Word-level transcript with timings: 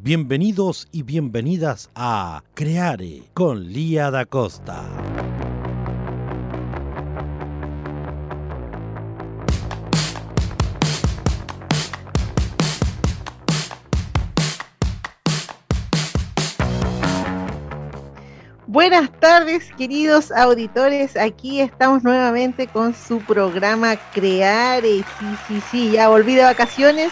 Bienvenidos 0.00 0.86
y 0.92 1.02
bienvenidas 1.02 1.90
a 1.96 2.44
Creare 2.54 3.24
con 3.34 3.72
Lía 3.72 4.12
da 4.12 4.26
Costa. 4.26 4.84
Buenas 18.68 19.10
tardes, 19.18 19.68
queridos 19.76 20.30
auditores. 20.30 21.16
Aquí 21.16 21.60
estamos 21.60 22.04
nuevamente 22.04 22.68
con 22.68 22.94
su 22.94 23.18
programa 23.18 23.96
Creare. 24.14 24.98
Sí, 25.18 25.26
sí, 25.48 25.62
sí, 25.72 25.90
ya 25.90 26.08
volví 26.08 26.36
de 26.36 26.44
vacaciones, 26.44 27.10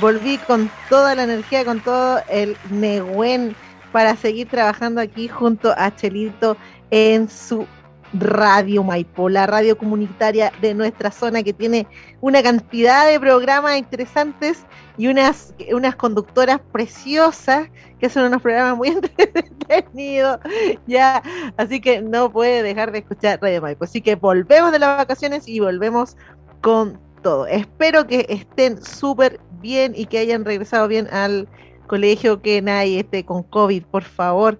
volví 0.00 0.38
con 0.38 0.70
toda 0.88 1.14
la 1.14 1.24
energía, 1.24 1.64
con 1.64 1.80
todo 1.80 2.20
el 2.28 2.56
negüen 2.70 3.54
para 3.92 4.16
seguir 4.16 4.48
trabajando 4.48 5.00
aquí 5.00 5.28
junto 5.28 5.74
a 5.76 5.94
Chelito 5.94 6.56
en 6.90 7.28
su 7.28 7.66
Radio 8.14 8.82
Maipo, 8.82 9.28
la 9.28 9.46
radio 9.46 9.76
comunitaria 9.76 10.52
de 10.60 10.74
nuestra 10.74 11.10
zona 11.10 11.42
que 11.42 11.52
tiene 11.52 11.86
una 12.20 12.42
cantidad 12.42 13.06
de 13.06 13.18
programas 13.18 13.78
interesantes 13.78 14.66
y 14.98 15.06
unas, 15.06 15.54
unas 15.72 15.96
conductoras 15.96 16.60
preciosas 16.72 17.70
que 17.98 18.06
hacen 18.06 18.24
unos 18.24 18.42
programas 18.42 18.76
muy 18.76 18.88
entretenidos. 19.68 20.40
Ya, 20.86 21.22
así 21.56 21.80
que 21.80 22.02
no 22.02 22.30
puede 22.30 22.62
dejar 22.62 22.92
de 22.92 22.98
escuchar 22.98 23.38
Radio 23.40 23.62
Maipo. 23.62 23.84
Así 23.84 24.02
que 24.02 24.16
volvemos 24.16 24.72
de 24.72 24.78
las 24.78 24.98
vacaciones 24.98 25.48
y 25.48 25.60
volvemos 25.60 26.16
con 26.60 27.00
todo. 27.22 27.46
Espero 27.46 28.06
que 28.06 28.26
estén 28.28 28.82
súper 28.82 29.40
bien 29.60 29.94
y 29.96 30.06
que 30.06 30.18
hayan 30.18 30.44
regresado 30.44 30.88
bien 30.88 31.06
al 31.12 31.48
colegio, 31.86 32.42
que 32.42 32.60
nadie 32.62 33.00
esté 33.00 33.24
con 33.24 33.42
COVID, 33.42 33.84
por 33.84 34.02
favor 34.02 34.58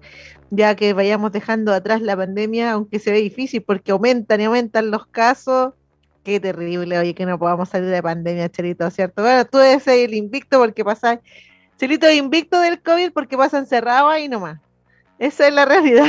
ya 0.55 0.75
que 0.75 0.93
vayamos 0.93 1.31
dejando 1.31 1.73
atrás 1.73 2.01
la 2.01 2.15
pandemia, 2.15 2.73
aunque 2.73 2.99
se 2.99 3.11
ve 3.11 3.17
difícil 3.17 3.63
porque 3.63 3.91
aumentan 3.91 4.39
y 4.39 4.43
aumentan 4.43 4.91
los 4.91 5.07
casos. 5.07 5.73
Qué 6.23 6.39
terrible, 6.39 6.99
oye, 6.99 7.15
que 7.15 7.25
no 7.25 7.39
podamos 7.39 7.69
salir 7.69 7.89
de 7.89 8.03
pandemia, 8.03 8.49
Chelito, 8.49 8.89
¿cierto? 8.91 9.23
Bueno, 9.23 9.45
tú 9.45 9.57
eres 9.57 9.87
el 9.87 10.13
invicto 10.13 10.59
porque 10.59 10.85
pasa, 10.85 11.19
Chelito 11.77 12.09
invicto 12.11 12.59
del 12.59 12.81
COVID 12.81 13.11
porque 13.13 13.35
pasa 13.35 13.57
encerrado 13.57 14.09
ahí 14.09 14.29
nomás. 14.29 14.59
Esa 15.17 15.47
es 15.47 15.53
la 15.53 15.65
realidad. 15.65 16.05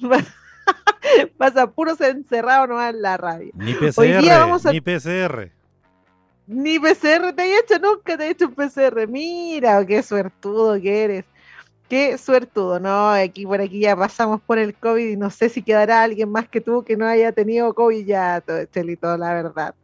pasa 1.38 1.70
puros 1.70 2.00
encerrado 2.00 2.66
nomás 2.66 2.94
en 2.94 3.02
la 3.02 3.16
radio. 3.16 3.52
Ni 3.54 3.74
PCR, 3.74 4.72
ni 4.72 4.80
PCR. 4.80 5.50
Ni 6.46 6.78
PCR 6.78 7.32
te 7.34 7.42
he 7.42 7.58
hecho, 7.58 7.78
nunca 7.78 8.18
te 8.18 8.26
he 8.26 8.30
hecho 8.30 8.46
un 8.46 8.54
PCR. 8.54 9.08
Mira, 9.08 9.84
qué 9.86 10.02
suertudo 10.02 10.80
que 10.80 11.04
eres. 11.04 11.24
Qué 11.88 12.16
suertudo, 12.18 12.80
¿no? 12.80 13.10
Aquí 13.10 13.44
por 13.46 13.60
aquí 13.60 13.80
ya 13.80 13.94
pasamos 13.94 14.40
por 14.40 14.58
el 14.58 14.74
COVID 14.74 15.06
y 15.06 15.16
no 15.16 15.30
sé 15.30 15.48
si 15.48 15.62
quedará 15.62 16.02
alguien 16.02 16.30
más 16.30 16.48
que 16.48 16.60
tú 16.60 16.82
que 16.82 16.96
no 16.96 17.06
haya 17.06 17.32
tenido 17.32 17.74
COVID 17.74 18.06
ya, 18.06 18.42
Chelito, 18.72 19.16
la 19.18 19.34
verdad. 19.34 19.74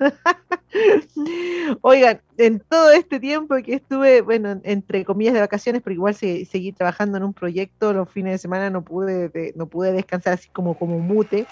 Oigan, 1.82 2.20
en 2.36 2.60
todo 2.68 2.90
este 2.92 3.20
tiempo 3.20 3.56
que 3.64 3.74
estuve, 3.74 4.20
bueno, 4.22 4.60
entre 4.64 5.04
comillas 5.04 5.34
de 5.34 5.40
vacaciones, 5.40 5.82
pero 5.82 5.94
igual 5.94 6.14
seguí 6.14 6.72
trabajando 6.72 7.18
en 7.18 7.24
un 7.24 7.34
proyecto, 7.34 7.92
los 7.92 8.10
fines 8.10 8.32
de 8.34 8.38
semana 8.38 8.70
no 8.70 8.84
pude, 8.84 9.52
no 9.56 9.68
pude 9.68 9.92
descansar 9.92 10.34
así 10.34 10.50
como, 10.50 10.76
como 10.76 10.98
mute, 11.00 11.48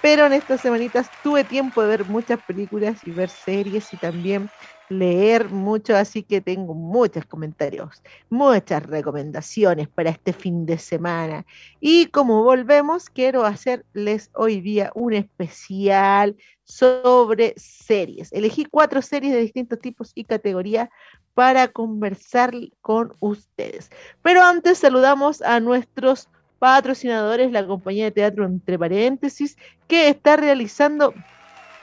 pero 0.00 0.26
en 0.26 0.34
estas 0.34 0.60
semanitas 0.62 1.12
tuve 1.22 1.44
tiempo 1.44 1.82
de 1.82 1.88
ver 1.88 2.06
muchas 2.06 2.40
películas 2.42 3.00
y 3.04 3.12
ver 3.12 3.30
series 3.30 3.92
y 3.92 3.98
también 3.98 4.52
leer 4.88 5.50
mucho, 5.50 5.96
así 5.96 6.22
que 6.22 6.40
tengo 6.40 6.74
muchos 6.74 7.24
comentarios, 7.26 8.02
muchas 8.30 8.82
recomendaciones 8.84 9.88
para 9.88 10.10
este 10.10 10.32
fin 10.32 10.66
de 10.66 10.78
semana. 10.78 11.44
Y 11.80 12.06
como 12.06 12.42
volvemos, 12.42 13.10
quiero 13.10 13.44
hacerles 13.44 14.30
hoy 14.34 14.60
día 14.60 14.90
un 14.94 15.14
especial 15.14 16.36
sobre 16.64 17.54
series. 17.56 18.32
Elegí 18.32 18.64
cuatro 18.64 19.02
series 19.02 19.32
de 19.32 19.40
distintos 19.40 19.80
tipos 19.80 20.12
y 20.14 20.24
categorías 20.24 20.88
para 21.34 21.68
conversar 21.68 22.52
con 22.80 23.14
ustedes. 23.20 23.90
Pero 24.22 24.42
antes 24.42 24.78
saludamos 24.78 25.40
a 25.42 25.60
nuestros 25.60 26.28
patrocinadores, 26.58 27.52
la 27.52 27.66
compañía 27.66 28.06
de 28.06 28.10
teatro 28.10 28.44
entre 28.44 28.78
paréntesis, 28.78 29.56
que 29.86 30.08
está 30.08 30.36
realizando 30.36 31.14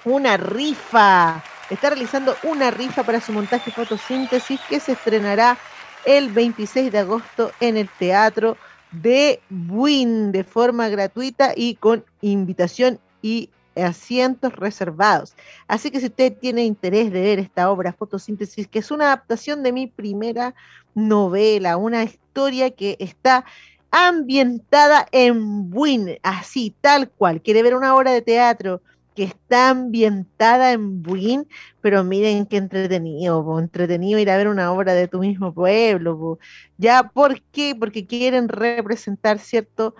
una 0.03 0.37
rifa 0.37 1.43
está 1.69 1.89
realizando 1.89 2.35
una 2.43 2.71
rifa 2.71 3.03
para 3.03 3.21
su 3.21 3.31
montaje 3.31 3.71
fotosíntesis 3.71 4.59
que 4.69 4.79
se 4.79 4.93
estrenará 4.93 5.57
el 6.05 6.29
26 6.31 6.91
de 6.91 6.99
agosto 6.99 7.51
en 7.59 7.77
el 7.77 7.89
Teatro 7.97 8.57
de 8.91 9.39
Buin 9.49 10.31
de 10.31 10.43
forma 10.43 10.87
gratuita 10.89 11.53
y 11.55 11.75
con 11.75 12.05
invitación 12.21 12.99
y 13.21 13.49
asientos 13.75 14.53
reservados. 14.53 15.33
Así 15.67 15.91
que 15.91 15.99
si 15.99 16.05
usted 16.07 16.33
tiene 16.37 16.63
interés 16.63 17.11
de 17.11 17.21
ver 17.21 17.39
esta 17.39 17.69
obra 17.69 17.93
Fotosíntesis, 17.93 18.67
que 18.67 18.79
es 18.79 18.91
una 18.91 19.05
adaptación 19.05 19.63
de 19.63 19.73
mi 19.73 19.87
primera 19.87 20.55
novela, 20.93 21.75
una 21.75 22.03
historia 22.03 22.71
que 22.71 22.95
está 22.99 23.45
ambientada 23.91 25.07
en 25.11 25.69
Buin, 25.69 26.17
así, 26.23 26.75
tal 26.81 27.09
cual. 27.09 27.41
Quiere 27.41 27.63
ver 27.63 27.75
una 27.75 27.95
obra 27.95 28.11
de 28.11 28.21
teatro 28.21 28.81
que 29.15 29.23
está 29.23 29.69
ambientada 29.69 30.73
en 30.73 31.01
Buin, 31.01 31.47
pero 31.81 32.03
miren 32.03 32.45
qué 32.45 32.57
entretenido, 32.57 33.59
entretenido 33.59 34.19
ir 34.19 34.29
a 34.29 34.37
ver 34.37 34.49
una 34.49 34.71
obra 34.71 34.93
de 34.93 35.07
tu 35.07 35.19
mismo 35.19 35.53
pueblo. 35.53 36.37
Ya, 36.77 37.03
¿por 37.13 37.41
qué? 37.41 37.75
Porque 37.79 38.05
quieren 38.05 38.49
representar, 38.49 39.39
¿cierto? 39.39 39.95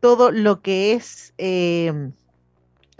Todo 0.00 0.30
lo 0.30 0.60
que 0.60 0.92
es, 0.92 1.32
em, 1.38 2.12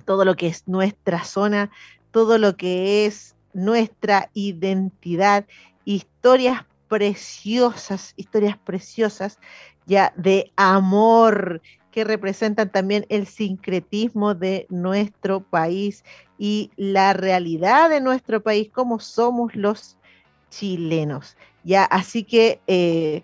todo 0.06 0.24
lo 0.24 0.34
que 0.34 0.46
es 0.48 0.66
nuestra 0.66 1.24
zona, 1.24 1.70
todo 2.10 2.38
lo 2.38 2.56
que 2.56 3.06
es 3.06 3.36
nuestra 3.52 4.30
identidad, 4.32 5.46
historias 5.84 6.64
preciosas, 6.88 8.14
historias 8.16 8.56
preciosas 8.58 9.38
ya 9.86 10.12
de 10.16 10.52
amor 10.56 11.62
que 11.90 12.04
representan 12.04 12.70
también 12.70 13.06
el 13.08 13.26
sincretismo 13.26 14.34
de 14.34 14.66
nuestro 14.68 15.40
país 15.40 16.04
y 16.38 16.70
la 16.76 17.12
realidad 17.12 17.90
de 17.90 18.00
nuestro 18.00 18.42
país, 18.42 18.70
como 18.72 19.00
somos 19.00 19.54
los 19.54 19.96
chilenos. 20.50 21.36
Ya, 21.64 21.84
así 21.84 22.24
que 22.24 22.60
eh, 22.66 23.22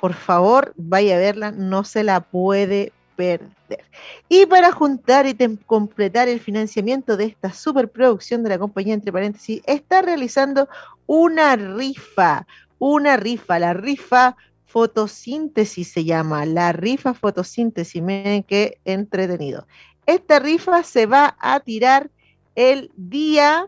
por 0.00 0.14
favor, 0.14 0.72
vaya 0.76 1.16
a 1.16 1.18
verla, 1.18 1.50
no 1.52 1.84
se 1.84 2.02
la 2.02 2.20
puede 2.20 2.92
perder. 3.16 3.84
Y 4.30 4.46
para 4.46 4.72
juntar 4.72 5.26
y 5.26 5.36
completar 5.66 6.28
el 6.28 6.40
financiamiento 6.40 7.18
de 7.18 7.26
esta 7.26 7.52
superproducción 7.52 8.42
de 8.42 8.48
la 8.48 8.58
compañía, 8.58 8.94
entre 8.94 9.12
paréntesis, 9.12 9.60
está 9.66 10.00
realizando 10.00 10.68
una 11.06 11.54
rifa, 11.54 12.46
una 12.78 13.18
rifa, 13.18 13.58
la 13.58 13.74
rifa 13.74 14.36
fotosíntesis 14.70 15.92
se 15.92 16.04
llama, 16.04 16.46
la 16.46 16.72
rifa 16.72 17.12
fotosíntesis, 17.12 18.00
miren 18.02 18.44
qué 18.44 18.78
entretenido. 18.84 19.66
Esta 20.06 20.38
rifa 20.38 20.82
se 20.84 21.06
va 21.06 21.36
a 21.40 21.60
tirar 21.60 22.10
el 22.54 22.90
día 22.96 23.66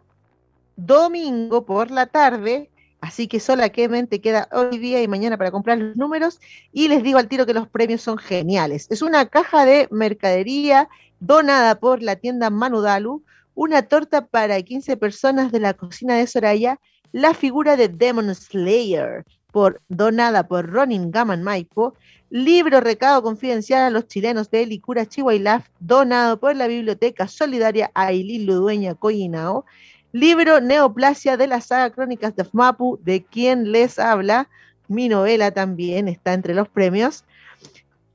domingo 0.76 1.64
por 1.66 1.90
la 1.90 2.06
tarde, 2.06 2.70
así 3.00 3.26
que 3.26 3.40
solamente 3.40 4.20
queda 4.20 4.48
hoy 4.52 4.78
día 4.78 5.02
y 5.02 5.08
mañana 5.08 5.36
para 5.36 5.50
comprar 5.50 5.78
los 5.78 5.96
números 5.96 6.40
y 6.72 6.86
les 6.86 7.02
digo 7.02 7.18
al 7.18 7.28
tiro 7.28 7.46
que 7.46 7.54
los 7.54 7.68
premios 7.68 8.00
son 8.00 8.18
geniales. 8.18 8.86
Es 8.90 9.02
una 9.02 9.26
caja 9.26 9.64
de 9.64 9.88
mercadería 9.90 10.88
donada 11.18 11.80
por 11.80 12.00
la 12.00 12.16
tienda 12.16 12.48
Manudalu, 12.50 13.24
una 13.54 13.82
torta 13.82 14.26
para 14.26 14.62
15 14.62 14.96
personas 14.96 15.50
de 15.50 15.60
la 15.60 15.74
cocina 15.74 16.14
de 16.14 16.26
Soraya, 16.28 16.78
la 17.10 17.34
figura 17.34 17.76
de 17.76 17.88
Demon 17.88 18.34
Slayer, 18.34 19.24
por, 19.52 19.80
donada 19.88 20.48
por 20.48 20.68
Ronin 20.68 21.10
Gaman 21.10 21.42
Maipo, 21.42 21.94
libro 22.30 22.80
recado 22.80 23.22
confidencial 23.22 23.82
a 23.82 23.90
los 23.90 24.08
chilenos 24.08 24.50
de 24.50 24.66
Licura 24.66 25.06
Chihuahilaf, 25.06 25.68
donado 25.78 26.40
por 26.40 26.56
la 26.56 26.66
Biblioteca 26.66 27.28
Solidaria 27.28 27.90
Ailil 27.94 28.46
Ludueña 28.46 28.94
Coyinao, 28.94 29.64
Libro 30.12 30.60
Neoplasia 30.60 31.38
de 31.38 31.46
la 31.46 31.62
saga 31.62 31.90
Crónicas 31.90 32.36
de 32.36 32.44
Fmapu, 32.44 32.98
de 33.02 33.22
quien 33.22 33.72
les 33.72 33.98
habla. 33.98 34.48
Mi 34.86 35.08
novela 35.08 35.52
también 35.52 36.06
está 36.06 36.34
entre 36.34 36.54
los 36.54 36.68
premios. 36.68 37.24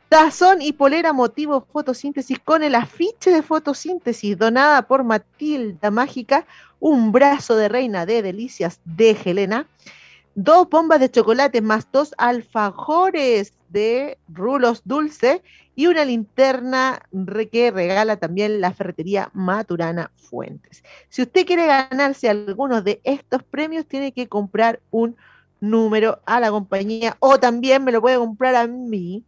Tazón 0.07 0.61
y 0.61 0.73
polera 0.73 1.11
motivo 1.11 1.65
fotosíntesis 1.73 2.37
con 2.39 2.63
el 2.63 2.75
afiche 2.75 3.31
de 3.31 3.41
fotosíntesis 3.41 4.37
donada 4.37 4.83
por 4.83 5.03
Matilda 5.03 5.89
Mágica, 5.89 6.45
un 6.79 7.11
brazo 7.11 7.55
de 7.55 7.67
reina 7.67 8.05
de 8.05 8.21
delicias 8.21 8.79
de 8.85 9.17
Helena, 9.25 9.65
dos 10.37 10.69
bombas 10.69 10.99
de 10.99 11.09
chocolate 11.09 11.61
más 11.61 11.91
dos 11.91 12.13
alfajores 12.19 13.53
de 13.69 14.19
rulos 14.29 14.83
dulce 14.85 15.41
y 15.75 15.87
una 15.87 16.05
linterna 16.05 17.01
que 17.51 17.71
regala 17.71 18.17
también 18.17 18.61
la 18.61 18.71
ferretería 18.71 19.31
Maturana 19.33 20.11
Fuentes. 20.15 20.83
Si 21.09 21.23
usted 21.23 21.43
quiere 21.43 21.65
ganarse 21.65 22.29
algunos 22.29 22.83
de 22.83 23.01
estos 23.03 23.41
premios, 23.41 23.87
tiene 23.87 24.11
que 24.11 24.27
comprar 24.27 24.79
un 24.91 25.15
número 25.59 26.21
a 26.27 26.39
la 26.39 26.51
compañía 26.51 27.17
o 27.19 27.39
también 27.39 27.83
me 27.83 27.91
lo 27.91 27.99
puede 27.99 28.17
comprar 28.17 28.53
a 28.53 28.67
mí 28.67 29.23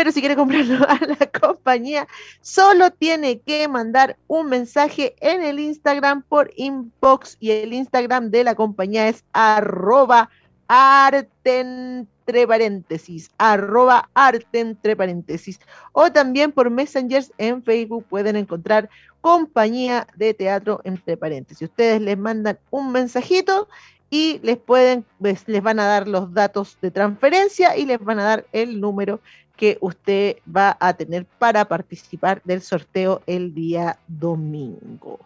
pero 0.00 0.12
si 0.12 0.20
quiere 0.20 0.34
comprarlo 0.34 0.82
a 0.88 0.98
la 1.04 1.26
compañía, 1.26 2.08
solo 2.40 2.90
tiene 2.90 3.40
que 3.40 3.68
mandar 3.68 4.16
un 4.28 4.48
mensaje 4.48 5.14
en 5.20 5.44
el 5.44 5.60
Instagram 5.60 6.22
por 6.22 6.50
inbox 6.56 7.36
y 7.38 7.50
el 7.50 7.74
Instagram 7.74 8.30
de 8.30 8.44
la 8.44 8.54
compañía 8.54 9.08
es 9.08 9.24
arroba 9.34 10.30
arte 10.68 11.60
entre 11.60 12.46
paréntesis, 12.46 13.30
arroba 13.36 14.08
arte 14.14 14.60
entre 14.60 14.96
paréntesis, 14.96 15.60
o 15.92 16.10
también 16.10 16.50
por 16.50 16.70
messengers 16.70 17.30
en 17.36 17.62
Facebook 17.62 18.06
pueden 18.08 18.36
encontrar 18.36 18.88
compañía 19.20 20.06
de 20.16 20.32
teatro 20.32 20.80
entre 20.84 21.18
paréntesis. 21.18 21.68
Ustedes 21.68 22.00
les 22.00 22.16
mandan 22.16 22.58
un 22.70 22.90
mensajito 22.90 23.68
y 24.08 24.40
les 24.42 24.56
pueden, 24.56 25.04
les, 25.20 25.46
les 25.46 25.62
van 25.62 25.78
a 25.78 25.84
dar 25.84 26.08
los 26.08 26.32
datos 26.32 26.78
de 26.80 26.90
transferencia 26.90 27.76
y 27.76 27.84
les 27.84 28.02
van 28.02 28.18
a 28.18 28.24
dar 28.24 28.46
el 28.52 28.80
número 28.80 29.20
que 29.60 29.76
usted 29.82 30.38
va 30.48 30.74
a 30.80 30.94
tener 30.94 31.26
para 31.38 31.66
participar 31.66 32.40
del 32.46 32.62
sorteo 32.62 33.20
el 33.26 33.52
día 33.52 33.98
domingo. 34.08 35.20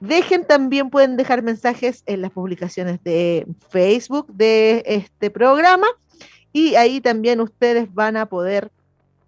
Dejen 0.00 0.46
también, 0.46 0.90
pueden 0.90 1.16
dejar 1.16 1.42
mensajes 1.42 2.02
en 2.04 2.20
las 2.20 2.30
publicaciones 2.30 3.02
de 3.04 3.46
Facebook 3.70 4.26
de 4.34 4.82
este 4.84 5.30
programa 5.30 5.86
y 6.52 6.74
ahí 6.74 7.00
también 7.00 7.40
ustedes 7.40 7.92
van 7.94 8.18
a 8.18 8.26
poder 8.26 8.70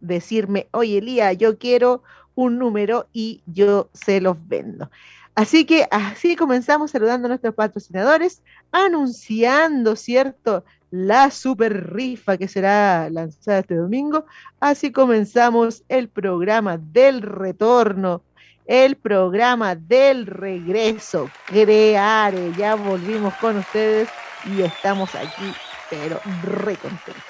decirme, 0.01 0.69
oye 0.73 0.99
Elía, 0.99 1.33
yo 1.33 1.57
quiero 1.57 2.03
un 2.35 2.59
número 2.59 3.09
y 3.15 3.41
yo 3.47 3.89
se 3.95 4.21
los 4.21 4.37
vendo. 4.49 4.91
Así 5.35 5.65
que 5.65 5.89
así 5.91 6.37
comenzamos 6.37 6.91
saludando 6.91 7.25
a 7.25 7.31
nuestros 7.31 7.55
patrocinadores, 7.55 8.43
anunciando, 8.71 9.97
¿cierto? 9.97 10.63
La 10.91 11.31
super 11.31 11.93
rifa 11.93 12.37
que 12.37 12.49
será 12.49 13.09
lanzada 13.11 13.61
este 13.61 13.77
domingo. 13.77 14.27
Así 14.59 14.93
comenzamos 14.93 15.85
el 15.89 16.09
programa 16.09 16.79
del 16.79 17.23
retorno, 17.23 18.23
el 18.67 18.97
programa 18.97 19.75
del 19.75 20.27
regreso, 20.27 21.31
Creare. 21.47 22.53
Ya 22.57 22.75
volvimos 22.75 23.35
con 23.35 23.59
ustedes 23.59 24.09
y 24.45 24.63
estamos 24.63 25.15
aquí, 25.15 25.53
pero 25.89 26.21
re 26.43 26.77
contentos. 26.77 27.25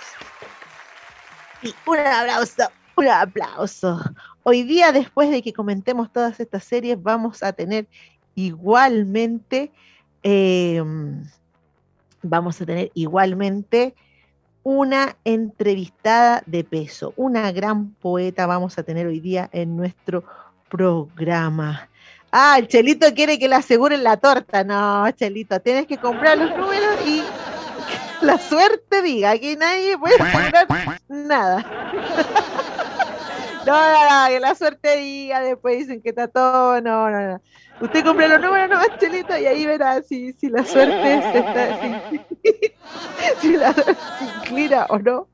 Y 1.62 1.75
un 1.87 1.99
aplauso, 1.99 2.71
un 2.97 3.09
aplauso. 3.09 4.01
Hoy 4.43 4.62
día, 4.62 4.93
después 4.93 5.31
de 5.31 5.43
que 5.43 5.53
comentemos 5.53 6.11
todas 6.11 6.41
estas 6.41 6.65
series, 6.65 7.03
vamos 7.03 7.43
a 7.43 7.53
tener 7.53 7.87
igualmente 8.35 9.71
eh, 10.23 10.83
vamos 12.23 12.61
a 12.61 12.67
tener 12.67 12.91
igualmente 12.95 13.95
una 14.63 15.17
entrevistada 15.25 16.43
de 16.47 16.65
peso, 16.65 17.15
una 17.17 17.51
gran 17.53 17.95
poeta 17.95 18.47
vamos 18.47 18.79
a 18.79 18.83
tener 18.83 19.07
hoy 19.07 19.21
día 19.21 19.49
en 19.53 19.77
nuestro 19.77 20.25
programa. 20.69 21.89
Ah, 22.31 22.57
el 22.59 22.69
Chelito 22.69 23.13
quiere 23.15 23.39
que 23.39 23.49
le 23.49 23.57
aseguren 23.57 24.05
la 24.05 24.17
torta. 24.17 24.63
No, 24.63 25.11
Chelito, 25.13 25.61
tienes 25.61 25.87
que 25.87 25.99
comprar 25.99 26.39
los 26.39 26.51
números 26.57 27.07
y 27.07 27.23
la 28.25 28.39
suerte 28.39 29.03
diga 29.03 29.37
que 29.39 29.57
nadie 29.57 29.99
puede 29.99 30.15
asegurar 30.17 30.67
nada. 31.09 31.67
No, 33.67 33.75
no, 33.75 34.29
que 34.29 34.41
la 34.41 34.55
suerte 34.55 34.97
diga, 34.97 35.41
después 35.41 35.79
dicen 35.79 36.01
que 36.01 36.11
está 36.11 36.29
todo, 36.29 36.81
no, 36.81 37.11
no, 37.11 37.21
no. 37.21 37.43
Usted 37.81 38.05
compra 38.05 38.29
los 38.29 38.41
números 38.41 38.69
nomás, 38.69 38.99
Chelito, 38.99 39.37
y 39.39 39.47
ahí 39.47 39.67
verá 39.67 40.03
si, 40.03 40.33
si 40.35 40.49
la 40.49 40.65
suerte 40.65 41.23
se 41.33 41.39
está, 41.39 42.11
si, 43.41 43.53
la 43.57 43.75
inclina 44.43 44.87
o 44.91 44.99
no 44.99 45.29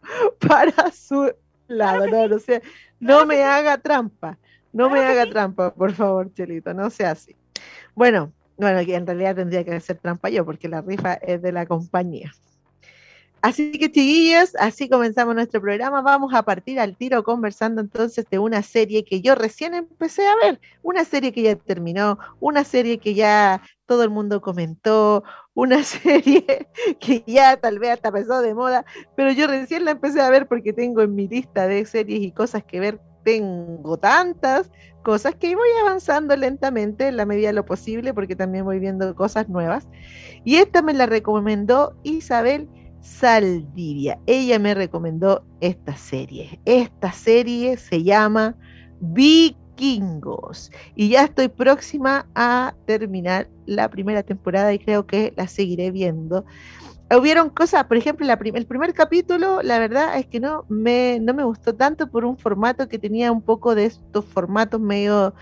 para 0.46 0.90
su 0.92 1.32
lado. 1.68 2.06
No, 2.06 2.28
no, 2.28 2.38
sea, 2.38 2.60
no 3.00 3.26
me 3.26 3.42
haga 3.42 3.78
trampa, 3.78 4.38
no 4.72 4.90
me 4.90 5.00
haga 5.00 5.26
trampa, 5.26 5.74
por 5.74 5.92
favor, 5.92 6.32
Chelito, 6.34 6.72
no 6.74 6.90
sea 6.90 7.12
así. 7.12 7.36
Bueno, 7.94 8.32
bueno, 8.56 8.80
en 8.80 9.06
realidad 9.06 9.36
tendría 9.36 9.64
que 9.64 9.74
hacer 9.74 9.98
trampa 9.98 10.30
yo, 10.30 10.44
porque 10.44 10.68
la 10.68 10.82
rifa 10.82 11.14
es 11.14 11.42
de 11.42 11.52
la 11.52 11.66
compañía. 11.66 12.32
Así 13.42 13.70
que 13.72 13.92
chiquillos, 13.92 14.56
así 14.58 14.88
comenzamos 14.88 15.34
nuestro 15.34 15.60
programa. 15.60 16.00
Vamos 16.02 16.34
a 16.34 16.42
partir 16.42 16.80
al 16.80 16.96
tiro 16.96 17.22
conversando 17.22 17.80
entonces 17.80 18.26
de 18.30 18.38
una 18.38 18.62
serie 18.62 19.04
que 19.04 19.20
yo 19.20 19.34
recién 19.34 19.74
empecé 19.74 20.26
a 20.26 20.34
ver, 20.36 20.60
una 20.82 21.04
serie 21.04 21.32
que 21.32 21.42
ya 21.42 21.54
terminó, 21.54 22.18
una 22.40 22.64
serie 22.64 22.98
que 22.98 23.14
ya 23.14 23.62
todo 23.84 24.02
el 24.02 24.10
mundo 24.10 24.40
comentó, 24.40 25.22
una 25.54 25.82
serie 25.84 26.68
que 26.98 27.22
ya 27.26 27.56
tal 27.56 27.78
vez 27.78 27.90
hasta 27.90 28.10
pasó 28.10 28.40
de 28.40 28.54
moda, 28.54 28.84
pero 29.14 29.30
yo 29.30 29.46
recién 29.46 29.84
la 29.84 29.92
empecé 29.92 30.20
a 30.20 30.30
ver 30.30 30.48
porque 30.48 30.72
tengo 30.72 31.02
en 31.02 31.14
mi 31.14 31.28
lista 31.28 31.68
de 31.68 31.84
series 31.84 32.22
y 32.22 32.32
cosas 32.32 32.64
que 32.64 32.80
ver, 32.80 33.00
tengo 33.22 33.96
tantas 33.96 34.70
cosas 35.02 35.36
que 35.36 35.54
voy 35.54 35.68
avanzando 35.82 36.36
lentamente 36.36 37.06
en 37.06 37.16
la 37.16 37.26
medida 37.26 37.48
de 37.48 37.52
lo 37.52 37.64
posible 37.64 38.12
porque 38.12 38.34
también 38.34 38.64
voy 38.64 38.80
viendo 38.80 39.14
cosas 39.14 39.48
nuevas. 39.48 39.86
Y 40.44 40.56
esta 40.56 40.82
me 40.82 40.94
la 40.94 41.06
recomendó 41.06 41.96
Isabel 42.02 42.68
Saldivia. 43.06 44.18
Ella 44.26 44.58
me 44.58 44.74
recomendó 44.74 45.44
esta 45.60 45.96
serie. 45.96 46.60
Esta 46.64 47.12
serie 47.12 47.76
se 47.76 48.02
llama 48.02 48.56
Vikingos 49.00 50.70
y 50.96 51.10
ya 51.10 51.24
estoy 51.24 51.48
próxima 51.48 52.26
a 52.34 52.74
terminar 52.84 53.48
la 53.64 53.88
primera 53.88 54.22
temporada 54.22 54.74
y 54.74 54.80
creo 54.80 55.06
que 55.06 55.32
la 55.36 55.46
seguiré 55.46 55.92
viendo. 55.92 56.44
Hubieron 57.08 57.50
cosas, 57.50 57.84
por 57.84 57.96
ejemplo, 57.96 58.26
el 58.28 58.66
primer 58.66 58.92
capítulo, 58.92 59.62
la 59.62 59.78
verdad 59.78 60.18
es 60.18 60.26
que 60.26 60.40
no 60.40 60.64
me, 60.68 61.20
no 61.20 61.32
me 61.32 61.44
gustó 61.44 61.76
tanto 61.76 62.10
por 62.10 62.24
un 62.24 62.36
formato 62.36 62.88
que 62.88 62.98
tenía 62.98 63.30
un 63.30 63.42
poco 63.42 63.76
de 63.76 63.84
estos 63.84 64.24
formatos 64.24 64.80
medio 64.80 65.32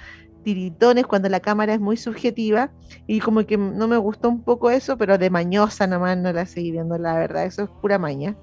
tiritones 0.45 1.07
cuando 1.07 1.29
la 1.29 1.41
cámara 1.41 1.75
es 1.75 1.81
muy 1.81 1.97
subjetiva 1.97 2.71
y 3.07 3.21
como 3.21 3.45
que 3.45 3.57
no 3.57 3.89
me 3.89 3.97
gustó 3.97 4.29
un 4.29 4.43
poco 4.43 4.71
eso, 4.71 4.97
pero 4.97 5.19
de 5.19 5.31
mañosa 5.31 5.87
nomás 5.87 6.17
no 6.19 6.33
la 6.33 6.47
seguí 6.47 6.71
viendo, 6.71 6.97
la 6.99 7.15
verdad, 7.15 7.45
eso 7.45 7.65
es 7.65 7.71
pura 7.81 7.99
maña. 7.99 8.37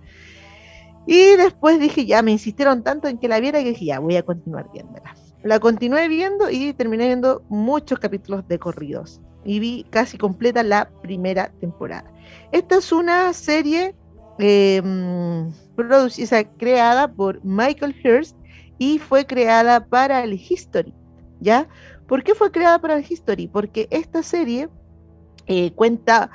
Y 1.07 1.35
después 1.35 1.79
dije, 1.79 2.05
ya 2.05 2.21
me 2.21 2.31
insistieron 2.31 2.83
tanto 2.83 3.07
en 3.07 3.17
que 3.17 3.27
la 3.27 3.39
viera 3.39 3.59
que 3.59 3.69
dije, 3.69 3.85
ya 3.85 3.99
voy 3.99 4.17
a 4.17 4.23
continuar 4.23 4.69
viéndola. 4.73 5.15
La 5.43 5.59
continué 5.59 6.07
viendo 6.07 6.49
y 6.49 6.73
terminé 6.73 7.07
viendo 7.07 7.43
muchos 7.49 7.97
capítulos 7.99 8.47
de 8.47 8.59
corridos 8.59 9.21
y 9.43 9.59
vi 9.59 9.85
casi 9.89 10.17
completa 10.17 10.61
la 10.63 10.89
primera 11.01 11.51
temporada. 11.59 12.11
Esta 12.51 12.77
es 12.77 12.91
una 12.91 13.33
serie 13.33 13.95
em, 14.37 15.51
producida, 15.75 16.43
creada 16.57 17.07
por 17.11 17.43
Michael 17.43 17.95
Hurst 18.03 18.37
y 18.77 18.99
fue 18.99 19.25
creada 19.25 19.85
para 19.85 20.23
el 20.23 20.33
History, 20.33 20.93
¿ya? 21.41 21.67
¿Por 22.07 22.23
qué 22.23 22.35
fue 22.35 22.51
creada 22.51 22.79
para 22.79 22.95
el 22.95 23.05
History? 23.07 23.47
Porque 23.47 23.87
esta 23.89 24.23
serie 24.23 24.69
eh, 25.47 25.73
cuenta 25.73 26.29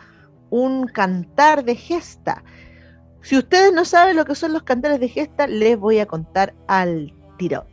un 0.50 0.86
cantar 0.88 1.64
de 1.64 1.76
gesta. 1.76 2.44
Si 3.22 3.38
ustedes 3.38 3.72
no 3.72 3.84
saben 3.84 4.16
lo 4.16 4.25
que 4.25 4.34
son 4.34 4.52
los 4.52 4.64
cantares 4.64 5.00
de 5.00 5.08
gesta, 5.08 5.46
les 5.46 5.78
voy 5.78 5.98
a 6.00 6.06
contar 6.06 6.54
al 6.66 7.14
tiro. 7.38 7.66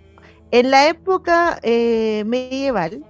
En 0.51 0.71
la 0.71 0.87
época 0.87 1.59
eh, 1.63 2.23
medieval, 2.25 3.03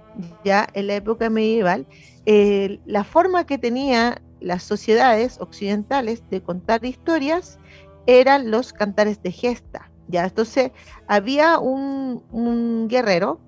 ya 0.44 0.66
en 0.72 0.86
la 0.86 0.96
época 0.96 1.30
medieval, 1.30 1.86
la 2.24 3.04
forma 3.04 3.44
que 3.44 3.58
tenían 3.58 4.20
las 4.40 4.62
sociedades 4.62 5.38
occidentales 5.40 6.22
de 6.30 6.42
contar 6.42 6.84
historias 6.84 7.58
eran 8.06 8.50
los 8.50 8.72
cantares 8.72 9.22
de 9.22 9.32
gesta. 9.32 9.90
Ya, 10.08 10.24
entonces 10.24 10.70
había 11.06 11.58
un 11.58 12.88
guerrero 12.88 13.40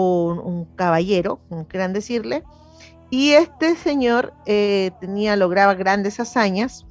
un, 0.00 0.64
caballero, 0.76 1.40
como 1.48 1.66
quieran 1.66 1.92
decirle, 1.92 2.42
y 3.10 3.32
este 3.32 3.76
señor 3.76 4.32
eh, 4.46 4.90
tenía, 5.00 5.36
lograba 5.36 5.74
grandes 5.74 6.18
hazañas, 6.18 6.86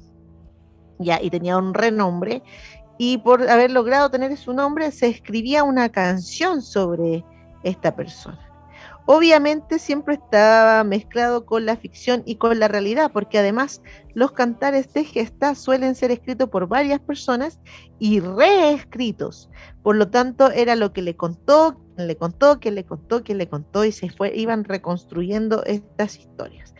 ya, 0.98 1.20
y 1.20 1.30
tenía 1.30 1.56
un 1.56 1.74
renombre, 1.74 2.42
y 2.98 3.18
por 3.18 3.48
haber 3.48 3.72
logrado 3.72 4.10
tener 4.10 4.36
su 4.36 4.52
nombre, 4.52 4.92
se 4.92 5.08
escribía 5.08 5.64
una 5.64 5.88
canción 5.88 6.62
sobre 6.62 7.24
esta 7.64 7.94
persona. 7.96 8.38
obviamente 9.04 9.80
siempre 9.80 10.14
estaba 10.14 10.84
mezclado 10.84 11.44
con 11.44 11.66
la 11.66 11.76
ficción 11.76 12.22
y 12.24 12.36
con 12.36 12.60
la 12.60 12.68
realidad, 12.68 13.10
porque 13.12 13.38
además 13.40 13.82
los 14.14 14.30
cantares 14.30 14.92
de 14.92 15.04
gesta 15.04 15.56
suelen 15.56 15.96
ser 15.96 16.12
escritos 16.12 16.48
por 16.50 16.68
varias 16.68 17.00
personas 17.00 17.58
y 17.98 18.20
reescritos. 18.20 19.50
Por 19.82 19.96
lo 19.96 20.08
tanto, 20.08 20.52
era 20.52 20.76
lo 20.76 20.92
que 20.92 21.02
le 21.02 21.16
contó, 21.16 21.80
le 22.06 22.16
contó, 22.16 22.60
que 22.60 22.70
le 22.70 22.84
contó, 22.84 23.22
que 23.24 23.34
le 23.34 23.48
contó, 23.48 23.84
y 23.84 23.92
se 23.92 24.10
fue, 24.10 24.32
iban 24.34 24.64
reconstruyendo 24.64 25.64
estas 25.64 26.18
historias. 26.18 26.74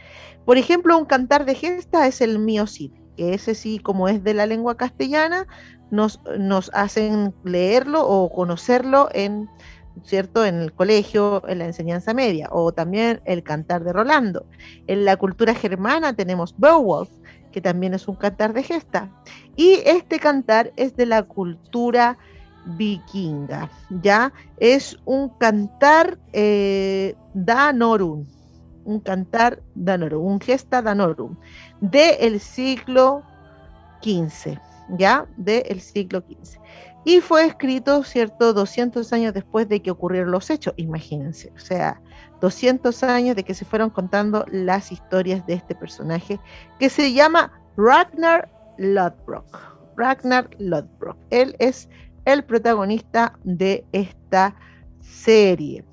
Por 0.44 0.58
ejemplo, 0.58 0.98
un 0.98 1.04
cantar 1.04 1.44
de 1.44 1.54
gesta 1.54 2.06
es 2.06 2.20
el 2.20 2.38
mío 2.38 2.66
Cid, 2.66 2.92
que 3.16 3.34
ese 3.34 3.54
sí, 3.54 3.78
como 3.78 4.08
es 4.08 4.24
de 4.24 4.34
la 4.34 4.46
lengua 4.46 4.76
castellana, 4.76 5.46
nos, 5.90 6.20
nos 6.38 6.70
hacen 6.74 7.34
leerlo 7.44 8.06
o 8.06 8.30
conocerlo 8.30 9.08
en 9.12 9.48
¿cierto? 10.04 10.44
En 10.44 10.56
el 10.56 10.72
colegio, 10.72 11.46
en 11.48 11.58
la 11.58 11.66
enseñanza 11.66 12.14
media, 12.14 12.48
o 12.50 12.72
también 12.72 13.20
el 13.24 13.42
cantar 13.42 13.84
de 13.84 13.92
Rolando. 13.92 14.46
En 14.86 15.04
la 15.04 15.16
cultura 15.16 15.54
germana 15.54 16.14
tenemos 16.14 16.54
Beowulf, 16.58 17.10
que 17.52 17.60
también 17.60 17.94
es 17.94 18.08
un 18.08 18.16
cantar 18.16 18.54
de 18.54 18.62
gesta. 18.62 19.10
Y 19.56 19.80
este 19.84 20.18
cantar 20.18 20.72
es 20.76 20.96
de 20.96 21.06
la 21.06 21.22
cultura 21.24 22.18
vikinga, 22.64 23.70
¿ya? 24.02 24.32
Es 24.58 24.98
un 25.04 25.28
cantar 25.38 26.18
eh, 26.32 27.14
danorum, 27.34 28.24
un 28.84 29.00
cantar 29.00 29.62
danorum, 29.74 30.24
un 30.24 30.40
gesta 30.40 30.82
danorum, 30.82 31.36
del 31.80 32.40
siglo 32.40 33.22
XV, 34.02 34.58
¿ya? 34.96 35.26
Del 35.36 35.80
siglo 35.80 36.20
XV 36.20 36.62
y 37.04 37.20
fue 37.20 37.46
escrito, 37.46 38.04
¿cierto?, 38.04 38.52
200 38.52 39.12
años 39.12 39.34
después 39.34 39.68
de 39.68 39.82
que 39.82 39.90
ocurrieron 39.90 40.30
los 40.30 40.50
hechos, 40.50 40.74
imagínense, 40.76 41.52
o 41.56 41.58
sea, 41.58 42.00
200 42.40 43.02
años 43.02 43.36
de 43.36 43.44
que 43.44 43.54
se 43.54 43.64
fueron 43.64 43.90
contando 43.90 44.44
las 44.50 44.92
historias 44.92 45.44
de 45.46 45.54
este 45.54 45.74
personaje 45.74 46.38
que 46.78 46.88
se 46.88 47.12
llama 47.12 47.52
Ragnar 47.76 48.48
Lodbrok. 48.78 49.46
Ragnar 49.96 50.48
Lodbrok. 50.58 51.16
Él 51.30 51.56
es 51.58 51.88
el 52.24 52.44
protagonista 52.44 53.38
de 53.44 53.84
esta 53.92 54.56
serie, 55.00 55.84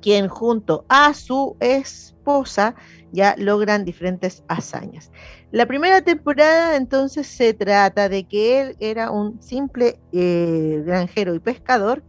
quien 0.00 0.28
junto 0.28 0.84
a 0.88 1.14
su 1.14 1.56
esposa 1.60 2.74
ya 3.12 3.34
logran 3.38 3.84
diferentes 3.84 4.44
hazañas. 4.48 5.10
La 5.50 5.66
primera 5.66 6.02
temporada 6.02 6.76
entonces 6.76 7.26
se 7.26 7.54
trata 7.54 8.08
de 8.08 8.24
que 8.24 8.60
él 8.60 8.76
era 8.80 9.10
un 9.10 9.40
simple 9.42 9.98
eh, 10.12 10.82
granjero 10.84 11.34
y 11.34 11.40
pescador 11.40 12.04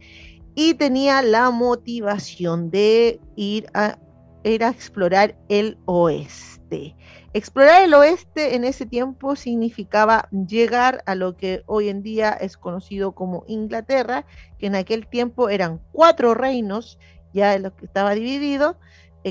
y 0.54 0.74
tenía 0.74 1.22
la 1.22 1.50
motivación 1.50 2.70
de 2.70 3.20
ir 3.36 3.66
a, 3.72 3.98
ir 4.44 4.62
a 4.62 4.68
explorar 4.68 5.36
el 5.48 5.78
oeste. 5.86 6.94
Explorar 7.32 7.82
el 7.82 7.94
oeste 7.94 8.56
en 8.56 8.64
ese 8.64 8.86
tiempo 8.86 9.36
significaba 9.36 10.28
llegar 10.30 11.02
a 11.06 11.14
lo 11.14 11.36
que 11.36 11.62
hoy 11.66 11.88
en 11.88 12.02
día 12.02 12.30
es 12.30 12.56
conocido 12.56 13.12
como 13.12 13.44
Inglaterra, 13.46 14.26
que 14.58 14.66
en 14.66 14.74
aquel 14.74 15.06
tiempo 15.06 15.48
eran 15.48 15.80
cuatro 15.92 16.34
reinos, 16.34 16.98
ya 17.32 17.54
en 17.54 17.62
los 17.62 17.72
que 17.74 17.86
estaba 17.86 18.14
dividido, 18.14 18.78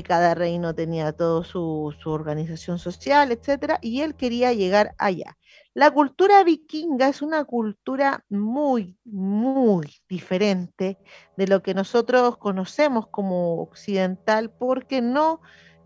cada 0.02 0.34
reino 0.34 0.74
tenía 0.74 1.12
toda 1.12 1.44
su, 1.44 1.94
organización 2.04 2.78
social, 2.78 3.32
etcétera, 3.32 3.78
y 3.82 4.02
él 4.02 4.14
quería 4.14 4.52
llegar 4.52 4.94
allá. 4.98 5.36
La 5.74 5.90
cultura 5.90 6.42
vikinga 6.44 7.08
es 7.08 7.22
una 7.22 7.44
cultura 7.44 8.24
muy, 8.28 8.96
muy 9.04 9.92
diferente 10.08 10.98
de 11.36 11.46
lo 11.46 11.62
que 11.62 11.74
nosotros 11.74 12.36
conocemos 12.38 13.08
como 13.08 13.60
occidental, 13.62 14.50
porque 14.50 15.00
no 15.00 15.40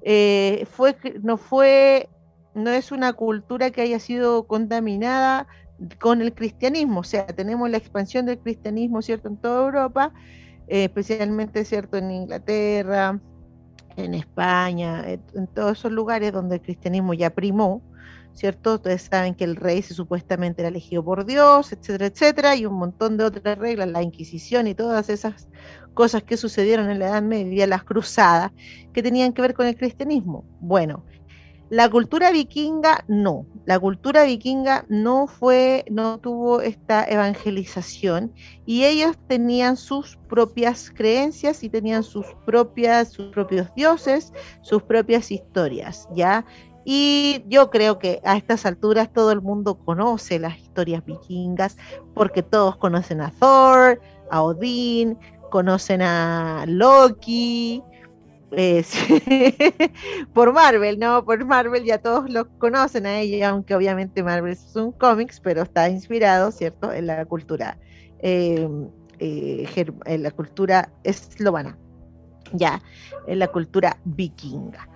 eh, 0.06 0.66
fue, 0.70 0.96
no 1.22 1.38
fue, 1.38 2.10
no 2.54 2.70
es 2.70 2.92
una 2.92 3.14
cultura 3.14 3.70
que 3.70 3.80
haya 3.80 3.98
sido 3.98 4.46
contaminada 4.46 5.46
con 5.98 6.20
el 6.20 6.34
cristianismo, 6.34 7.00
o 7.00 7.04
sea, 7.04 7.26
tenemos 7.26 7.68
la 7.70 7.78
expansión 7.78 8.26
del 8.26 8.38
cristianismo, 8.38 9.02
¿cierto?, 9.02 9.28
en 9.28 9.38
toda 9.38 9.64
Europa, 9.64 10.12
eh, 10.68 10.84
especialmente, 10.84 11.64
¿cierto?, 11.64 11.96
en 11.96 12.10
Inglaterra, 12.10 13.18
en 13.96 14.14
España, 14.14 15.04
en 15.08 15.46
todos 15.48 15.78
esos 15.78 15.90
lugares 15.90 16.32
donde 16.32 16.56
el 16.56 16.62
cristianismo 16.62 17.14
ya 17.14 17.30
primó, 17.30 17.82
¿cierto? 18.34 18.74
Ustedes 18.74 19.02
saben 19.02 19.34
que 19.34 19.44
el 19.44 19.56
rey 19.56 19.82
se 19.82 19.94
supuestamente 19.94 20.62
era 20.62 20.68
elegido 20.68 21.04
por 21.04 21.24
Dios, 21.24 21.72
etcétera, 21.72 22.06
etcétera, 22.06 22.56
y 22.56 22.66
un 22.66 22.74
montón 22.74 23.16
de 23.16 23.24
otras 23.24 23.58
reglas, 23.58 23.88
la 23.88 24.02
Inquisición 24.02 24.66
y 24.66 24.74
todas 24.74 25.08
esas 25.08 25.48
cosas 25.94 26.22
que 26.22 26.36
sucedieron 26.36 26.90
en 26.90 26.98
la 26.98 27.06
Edad 27.06 27.22
Media, 27.22 27.66
las 27.66 27.84
cruzadas, 27.84 28.52
que 28.92 29.02
tenían 29.02 29.32
que 29.32 29.42
ver 29.42 29.54
con 29.54 29.66
el 29.66 29.76
cristianismo. 29.76 30.44
Bueno, 30.60 31.04
la 31.70 31.88
cultura 31.88 32.30
vikinga 32.30 33.04
no, 33.08 33.46
la 33.64 33.80
cultura 33.80 34.24
vikinga 34.24 34.84
no 34.88 35.26
fue, 35.26 35.84
no 35.90 36.18
tuvo 36.18 36.60
esta 36.60 37.04
evangelización 37.04 38.32
y 38.66 38.84
ellos 38.84 39.16
tenían 39.28 39.76
sus 39.78 40.18
propias 40.28 40.90
creencias 40.94 41.64
y 41.64 41.70
tenían 41.70 42.02
sus 42.02 42.26
propias, 42.44 43.08
sus 43.08 43.32
propios 43.32 43.74
dioses, 43.74 44.32
sus 44.60 44.82
propias 44.82 45.30
historias, 45.30 46.06
¿ya? 46.14 46.44
Y 46.84 47.42
yo 47.48 47.70
creo 47.70 47.98
que 47.98 48.20
a 48.24 48.36
estas 48.36 48.66
alturas 48.66 49.10
todo 49.10 49.32
el 49.32 49.40
mundo 49.40 49.76
conoce 49.76 50.38
las 50.38 50.58
historias 50.58 51.02
vikingas 51.04 51.78
porque 52.12 52.42
todos 52.42 52.76
conocen 52.76 53.22
a 53.22 53.30
Thor, 53.30 54.00
a 54.30 54.42
Odín, 54.42 55.18
conocen 55.54 56.02
a 56.02 56.64
Loki, 56.66 57.80
por 60.34 60.52
Marvel, 60.52 60.98
¿no? 60.98 61.24
Por 61.24 61.44
Marvel 61.44 61.84
ya 61.84 61.98
todos 61.98 62.28
lo 62.28 62.48
conocen 62.58 63.06
a 63.06 63.20
ella, 63.20 63.50
aunque 63.50 63.76
obviamente 63.76 64.24
Marvel 64.24 64.54
es 64.54 64.74
un 64.74 64.90
cómics, 64.90 65.38
pero 65.38 65.62
está 65.62 65.88
inspirado, 65.88 66.50
¿cierto?, 66.50 66.92
en 66.92 67.06
la 67.06 67.24
cultura, 67.24 67.78
em, 68.18 68.88
eh, 69.20 69.64
en 70.06 70.22
la 70.24 70.32
cultura 70.32 70.90
eslovana, 71.04 71.78
ya, 72.52 72.82
en 73.28 73.38
la 73.38 73.46
cultura 73.46 73.96
vikinga. 74.04 74.88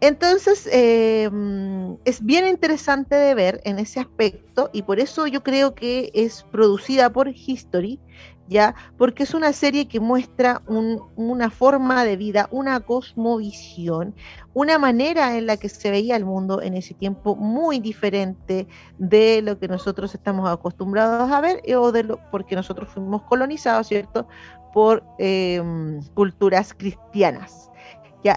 Entonces, 0.00 0.68
em, 0.70 1.96
es 2.04 2.22
bien 2.22 2.46
interesante 2.46 3.14
de 3.14 3.34
ver 3.34 3.60
en 3.64 3.78
ese 3.78 4.00
aspecto 4.00 4.68
y 4.72 4.82
por 4.82 5.00
eso 5.00 5.26
yo 5.26 5.42
creo 5.42 5.74
que 5.74 6.10
es 6.14 6.44
producida 6.52 7.10
por 7.10 7.28
History, 7.28 7.98
¿ya? 8.46 8.74
Porque 8.98 9.22
es 9.22 9.32
una 9.32 9.52
serie 9.54 9.88
que 9.88 9.98
muestra 9.98 10.62
una 10.66 11.50
forma 11.50 12.04
de 12.04 12.16
vida, 12.16 12.46
una 12.50 12.80
cosmovisión, 12.80 14.14
una 14.52 14.78
manera 14.78 15.36
en 15.38 15.46
la 15.46 15.56
que 15.56 15.70
se 15.70 15.90
veía 15.90 16.16
el 16.16 16.26
mundo 16.26 16.60
en 16.60 16.74
ese 16.74 16.92
tiempo 16.94 17.34
muy 17.34 17.80
diferente 17.80 18.66
de 18.98 19.40
lo 19.42 19.58
que 19.58 19.66
nosotros 19.66 20.14
estamos 20.14 20.48
acostumbrados 20.48 21.32
a 21.32 21.40
ver 21.40 21.62
o 21.74 21.90
de 21.90 22.04
lo 22.04 22.20
porque 22.30 22.54
nosotros 22.54 22.90
fuimos 22.90 23.22
colonizados, 23.22 23.88
¿cierto? 23.88 24.28
Por 24.74 25.02
em, 25.18 26.02
culturas 26.14 26.74
cristianas 26.74 27.70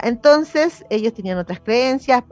entonces 0.03 0.85
ellos 0.89 1.13
tenían 1.13 1.37
otras 1.37 1.59
creencias. 1.61 2.23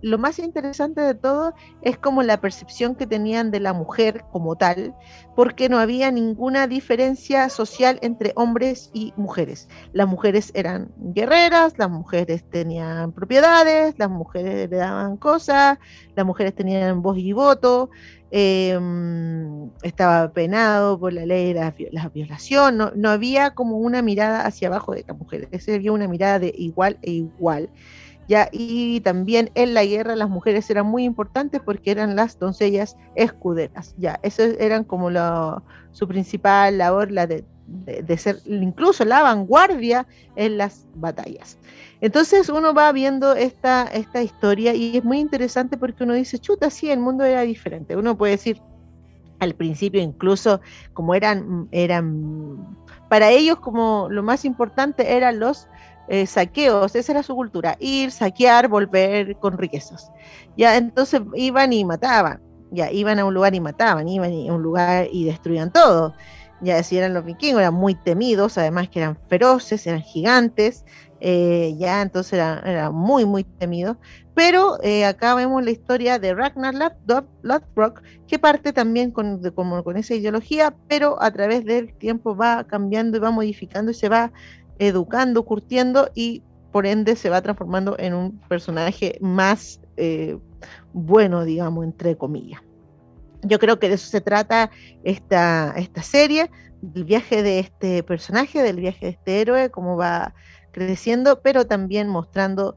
lo 0.00 0.18
más 0.18 0.38
interesante 0.38 1.00
de 1.00 1.14
todo 1.14 1.54
es 1.82 1.98
como 1.98 2.22
la 2.22 2.40
percepción 2.40 2.94
que 2.94 3.06
tenían 3.06 3.50
de 3.50 3.60
la 3.60 3.72
mujer 3.72 4.24
como 4.32 4.56
tal, 4.56 4.94
porque 5.36 5.68
no 5.68 5.78
había 5.78 6.10
ninguna 6.10 6.66
diferencia 6.66 7.48
social 7.48 7.98
entre 8.02 8.32
hombres 8.36 8.90
y 8.92 9.12
mujeres. 9.16 9.68
Las 9.92 10.08
mujeres 10.08 10.50
eran 10.54 10.92
guerreras, 10.96 11.74
las 11.78 11.90
mujeres 11.90 12.44
tenían 12.50 13.12
propiedades, 13.12 13.94
las 13.98 14.10
mujeres 14.10 14.70
le 14.70 14.76
daban 14.76 15.16
cosas, 15.16 15.78
las 16.16 16.26
mujeres 16.26 16.54
tenían 16.54 17.02
voz 17.02 17.18
y 17.18 17.32
voto, 17.32 17.90
Em, 18.36 19.70
estaba 19.84 20.32
penado 20.32 20.98
por 20.98 21.12
la 21.12 21.24
ley 21.24 21.52
de 21.52 21.90
la, 21.92 22.08
violación, 22.08 22.78
no, 22.96 23.08
había 23.08 23.52
como 23.52 23.76
una 23.76 24.02
mirada 24.02 24.44
hacia 24.44 24.66
abajo 24.66 24.92
de 24.92 25.04
las 25.06 25.16
mujeres, 25.16 25.68
había 25.68 25.92
una 25.92 26.08
mirada 26.08 26.40
de 26.40 26.52
igual 26.56 26.98
e 27.02 27.12
igual. 27.12 27.70
Ya, 28.26 28.48
y 28.50 28.98
también 29.02 29.52
en 29.54 29.72
la 29.72 29.84
guerra 29.84 30.16
las 30.16 30.28
mujeres 30.28 30.68
eran 30.68 30.86
muy 30.86 31.04
importantes 31.04 31.60
porque 31.64 31.92
eran 31.92 32.16
las 32.16 32.36
doncellas 32.36 32.96
escuderas. 33.14 33.94
Ya, 33.98 34.18
eso 34.24 34.42
eran 34.42 34.82
como 34.82 35.10
su 35.92 36.08
principal 36.08 36.76
labor, 36.76 37.12
la 37.12 37.28
de, 37.28 37.44
ser 38.18 38.40
incluso 38.46 39.04
la 39.04 39.22
vanguardia 39.22 40.08
en 40.34 40.58
las 40.58 40.88
batallas. 40.96 41.56
Entonces 42.04 42.50
uno 42.50 42.74
va 42.74 42.92
viendo 42.92 43.32
esta, 43.32 43.84
esta 43.84 44.22
historia 44.22 44.74
y 44.74 44.98
es 44.98 45.04
muy 45.04 45.20
interesante 45.20 45.78
porque 45.78 46.04
uno 46.04 46.12
dice, 46.12 46.38
chuta, 46.38 46.68
sí, 46.68 46.90
el 46.90 47.00
mundo 47.00 47.24
era 47.24 47.40
diferente. 47.40 47.96
Uno 47.96 48.14
puede 48.14 48.32
decir, 48.32 48.60
al 49.38 49.54
principio 49.54 50.02
incluso 50.02 50.60
como 50.92 51.14
eran, 51.14 51.66
eran 51.72 52.76
para 53.08 53.30
ellos 53.30 53.58
como 53.58 54.08
lo 54.10 54.22
más 54.22 54.44
importante 54.44 55.16
eran 55.16 55.40
los 55.40 55.66
eh, 56.08 56.26
saqueos, 56.26 56.94
esa 56.94 57.12
era 57.12 57.22
su 57.22 57.34
cultura, 57.34 57.78
ir, 57.80 58.10
saquear, 58.10 58.68
volver 58.68 59.36
con 59.36 59.56
riquezas. 59.56 60.12
Ya 60.58 60.76
entonces 60.76 61.22
iban 61.34 61.72
y 61.72 61.86
mataban, 61.86 62.42
ya 62.70 62.92
iban 62.92 63.18
a 63.18 63.24
un 63.24 63.32
lugar 63.32 63.54
y 63.54 63.60
mataban, 63.60 64.08
iban 64.08 64.30
a 64.30 64.52
un 64.52 64.62
lugar 64.62 65.08
y 65.10 65.24
destruían 65.24 65.72
todo 65.72 66.12
ya 66.64 66.82
si 66.82 66.96
eran 66.96 67.14
los 67.14 67.24
vikingos, 67.24 67.60
eran 67.60 67.74
muy 67.74 67.94
temidos, 67.94 68.58
además 68.58 68.88
que 68.88 69.00
eran 69.00 69.18
feroces, 69.28 69.86
eran 69.86 70.02
gigantes, 70.02 70.84
eh, 71.20 71.74
ya 71.78 72.02
entonces 72.02 72.34
era, 72.34 72.90
muy, 72.90 73.24
muy 73.24 73.44
temido. 73.44 73.96
Pero 74.34 74.82
eh, 74.82 75.04
acá 75.04 75.34
vemos 75.34 75.62
la 75.64 75.70
historia 75.70 76.18
de 76.18 76.34
Ragnar 76.34 76.74
Lothbrok, 77.42 78.02
que 78.26 78.38
parte 78.38 78.72
también 78.72 79.12
con, 79.12 79.40
con 79.52 79.96
esa 79.96 80.14
ideología, 80.14 80.74
pero 80.88 81.22
a 81.22 81.30
través 81.30 81.64
del 81.64 81.94
tiempo 81.94 82.34
va 82.34 82.64
cambiando 82.64 83.16
y 83.16 83.20
va 83.20 83.30
modificando 83.30 83.92
y 83.92 83.94
se 83.94 84.08
va 84.08 84.32
educando, 84.78 85.44
curtiendo 85.44 86.10
y 86.14 86.42
por 86.72 86.86
ende 86.86 87.14
se 87.14 87.30
va 87.30 87.40
transformando 87.40 87.94
en 87.98 88.14
un 88.14 88.40
personaje 88.48 89.16
más 89.20 89.80
eh, 89.96 90.36
bueno, 90.92 91.44
digamos, 91.44 91.84
entre 91.84 92.16
comillas. 92.16 92.60
Yo 93.42 93.58
creo 93.58 93.78
que 93.78 93.88
de 93.88 93.94
eso 93.94 94.08
se 94.08 94.20
trata 94.20 94.70
esta, 95.04 95.74
esta 95.76 96.02
serie, 96.02 96.50
del 96.80 97.04
viaje 97.04 97.42
de 97.42 97.60
este 97.60 98.02
personaje, 98.02 98.62
del 98.62 98.76
viaje 98.76 99.06
de 99.06 99.12
este 99.12 99.40
héroe, 99.40 99.70
cómo 99.70 99.96
va 99.96 100.34
creciendo, 100.74 101.40
pero 101.40 101.66
también 101.66 102.08
mostrando 102.08 102.76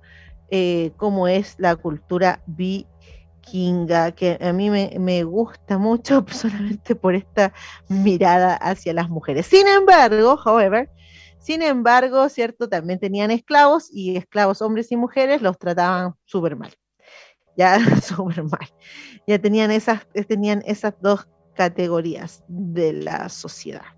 eh, 0.49 0.91
cómo 0.95 1.27
es 1.27 1.55
la 1.57 1.75
cultura 1.75 2.41
vikinga, 2.45 4.13
que 4.13 4.37
a 4.39 4.53
mí 4.53 4.69
me, 4.69 4.95
me, 4.97 5.23
gusta 5.23 5.77
mucho 5.77 6.25
solamente 6.31 6.95
por 6.95 7.15
esta 7.15 7.51
mirada 7.89 8.55
hacia 8.55 8.93
las 8.93 9.09
mujeres. 9.09 9.47
Sin 9.47 9.67
embargo, 9.67 10.39
however, 10.45 10.89
sin 11.39 11.61
embargo, 11.61 12.29
cierto, 12.29 12.69
también 12.69 12.99
tenían 12.99 13.31
esclavos 13.31 13.89
y 13.91 14.17
esclavos 14.17 14.61
hombres 14.61 14.91
y 14.91 14.97
mujeres 14.97 15.41
los 15.41 15.57
trataban 15.57 16.13
súper 16.25 16.55
mal. 16.55 16.73
Ya 17.57 17.79
súper 18.01 18.43
mal. 18.43 18.67
Ya 19.25 19.39
tenían 19.39 19.71
esas, 19.71 20.07
tenían 20.27 20.61
esas 20.65 20.93
dos 21.01 21.27
categorías 21.55 22.43
de 22.47 22.93
la 22.93 23.29
sociedad. 23.29 23.96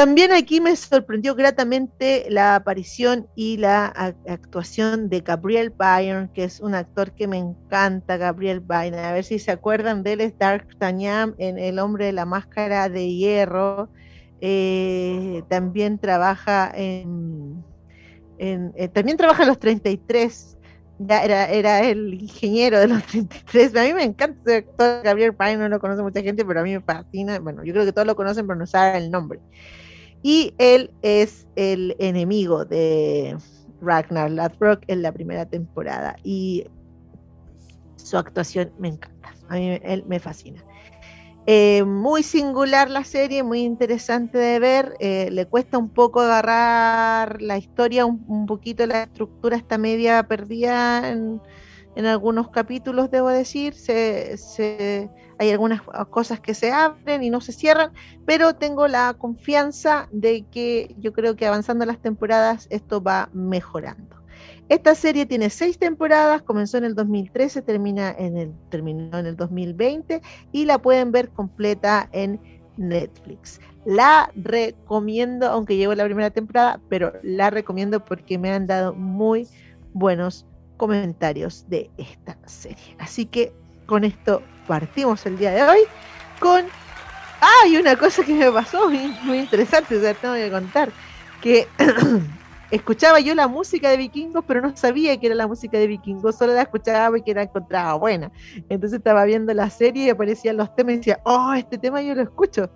También 0.00 0.32
aquí 0.32 0.62
me 0.62 0.74
sorprendió 0.76 1.34
gratamente 1.34 2.24
la 2.30 2.54
aparición 2.54 3.28
y 3.36 3.58
la 3.58 3.84
actuación 4.26 5.10
de 5.10 5.20
Gabriel 5.20 5.74
Byrne, 5.78 6.30
que 6.32 6.44
es 6.44 6.60
un 6.60 6.74
actor 6.74 7.12
que 7.12 7.28
me 7.28 7.36
encanta, 7.36 8.16
Gabriel 8.16 8.60
Byrne. 8.60 8.96
A 8.96 9.12
ver 9.12 9.24
si 9.24 9.38
se 9.38 9.50
acuerdan 9.50 10.02
de 10.02 10.14
él, 10.14 10.22
es 10.22 10.38
Dark 10.38 10.66
Tanyam 10.78 11.34
en 11.36 11.58
El 11.58 11.78
hombre 11.78 12.06
de 12.06 12.12
la 12.12 12.24
máscara 12.24 12.88
de 12.88 13.12
hierro. 13.12 13.90
Eh, 14.40 15.42
también 15.50 15.98
trabaja 15.98 16.72
en, 16.74 17.62
eh, 18.38 18.88
también 18.88 19.18
trabaja 19.18 19.42
en 19.42 19.48
los 19.50 19.58
33. 19.58 20.56
Ya 21.00 21.22
era, 21.22 21.44
era 21.50 21.84
el 21.84 22.14
ingeniero 22.14 22.80
de 22.80 22.88
los 22.88 23.02
33. 23.04 23.76
A 23.76 23.82
mí 23.82 23.92
me 23.92 24.04
encanta 24.04 24.40
ese 24.46 24.56
actor, 24.66 25.02
Gabriel 25.04 25.32
Byrne, 25.32 25.58
no 25.58 25.68
lo 25.68 25.78
conoce 25.78 26.00
mucha 26.00 26.22
gente, 26.22 26.42
pero 26.42 26.60
a 26.60 26.62
mí 26.62 26.72
me 26.72 26.80
fascina. 26.80 27.38
Bueno, 27.38 27.64
yo 27.64 27.74
creo 27.74 27.84
que 27.84 27.92
todos 27.92 28.06
lo 28.06 28.16
conocen, 28.16 28.46
pero 28.46 28.58
no 28.58 28.66
saben 28.66 29.02
el 29.02 29.10
nombre. 29.10 29.40
Y 30.22 30.54
él 30.58 30.90
es 31.02 31.46
el 31.56 31.96
enemigo 31.98 32.64
de 32.64 33.36
Ragnar 33.80 34.30
Lothbrok 34.30 34.80
en 34.86 35.02
la 35.02 35.12
primera 35.12 35.46
temporada. 35.46 36.16
Y 36.22 36.66
su 37.96 38.18
actuación 38.18 38.72
me 38.78 38.88
encanta. 38.88 39.34
A 39.48 39.54
mí 39.54 39.78
él 39.82 40.04
me 40.06 40.18
fascina. 40.18 40.64
Eh, 41.46 41.84
muy 41.84 42.22
singular 42.22 42.90
la 42.90 43.02
serie, 43.02 43.42
muy 43.42 43.62
interesante 43.62 44.38
de 44.38 44.58
ver. 44.58 44.94
Eh, 45.00 45.30
le 45.32 45.46
cuesta 45.46 45.78
un 45.78 45.88
poco 45.88 46.20
agarrar 46.20 47.40
la 47.40 47.56
historia, 47.56 48.04
un, 48.04 48.46
poquito 48.46 48.86
la 48.86 49.04
estructura 49.04 49.56
está 49.56 49.78
media 49.78 50.22
perdida 50.24 51.08
en, 51.08 51.40
en 51.96 52.06
algunos 52.06 52.50
capítulos, 52.50 53.10
debo 53.10 53.28
decir. 53.28 53.74
Hay 55.38 55.50
algunas 55.50 55.80
cosas 56.10 56.38
que 56.40 56.52
se 56.52 56.70
abren 56.70 57.22
y 57.22 57.30
no 57.30 57.40
se 57.40 57.52
cierran, 57.52 57.92
pero 58.26 58.56
tengo 58.56 58.88
la 58.88 59.14
confianza 59.14 60.06
de 60.12 60.44
que 60.50 60.94
yo 60.98 61.14
creo 61.14 61.34
que 61.34 61.46
avanzando 61.46 61.86
las 61.86 61.98
temporadas 61.98 62.66
esto 62.70 63.02
va 63.02 63.30
mejorando. 63.32 64.20
Esta 64.68 64.94
serie 64.94 65.26
tiene 65.26 65.50
seis 65.50 65.78
temporadas, 65.78 66.42
comenzó 66.42 66.78
en 66.78 66.84
el 66.84 66.94
2013, 66.94 67.62
termina 67.62 68.14
en 68.16 68.36
el, 68.36 68.52
terminó 68.68 69.18
en 69.18 69.26
el 69.26 69.36
2020 69.36 70.20
y 70.52 70.64
la 70.64 70.78
pueden 70.78 71.10
ver 71.10 71.30
completa 71.30 72.08
en 72.12 72.38
Netflix. 72.76 73.60
La 73.84 74.30
recomiendo, 74.36 75.48
aunque 75.48 75.76
llevo 75.76 75.94
la 75.94 76.04
primera 76.04 76.30
temporada, 76.30 76.80
pero 76.88 77.14
la 77.22 77.50
recomiendo 77.50 78.04
porque 78.04 78.38
me 78.38 78.50
han 78.50 78.66
dado 78.66 78.94
muy 78.94 79.48
buenos 79.92 80.46
comentarios 80.80 81.66
de 81.68 81.90
esta 81.98 82.38
serie. 82.46 82.96
Así 82.98 83.26
que 83.26 83.52
con 83.84 84.02
esto 84.02 84.42
partimos 84.66 85.26
el 85.26 85.36
día 85.36 85.50
de 85.50 85.62
hoy 85.62 85.80
con... 86.40 86.64
Ah, 87.42 87.68
una 87.78 87.96
cosa 87.96 88.22
que 88.22 88.32
me 88.32 88.50
pasó 88.50 88.88
muy, 88.88 89.38
interesante, 89.38 89.96
o 89.96 90.14
tengo 90.14 90.34
que 90.34 90.50
contar, 90.50 90.90
que 91.42 91.68
escuchaba 92.70 93.20
yo 93.20 93.34
la 93.34 93.46
música 93.46 93.90
de 93.90 93.98
vikingos, 93.98 94.42
pero 94.46 94.62
no 94.62 94.74
sabía 94.74 95.18
que 95.20 95.26
era 95.26 95.34
la 95.34 95.46
música 95.46 95.78
de 95.78 95.86
vikingos, 95.86 96.36
solo 96.36 96.54
la 96.54 96.62
escuchaba 96.62 97.18
y 97.18 97.22
que 97.22 97.34
la 97.34 97.42
encontraba 97.42 97.94
buena. 97.94 98.30
Entonces 98.70 98.98
estaba 98.98 99.24
viendo 99.24 99.52
la 99.52 99.68
serie 99.68 100.06
y 100.06 100.10
aparecían 100.10 100.56
los 100.56 100.74
temas 100.74 100.94
y 100.94 100.96
decía, 100.98 101.20
oh, 101.24 101.52
este 101.52 101.76
tema 101.76 102.00
yo 102.00 102.14
lo 102.14 102.22
escucho. 102.22 102.70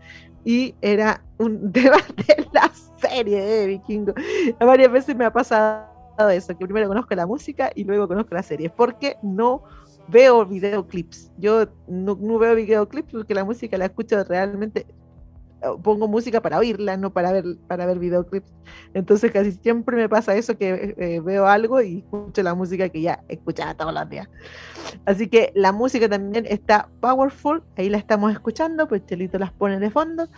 Y 0.45 0.75
era 0.83 1.23
un 1.39 1.73
tema 1.73 1.97
de 2.17 2.47
la 2.53 2.71
serie 3.01 3.41
de 3.41 3.67
vikingos. 3.67 4.15
Varias 4.61 4.93
veces 4.93 5.17
me 5.17 5.25
ha 5.25 5.33
pasado 5.33 5.94
eso, 6.19 6.57
que 6.57 6.65
primero 6.65 6.89
conozco 6.89 7.15
la 7.15 7.27
música 7.27 7.71
y 7.75 7.85
luego 7.85 8.09
conozco 8.09 8.35
la 8.35 8.43
serie, 8.43 8.71
porque 8.71 9.17
no 9.23 9.63
veo 10.09 10.45
videoclips. 10.45 11.33
Yo 11.39 11.67
no, 11.89 12.17
veo 12.39 12.55
videoclips 12.55 13.13
porque 13.13 13.35
la 13.35 13.45
música 13.45 13.79
la 13.79 13.87
escucho 13.87 14.23
realmente, 14.25 14.87
eh, 15.63 15.67
pongo 15.83 16.09
música 16.09 16.41
para 16.41 16.59
oírla, 16.59 16.97
no 16.97 17.13
para 17.13 17.33
ver, 17.33 17.45
para 17.67 17.87
ver 17.87 17.99
videoclips. 17.99 18.53
Entonces 18.93 19.31
casi 19.33 19.53
siempre 19.53 19.97
me 19.97 20.09
pasa 20.09 20.35
eso 20.35 20.57
que 20.57 20.95
eh, 20.97 21.21
veo 21.21 21.47
algo 21.47 21.81
y 21.81 21.99
escucho 21.99 22.43
la 22.43 22.55
música 22.55 22.89
que 22.89 23.01
ya 23.01 23.23
escuchaba 23.29 23.75
todos 23.75 23.95
los 23.95 24.09
días. 24.09 24.29
Así 25.07 25.29
que 25.29 25.53
la 25.55 25.73
música 25.73 26.09
también 26.09 26.45
está 26.49 26.89
powerful, 27.01 27.63
ahí 27.77 27.89
la 27.89 27.99
estamos 27.99 28.33
escuchando, 28.33 28.87
pues 28.87 29.05
Chelito 29.07 29.39
las 29.39 29.53
pone 29.53 29.79
de 29.79 29.91
fondo. 29.91 30.29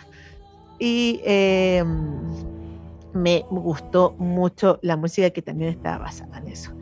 Y 0.79 1.21
em, 1.25 2.56
me 3.17 3.45
gustó 3.51 4.15
mucho 4.19 4.79
la 4.83 4.97
música 4.97 5.31
que 5.31 5.43
también 5.43 5.71
estaba 5.71 5.99
basada 5.99 6.39
en 6.39 6.49
eso. 6.49 6.73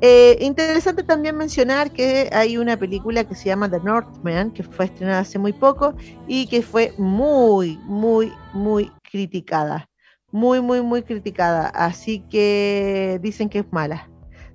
Eh, 0.00 0.38
interesante 0.40 1.02
también 1.02 1.36
mencionar 1.36 1.90
que 1.90 2.30
hay 2.32 2.56
una 2.56 2.76
película 2.76 3.24
que 3.24 3.34
se 3.34 3.46
llama 3.46 3.68
The 3.68 3.80
Northman, 3.80 4.52
que 4.52 4.62
fue 4.62 4.84
estrenada 4.84 5.20
hace 5.20 5.40
muy 5.40 5.52
poco 5.52 5.94
y 6.28 6.46
que 6.46 6.62
fue 6.62 6.94
muy, 6.98 7.78
muy, 7.84 8.32
muy 8.52 8.92
criticada. 9.10 9.88
Muy, 10.30 10.60
muy, 10.60 10.82
muy 10.82 11.02
criticada. 11.02 11.68
Así 11.68 12.20
que 12.30 13.18
dicen 13.22 13.48
que 13.48 13.60
es 13.60 13.72
mala. 13.72 14.08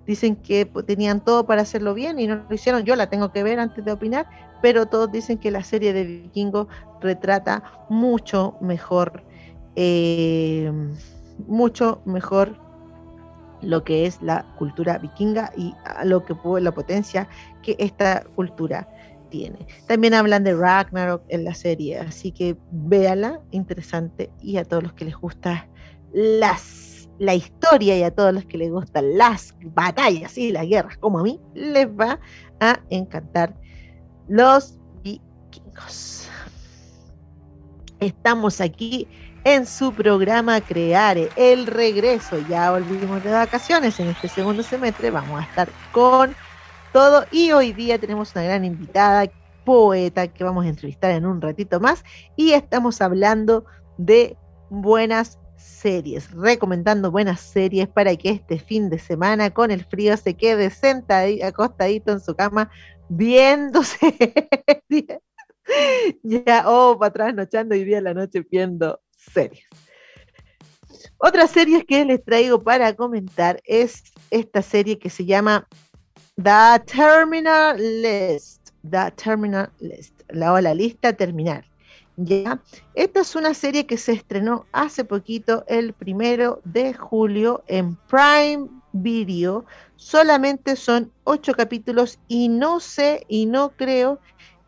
Dicen 0.06 0.36
que 0.36 0.66
tenían 0.86 1.24
todo 1.24 1.46
para 1.46 1.62
hacerlo 1.64 1.94
bien 1.94 2.20
y 2.20 2.28
no 2.28 2.46
lo 2.48 2.56
hicieron. 2.56 2.84
Yo 2.84 2.96
la 2.96 3.10
tengo 3.10 3.32
que 3.32 3.44
ver 3.44 3.60
antes 3.60 3.84
de 3.84 3.92
opinar, 3.92 4.28
pero 4.62 4.86
todos 4.86 5.12
dicen 5.12 5.38
que 5.38 5.52
la 5.52 5.64
serie 5.64 5.94
de 5.94 6.04
Vikingo 6.04 6.68
retrata 7.02 7.64
mucho 7.90 8.56
mejor, 8.62 9.24
eh, 9.76 10.72
mucho 11.48 12.02
mejor 12.06 12.58
lo 13.62 13.84
que 13.84 14.06
es 14.06 14.22
la 14.22 14.46
cultura 14.58 14.98
vikinga 14.98 15.52
y 15.56 15.74
lo 16.04 16.24
que 16.26 16.36
la 16.60 16.72
potencia 16.74 17.28
que 17.62 17.76
esta 17.80 18.24
cultura 18.36 18.88
tiene. 19.30 19.66
También 19.88 20.14
hablan 20.14 20.44
de 20.44 20.54
Ragnarok 20.54 21.24
en 21.30 21.44
la 21.44 21.54
serie, 21.54 21.98
así 21.98 22.32
que 22.32 22.56
véala, 22.72 23.42
interesante, 23.52 24.30
y 24.42 24.58
a 24.58 24.66
todos 24.66 24.84
los 24.84 24.94
que 24.94 25.06
les 25.06 25.16
gusta 25.16 25.68
las, 26.14 27.10
la 27.18 27.34
historia 27.34 27.98
y 27.98 28.04
a 28.04 28.12
todos 28.12 28.34
los 28.34 28.46
que 28.46 28.58
les 28.58 28.72
gustan 28.72 29.18
las 29.18 29.56
batallas 29.64 30.38
y 30.38 30.52
las 30.52 30.68
guerras, 30.68 30.98
como 30.98 31.20
a 31.20 31.24
mí, 31.24 31.40
les 31.56 31.88
va 31.88 32.20
a 32.60 32.80
encantar 32.90 33.56
los 34.28 34.78
vikingos. 35.04 36.30
Estamos 38.00 38.62
aquí 38.62 39.08
en 39.44 39.66
su 39.66 39.94
programa 39.94 40.62
Creare, 40.62 41.30
el 41.36 41.68
regreso. 41.68 42.38
Ya 42.48 42.72
volvimos 42.72 43.24
de 43.24 43.32
vacaciones 43.32 44.00
en 44.00 44.08
este 44.08 44.28
segundo 44.28 44.64
semestre, 44.64 45.12
vamos 45.12 45.42
a 45.42 45.44
estar 45.44 45.70
con 45.92 46.36
todo. 46.94 47.26
Y 47.32 47.52
hoy 47.52 47.74
día 47.74 47.98
tenemos 47.98 48.32
una 48.36 48.44
gran 48.44 48.64
invitada, 48.64 49.26
poeta, 49.66 50.28
que 50.28 50.44
vamos 50.44 50.66
a 50.66 50.70
entrevistar 50.70 51.12
en 51.12 51.26
un 51.26 51.42
ratito 51.42 51.80
más. 51.80 52.04
Y 52.36 52.52
estamos 52.52 53.02
hablando 53.02 53.66
de 53.98 54.38
buenas 54.70 55.40
series, 55.58 56.32
recomendando 56.32 57.12
buenas 57.12 57.40
series 57.40 57.88
para 57.88 58.16
que 58.16 58.30
este 58.30 58.60
fin 58.60 58.90
de 58.90 59.00
semana 59.00 59.50
con 59.50 59.72
el 59.72 59.86
frío 59.86 60.16
se 60.18 60.34
quede 60.36 60.70
sentadito, 60.70 61.46
acostadito 61.46 62.12
en 62.12 62.20
su 62.20 62.36
cama 62.36 62.70
viéndose. 63.10 64.16
Ya, 66.24 66.66
oh, 66.68 66.98
para 67.00 67.08
atrás, 67.10 67.36
nochando 67.36 67.74
y 67.74 67.86
día 67.86 68.02
la 68.02 68.14
noche 68.14 68.46
viendo 68.52 69.00
series. 69.32 69.66
Otra 71.18 71.48
serie 71.48 71.86
que 71.86 72.04
les 72.04 72.24
traigo 72.24 72.62
para 72.62 72.94
comentar 72.94 73.62
es 73.66 74.04
esta 74.30 74.62
serie 74.62 75.00
que 75.00 75.10
se 75.10 75.26
llama 75.26 75.68
The 76.36 76.80
Terminal 76.86 77.78
List. 78.02 78.72
The 78.90 79.12
Terminal 79.12 79.72
List, 79.80 80.22
la, 80.30 80.60
la 80.60 80.74
lista 80.74 81.14
terminal. 81.14 81.64
¿ya? 82.18 82.62
Esta 82.94 83.22
es 83.22 83.36
una 83.36 83.54
serie 83.54 83.86
que 83.86 83.98
se 83.98 84.14
estrenó 84.14 84.66
hace 84.72 85.06
poquito, 85.06 85.64
el 85.68 85.94
primero 85.94 86.62
de 86.64 86.94
julio, 86.94 87.64
en 87.68 87.96
Prime 88.08 88.68
Video. 88.92 89.66
Solamente 89.96 90.76
son 90.76 91.12
ocho 91.24 91.54
capítulos 91.54 92.20
y 92.28 92.50
no 92.50 92.80
sé 92.80 93.26
y 93.28 93.46
no 93.46 93.70
creo 93.70 94.20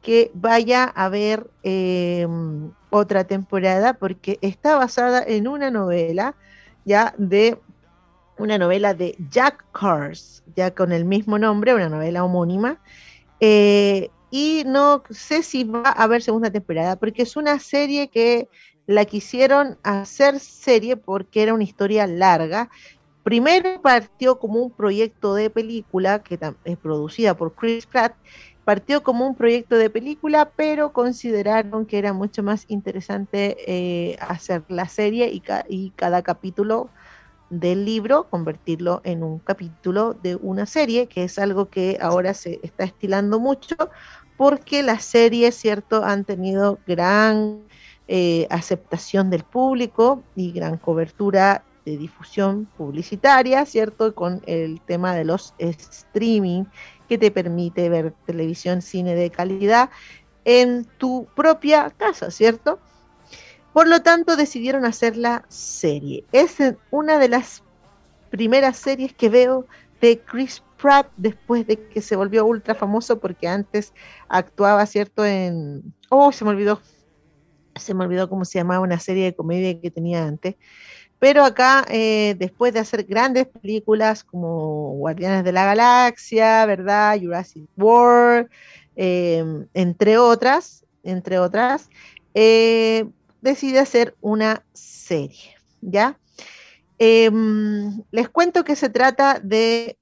que 0.02 0.32
vaya 0.34 0.92
a 0.96 1.06
haber 1.06 1.50
em, 1.64 2.72
otra 2.96 3.26
temporada 3.26 3.94
porque 3.94 4.40
está 4.42 4.78
basada 4.78 5.24
en 5.26 5.48
una 5.48 5.72
novela 5.72 6.36
ya 6.86 7.14
de 7.18 7.58
una 8.38 8.58
novela 8.58 8.94
de 8.94 9.16
Jack 9.30 9.66
Cars, 9.72 10.44
ya 10.56 10.72
con 10.72 10.92
el 10.92 11.06
mismo 11.06 11.40
nombre, 11.40 11.74
una 11.74 11.90
novela 11.90 12.24
homónima. 12.24 12.80
Eh, 13.40 14.10
y 14.30 14.64
no 14.66 15.04
sé 15.10 15.44
si 15.44 15.64
va 15.64 15.90
a 15.90 16.04
haber 16.04 16.22
segunda 16.22 16.52
temporada, 16.52 16.96
porque 16.98 17.24
es 17.24 17.36
una 17.38 17.60
serie 17.60 18.10
que 18.10 18.50
la 18.88 19.06
quisieron 19.06 19.78
hacer 19.84 20.40
serie 20.40 20.98
porque 20.98 21.44
era 21.44 21.54
una 21.54 21.64
historia 21.64 22.06
larga. 22.08 22.70
Primero 23.24 23.82
partió 23.82 24.38
como 24.38 24.60
un 24.60 24.72
proyecto 24.72 25.34
de 25.34 25.50
película 25.50 26.22
que 26.22 26.38
es 26.66 26.78
producida 26.78 27.36
por 27.36 27.56
Chris 27.56 27.86
Pratt, 27.86 28.14
partió 28.66 29.04
como 29.04 29.28
un 29.28 29.36
proyecto 29.36 29.78
de 29.78 29.90
película, 29.90 30.52
pero 30.56 30.92
consideraron 30.92 31.86
que 31.86 32.00
era 32.00 32.14
mucho 32.14 32.44
más 32.44 32.66
interesante 32.68 33.56
eh, 33.68 34.18
hacer 34.20 34.64
la 34.68 34.88
serie 34.88 35.30
y, 35.32 35.42
y 35.70 35.92
cada 35.92 36.24
capítulo 36.24 36.90
del 37.52 37.86
libro, 37.86 38.28
convertirlo 38.30 39.02
en 39.04 39.24
un 39.24 39.38
capítulo 39.40 40.16
de 40.16 40.36
una 40.36 40.66
serie, 40.66 41.08
que 41.08 41.24
es 41.26 41.38
algo 41.38 41.70
que 41.70 41.98
ahora 42.02 42.34
se 42.34 42.60
está 42.64 42.84
estilando 42.84 43.40
mucho, 43.40 43.76
porque 44.36 44.84
las 44.84 45.06
series, 45.06 45.56
¿cierto?, 45.56 46.04
han 46.04 46.26
tenido 46.26 46.80
gran 46.88 47.62
eh, 48.08 48.48
aceptación 48.50 49.30
del 49.30 49.44
público 49.44 50.24
y 50.36 50.52
gran 50.52 50.78
cobertura 50.78 51.64
de 51.86 51.98
difusión 51.98 52.68
publicitaria, 52.78 53.64
¿cierto?, 53.66 54.16
con 54.16 54.42
el 54.48 54.82
tema 54.82 55.14
de 55.14 55.26
los 55.26 55.54
streaming 55.60 56.64
que 57.06 57.18
te 57.18 57.32
permite 57.32 57.90
ver 57.90 58.14
televisión, 58.26 58.82
cine 58.82 59.16
de 59.16 59.30
calidad 59.30 59.90
en 60.44 60.86
tu 60.98 61.28
propia 61.36 61.90
casa, 61.90 62.32
¿cierto? 62.32 62.80
Por 63.74 63.88
lo 63.88 64.02
tanto, 64.02 64.38
decidieron 64.38 64.86
hacer 64.86 65.18
la 65.18 65.46
serie. 65.50 66.24
Es 66.32 66.58
una 66.92 67.20
de 67.20 67.28
las 67.28 67.64
primeras 68.30 68.78
series 68.78 69.14
que 69.14 69.30
veo 69.30 69.66
de 70.00 70.20
Chris 70.20 70.64
Pratt 70.82 71.12
después 71.18 71.66
de 71.68 71.88
que 71.88 72.02
se 72.02 72.16
volvió 72.16 72.46
ultra 72.46 72.76
famoso 72.76 73.20
porque 73.20 73.48
antes 73.48 73.94
actuaba, 74.30 74.86
¿cierto? 74.86 75.26
En... 75.26 75.94
Oh, 76.10 76.32
se 76.32 76.46
me 76.46 76.52
olvidó. 76.52 76.82
Se 77.76 77.94
me 77.94 78.06
olvidó 78.06 78.30
cómo 78.30 78.46
se 78.46 78.60
llamaba 78.60 78.80
una 78.82 79.00
serie 79.00 79.26
de 79.26 79.36
comedia 79.36 79.80
que 79.82 79.92
tenía 79.92 80.26
antes. 80.26 80.56
Pero 81.20 81.44
acá, 81.44 81.86
eh, 81.90 82.36
después 82.38 82.74
de 82.74 82.80
hacer 82.80 83.06
grandes 83.06 83.48
películas 83.48 84.24
como 84.24 84.92
Guardianes 84.98 85.44
de 85.44 85.52
la 85.52 85.66
Galaxia, 85.66 86.66
¿verdad? 86.66 87.18
Jurassic 87.20 87.68
World, 87.78 88.50
eh, 88.96 89.44
entre 89.74 90.18
otras, 90.18 90.86
entre 91.04 91.40
otras, 91.40 91.90
eh, 92.34 93.06
decide 93.42 93.80
hacer 93.80 94.16
una 94.22 94.64
serie, 94.74 95.56
¿ya? 95.82 96.20
Em, 96.98 98.04
les 98.12 98.30
cuento 98.30 98.64
que 98.64 98.76
se 98.76 98.90
trata 98.90 99.40
de 99.40 99.98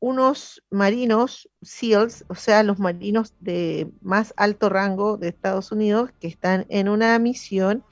unos 0.00 0.62
marinos 0.70 1.48
SEALs, 1.62 2.24
o 2.28 2.34
sea, 2.34 2.62
los 2.64 2.78
marinos 2.78 3.34
de 3.40 3.90
más 4.00 4.34
alto 4.36 4.68
rango 4.68 5.16
de 5.16 5.28
Estados 5.28 5.70
Unidos, 5.70 6.10
que 6.20 6.26
están 6.26 6.66
en 6.70 6.88
una 6.88 7.18
misión 7.20 7.84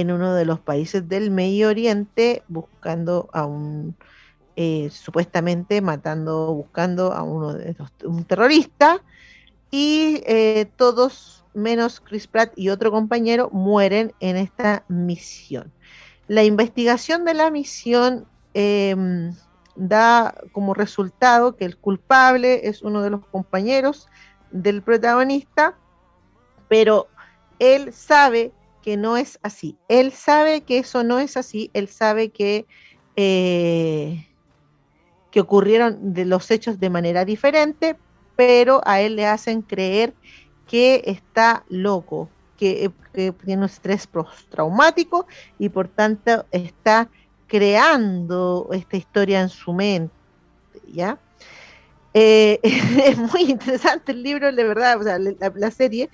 en 0.00 0.10
uno 0.10 0.34
de 0.34 0.44
los 0.44 0.58
países 0.58 1.08
del 1.08 1.30
Medio 1.30 1.68
Oriente 1.68 2.42
buscando 2.48 3.28
a 3.32 3.46
un, 3.46 3.94
eh, 4.56 4.90
supuestamente 4.90 5.80
matando, 5.80 6.52
buscando 6.52 7.12
a 7.12 7.22
uno 7.22 7.54
de 7.54 7.76
los, 7.78 7.92
un 8.04 8.24
terrorista, 8.24 9.02
y 9.70 10.20
eh, 10.26 10.66
todos 10.76 11.44
menos 11.54 12.00
Chris 12.00 12.26
Pratt 12.26 12.52
y 12.56 12.70
otro 12.70 12.90
compañero 12.90 13.50
mueren 13.52 14.12
en 14.18 14.36
esta 14.36 14.84
misión. 14.88 15.72
La 16.26 16.42
investigación 16.42 17.24
de 17.24 17.34
la 17.34 17.50
misión 17.50 18.26
em, 18.54 19.32
da 19.76 20.34
como 20.50 20.74
resultado 20.74 21.54
que 21.54 21.66
el 21.66 21.76
culpable 21.76 22.66
es 22.68 22.82
uno 22.82 23.00
de 23.00 23.10
los 23.10 23.24
compañeros 23.26 24.08
del 24.50 24.82
protagonista, 24.82 25.76
pero 26.68 27.06
él 27.60 27.92
sabe 27.92 28.52
que 28.84 28.98
no 28.98 29.16
es 29.16 29.38
así. 29.42 29.78
Él 29.88 30.12
sabe 30.12 30.60
que 30.60 30.76
eso 30.76 31.04
no 31.04 31.18
es 31.18 31.38
así, 31.38 31.70
él 31.72 31.88
sabe 31.88 32.28
que, 32.28 32.66
eh, 33.16 34.28
que 35.30 35.40
ocurrieron 35.40 36.12
los 36.14 36.50
hechos 36.50 36.78
de 36.78 36.90
manera 36.90 37.24
diferente, 37.24 37.96
pero 38.36 38.82
a 38.84 39.00
él 39.00 39.16
le 39.16 39.24
hacen 39.24 39.62
creer 39.62 40.12
que 40.68 41.02
está 41.06 41.64
loco, 41.70 42.28
que, 42.58 42.92
tiene 43.14 43.62
un 43.62 43.64
estrés 43.64 44.06
postraumático 44.06 45.26
y 45.58 45.70
por 45.70 45.88
tanto 45.88 46.44
está 46.50 47.08
creando 47.46 48.68
esta 48.72 48.98
historia 48.98 49.40
en 49.40 49.48
su 49.48 49.72
mente, 49.72 50.12
¿ya? 50.92 51.18
Eh, 52.12 52.60
es 52.62 53.16
muy 53.16 53.50
interesante 53.50 54.12
el 54.12 54.22
libro, 54.22 54.52
de 54.52 54.64
verdad, 54.64 55.00
o 55.00 55.04
sea, 55.04 55.18
la, 55.18 55.70
serie, 55.70 56.10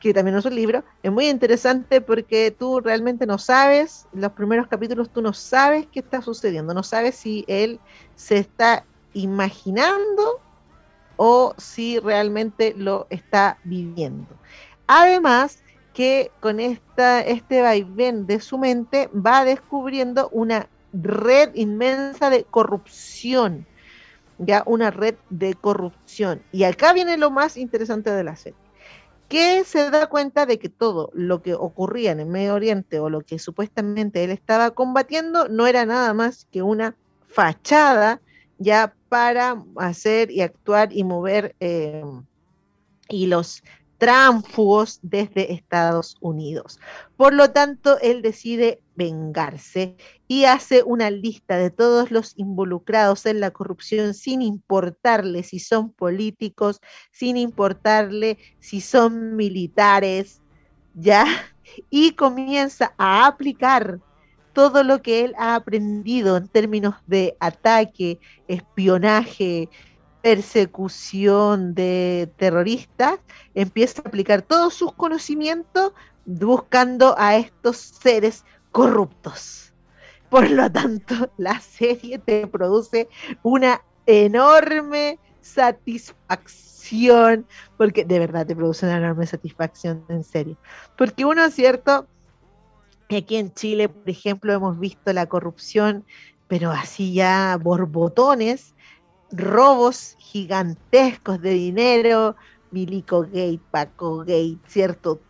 que 0.00 0.14
también 0.14 0.36
es 0.36 0.44
un 0.44 0.54
libro, 0.54 0.84
es 1.02 1.10
muy 1.10 1.28
interesante 1.28 2.00
porque 2.00 2.50
tú 2.50 2.80
realmente 2.80 3.26
no 3.26 3.38
sabes, 3.38 4.06
los 4.12 4.32
primeros 4.32 4.68
capítulos 4.68 5.10
tú 5.10 5.22
no 5.22 5.32
sabes 5.32 5.86
qué 5.92 6.00
está 6.00 6.22
sucediendo, 6.22 6.72
no 6.74 6.82
sabes 6.82 7.16
si 7.16 7.44
él 7.48 7.80
se 8.14 8.38
está 8.38 8.84
imaginando 9.12 10.40
o 11.16 11.54
si 11.58 11.98
realmente 11.98 12.74
lo 12.76 13.06
está 13.10 13.58
viviendo. 13.64 14.28
Además, 14.86 15.62
que 15.92 16.30
con 16.38 16.60
esta, 16.60 17.20
este 17.22 17.60
vaivén 17.60 18.26
de 18.26 18.38
su 18.38 18.56
mente 18.56 19.08
va 19.08 19.44
descubriendo 19.44 20.28
una 20.30 20.68
red 20.92 21.50
inmensa 21.54 22.30
de 22.30 22.44
corrupción, 22.44 23.66
ya 24.38 24.62
una 24.64 24.92
red 24.92 25.16
de 25.28 25.54
corrupción. 25.54 26.40
Y 26.52 26.62
acá 26.62 26.92
viene 26.92 27.16
lo 27.16 27.32
más 27.32 27.56
interesante 27.56 28.12
de 28.12 28.22
la 28.22 28.36
serie, 28.36 28.58
que 29.28 29.64
se 29.64 29.90
da 29.90 30.08
cuenta 30.08 30.46
de 30.46 30.58
que 30.58 30.68
todo 30.68 31.10
lo 31.12 31.42
que 31.42 31.54
ocurría 31.54 32.12
en 32.12 32.20
el 32.20 32.26
Medio 32.26 32.54
Oriente 32.54 32.98
o 32.98 33.10
lo 33.10 33.20
que 33.20 33.38
supuestamente 33.38 34.24
él 34.24 34.30
estaba 34.30 34.70
combatiendo 34.70 35.48
no 35.48 35.66
era 35.66 35.84
nada 35.84 36.14
más 36.14 36.46
que 36.50 36.62
una 36.62 36.96
fachada 37.28 38.20
ya 38.58 38.94
para 39.08 39.62
hacer 39.76 40.30
y 40.30 40.40
actuar 40.40 40.92
y 40.92 41.04
mover 41.04 41.54
eh, 41.60 42.02
hilos 43.08 43.62
tránfugos 43.98 45.00
desde 45.02 45.52
Estados 45.52 46.16
Unidos. 46.20 46.80
Por 47.16 47.34
lo 47.34 47.50
tanto, 47.50 47.98
él 48.00 48.22
decide 48.22 48.80
vengarse 48.94 49.96
y 50.28 50.44
hace 50.44 50.82
una 50.84 51.10
lista 51.10 51.56
de 51.56 51.70
todos 51.70 52.10
los 52.10 52.32
involucrados 52.36 53.26
en 53.26 53.40
la 53.40 53.50
corrupción 53.50 54.14
sin 54.14 54.40
importarle 54.40 55.42
si 55.42 55.58
son 55.58 55.92
políticos, 55.92 56.80
sin 57.10 57.36
importarle 57.36 58.38
si 58.60 58.80
son 58.80 59.36
militares, 59.36 60.40
¿ya? 60.94 61.26
Y 61.90 62.12
comienza 62.12 62.94
a 62.96 63.26
aplicar 63.26 64.00
todo 64.52 64.82
lo 64.82 65.02
que 65.02 65.24
él 65.24 65.34
ha 65.38 65.54
aprendido 65.54 66.36
en 66.36 66.48
términos 66.48 66.94
de 67.06 67.36
ataque, 67.38 68.18
espionaje, 68.48 69.68
persecución 70.28 71.74
de 71.74 72.30
terroristas, 72.36 73.18
empieza 73.54 74.02
a 74.02 74.08
aplicar 74.08 74.42
todos 74.42 74.74
sus 74.74 74.92
conocimientos 74.92 75.94
buscando 76.26 77.14
a 77.16 77.36
estos 77.36 77.78
seres 77.78 78.44
corruptos. 78.70 79.72
Por 80.28 80.50
lo 80.50 80.70
tanto, 80.70 81.30
la 81.38 81.58
serie 81.60 82.18
te 82.18 82.46
produce 82.46 83.08
una 83.42 83.80
enorme 84.04 85.18
satisfacción, 85.40 87.46
porque 87.78 88.04
de 88.04 88.18
verdad 88.18 88.46
te 88.46 88.54
produce 88.54 88.84
una 88.84 88.98
enorme 88.98 89.26
satisfacción, 89.26 90.04
en 90.10 90.24
serio. 90.24 90.58
Porque 90.98 91.24
uno, 91.24 91.46
es 91.46 91.54
cierto, 91.54 92.06
Aquí 93.08 93.36
en 93.36 93.54
Chile, 93.54 93.88
por 93.88 94.10
ejemplo, 94.10 94.52
hemos 94.52 94.78
visto 94.78 95.10
la 95.14 95.24
corrupción, 95.24 96.04
pero 96.46 96.70
así 96.70 97.14
ya 97.14 97.56
borbotones, 97.58 98.74
robos 99.30 100.16
gigantescos 100.18 101.40
de 101.40 101.50
dinero, 101.50 102.36
Milico 102.70 103.22
Gate, 103.22 103.60
Paco 103.70 104.18
Gate, 104.18 104.58
¿cierto? 104.66 105.20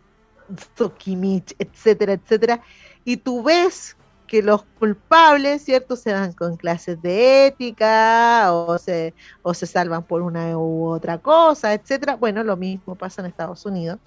Sokimich, 0.75 1.55
etcétera, 1.59 2.13
etcétera. 2.13 2.61
Y 3.05 3.17
tú 3.17 3.43
ves 3.43 3.95
que 4.27 4.43
los 4.43 4.63
culpables, 4.77 5.63
¿cierto? 5.63 5.95
Se 5.95 6.13
van 6.13 6.33
con 6.33 6.55
clases 6.55 7.01
de 7.01 7.47
ética 7.47 8.53
o 8.53 8.77
se, 8.77 9.13
o 9.41 9.53
se 9.53 9.65
salvan 9.65 10.03
por 10.03 10.21
una 10.21 10.57
u 10.57 10.85
otra 10.85 11.17
cosa, 11.17 11.73
etcétera. 11.73 12.15
Bueno, 12.15 12.43
lo 12.43 12.55
mismo 12.55 12.95
pasa 12.95 13.21
en 13.21 13.27
Estados 13.27 13.65
Unidos. 13.65 13.99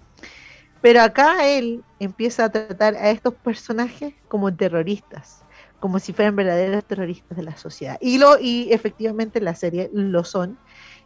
Pero 0.81 1.01
acá 1.03 1.47
él 1.49 1.85
empieza 2.01 2.45
a 2.45 2.51
tratar 2.51 2.95
a 2.97 3.11
estos 3.11 3.35
personajes 3.35 4.15
como 4.29 4.55
terroristas, 4.55 5.42
como 5.83 5.99
si 5.99 6.13
fueran 6.13 6.37
verdaderos 6.37 6.85
terroristas 6.85 7.37
de 7.37 7.43
la 7.43 7.57
sociedad. 7.57 7.99
Y, 8.01 8.19
lo, 8.19 8.39
y 8.39 8.73
efectivamente 8.73 9.41
la 9.41 9.57
serie 9.57 9.91
lo 9.93 10.23
son, 10.23 10.57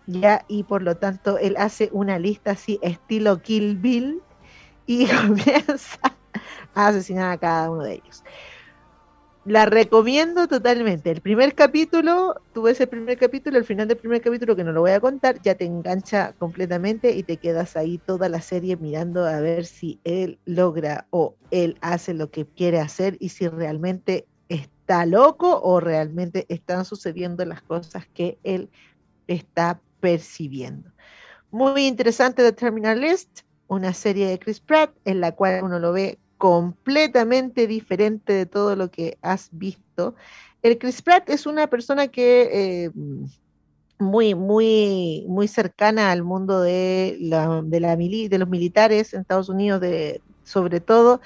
ya, 0.07 0.45
y 0.49 0.65
por 0.65 0.83
lo 0.83 0.99
tanto 0.99 1.39
él 1.39 1.57
hace 1.57 1.89
una 1.93 2.19
lista 2.19 2.51
así, 2.51 2.79
estilo 2.83 3.41
Kill 3.41 3.79
Bill, 3.79 4.21
y 4.87 5.07
comienza 5.27 5.99
a 6.75 6.89
asesinar 6.89 7.33
a 7.33 7.39
cada 7.39 7.71
uno 7.71 7.85
de 7.85 7.95
ellos 7.95 8.23
la 9.47 9.65
recomiendo 9.65 10.49
totalmente. 10.49 11.13
El 11.13 11.21
primer 11.21 11.55
capítulo, 11.55 12.35
tuve 12.53 12.73
ese 12.73 12.89
primer 12.89 13.17
capítulo, 13.17 13.57
el 13.57 13.65
final 13.65 13.87
del 13.87 13.97
primer 13.97 14.21
capítulo 14.21 14.57
que 14.57 14.65
no 14.65 14.73
lo 14.73 14.81
voy 14.81 14.91
a 14.91 14.99
contar, 14.99 15.41
ya 15.41 15.55
te 15.55 15.65
engancha 15.65 16.33
completamente 16.33 17.13
y 17.13 17.23
te 17.23 17.37
quedas 17.37 17.77
ahí 17.77 17.99
toda 17.99 18.29
la 18.29 18.41
serie 18.41 18.77
mirando 18.77 19.25
a 19.25 19.41
ver 19.41 19.65
si 19.65 20.01
él 20.03 20.41
logra 20.47 21.07
o 21.11 21.37
él 21.53 21.79
hace 21.81 22.13
lo 22.13 22.33
que 22.33 22.45
quiere 22.45 22.81
hacer 22.81 23.17
y 23.21 23.29
si 23.29 23.47
realmente 23.47 24.27
está 24.87 25.05
loco 25.05 25.61
o 25.65 25.81
realmente 25.81 26.47
están 26.49 26.85
sucediendo 26.85 27.45
las 27.45 27.61
cosas 27.61 28.07
que 28.15 28.39
él 28.45 28.71
está 29.27 29.81
percibiendo. 29.99 30.93
Muy 31.51 31.89
interesante 31.89 32.45
The 32.45 32.53
Terminal 32.53 33.01
List, 33.01 33.41
una 33.67 33.93
serie 33.93 34.29
de 34.29 34.39
Chris 34.39 34.61
Pratt 34.61 34.95
en 35.05 35.21
la 35.21 35.33
cual 35.33 35.65
uno 35.65 35.81
lo 35.81 35.93
ve 35.93 36.21
completamente 36.39 37.67
diferente 37.67 38.33
de 38.33 38.47
todo 38.47 38.77
lo 38.77 38.89
que 38.89 39.19
has 39.23 39.49
visto. 39.51 40.15
El 40.63 40.79
Chris 40.79 41.03
Pratt 41.03 41.29
es 41.31 41.47
una 41.47 41.67
persona 41.67 42.07
que 42.07 42.49
eh, 42.53 42.91
muy, 43.99 44.37
muy, 44.37 45.25
muy 45.27 45.49
cercana 45.49 46.13
al 46.13 46.23
mundo 46.23 46.61
de, 46.61 47.17
la, 47.19 47.61
de, 47.61 48.39
los 48.39 48.49
militares 48.49 49.15
en 49.15 49.23
Estados 49.23 49.49
Unidos, 49.49 49.81
de, 49.81 50.21
sobre 50.45 50.79
todo 50.79 51.21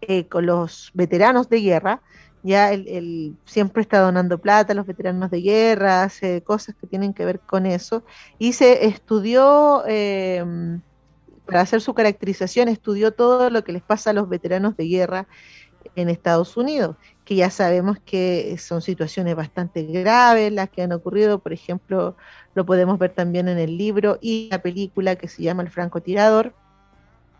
eh, 0.00 0.26
con 0.26 0.46
los 0.46 0.90
veteranos 0.94 1.48
de 1.48 1.60
guerra. 1.60 2.02
Ya 2.44 2.72
él, 2.72 3.36
siempre 3.44 3.82
está 3.82 3.98
donando 3.98 4.38
plata 4.38 4.72
a 4.72 4.76
los 4.76 4.86
veteranos 4.86 5.30
de 5.30 5.40
guerra, 5.40 6.04
hace 6.04 6.42
cosas 6.42 6.76
que 6.80 6.86
tienen 6.86 7.12
que 7.12 7.24
ver 7.24 7.40
con 7.40 7.66
eso. 7.66 8.04
Y 8.38 8.52
se 8.52 8.86
estudió 8.86 9.82
eh, 9.88 10.44
para 11.46 11.60
hacer 11.60 11.80
su 11.80 11.94
caracterización 11.94 12.68
estudió 12.68 13.12
todo 13.12 13.50
lo 13.50 13.64
que 13.64 13.72
les 13.72 13.82
pasa 13.82 14.10
a 14.10 14.12
los 14.12 14.28
veteranos 14.28 14.76
de 14.76 14.88
guerra 14.88 15.26
en 15.96 16.08
Estados 16.08 16.56
Unidos, 16.56 16.96
que 17.24 17.36
ya 17.36 17.50
sabemos 17.50 17.98
que 18.04 18.56
son 18.58 18.80
situaciones 18.80 19.36
bastante 19.36 19.82
graves 19.82 20.50
las 20.52 20.70
que 20.70 20.82
han 20.82 20.92
ocurrido, 20.92 21.38
por 21.40 21.52
ejemplo, 21.52 22.16
lo 22.54 22.64
podemos 22.64 22.98
ver 22.98 23.12
también 23.12 23.48
en 23.48 23.58
el 23.58 23.76
libro 23.76 24.18
y 24.20 24.48
la 24.50 24.62
película 24.62 25.16
que 25.16 25.28
se 25.28 25.42
llama 25.42 25.62
El 25.62 25.70
francotirador, 25.70 26.54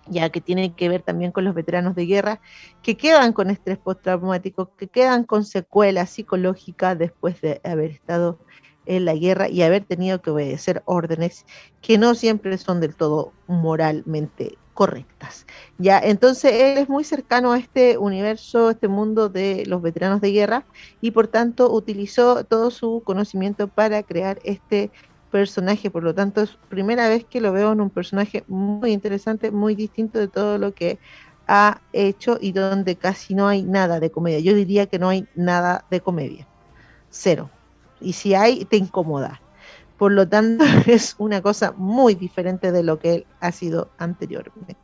ya 0.07 0.31
que 0.31 0.41
tiene 0.41 0.75
que 0.75 0.89
ver 0.89 1.03
también 1.03 1.33
con 1.33 1.45
los 1.45 1.55
veteranos 1.55 1.95
de 1.95 2.07
guerra 2.07 2.41
que 2.83 2.97
quedan 2.97 3.33
con 3.33 3.51
estrés 3.51 3.79
postraumático, 3.79 4.75
que 4.77 4.89
quedan 4.89 5.25
con 5.25 5.45
secuelas 5.45 6.11
psicológicas 6.11 6.99
después 6.99 7.41
de 7.41 7.61
haber 7.65 7.91
estado 7.91 8.39
en 8.87 9.05
la 9.05 9.15
guerra 9.15 9.49
y 9.49 9.63
haber 9.63 9.85
tenido 9.85 10.21
que 10.21 10.31
obedecer 10.31 10.83
órdenes 10.85 11.47
que 11.81 11.99
no 11.99 12.15
siempre 12.15 12.59
son 12.59 12.81
del 12.81 12.95
todo 12.95 13.33
moralmente 13.47 14.59
correctas. 14.75 15.47
Ya, 15.79 15.99
entonces 16.01 16.53
él 16.53 16.79
es 16.79 16.89
muy 16.89 17.05
cercano 17.05 17.53
a 17.53 17.59
este 17.59 17.97
universo, 17.97 18.71
este 18.71 18.89
mundo 18.89 19.29
de 19.29 19.65
los 19.67 19.81
veteranos 19.81 20.21
de 20.21 20.33
guerra 20.33 20.67
y 21.01 21.13
por 21.13 21.29
tanto 21.29 21.73
utilizó 21.73 22.45
todo 22.45 22.71
su 22.71 23.03
conocimiento 23.05 23.69
para 23.69 24.03
crear 24.03 24.41
este 24.45 24.91
personaje, 25.35 25.91
por 25.91 26.05
lo 26.05 26.15
tanto 26.15 26.43
es 26.43 26.57
primera 26.69 27.09
vez 27.09 27.25
que 27.25 27.41
lo 27.41 27.51
veo 27.51 27.73
en 27.73 27.81
un 27.81 27.91
personaje 27.91 28.45
muy 28.47 28.93
interesante, 28.93 29.51
muy 29.51 29.75
distinto 29.75 30.21
de 30.21 30.29
todo 30.29 30.59
lo 30.59 30.73
que 30.73 31.01
ha 31.49 31.81
hecho 31.93 32.39
y 32.41 32.53
donde 32.53 32.95
casi 32.95 33.35
no 33.35 33.49
hay 33.49 33.65
nada 33.65 33.99
de 33.99 34.13
comedia. 34.13 34.39
Yo 34.39 34.55
diría 34.55 34.87
que 34.87 35.01
no 35.01 35.09
hay 35.09 35.27
nada 35.35 35.87
de 35.91 36.01
comedia. 36.01 36.47
Cero 37.11 37.51
y 38.01 38.13
si 38.13 38.37
hay, 38.37 38.65
te 38.65 38.77
incomoda. 38.77 39.41
Por 39.99 40.13
lo 40.13 40.29
tanto, 40.29 40.65
es 40.87 41.17
una 41.19 41.43
cosa 41.43 41.73
muy 41.77 42.15
diferente 42.15 42.71
de 42.71 42.85
lo 42.85 43.01
que 43.01 43.27
ha 43.41 43.51
sido 43.51 43.91
anteriormente. 43.99 44.77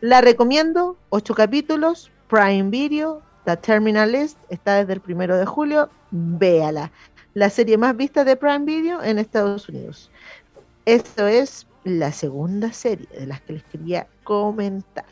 La 0.00 0.22
recomiendo, 0.22 0.96
ocho 1.10 1.34
capítulos, 1.34 2.10
Prime 2.30 2.70
Video, 2.70 3.20
The 3.44 3.58
Terminal 3.58 4.12
List, 4.12 4.38
está 4.48 4.76
desde 4.76 4.94
el 4.94 5.00
primero 5.02 5.36
de 5.36 5.44
julio, 5.44 5.90
véala. 6.10 6.90
La 7.34 7.50
serie 7.50 7.76
más 7.76 7.96
vista 7.96 8.22
de 8.22 8.36
Prime 8.36 8.64
Video 8.64 9.02
en 9.02 9.18
Estados 9.18 9.68
Unidos. 9.68 10.08
Esto 10.84 11.26
es 11.26 11.66
la 11.82 12.12
segunda 12.12 12.72
serie 12.72 13.08
de 13.18 13.26
las 13.26 13.40
que 13.40 13.54
les 13.54 13.64
quería 13.64 14.06
comentar. 14.22 15.04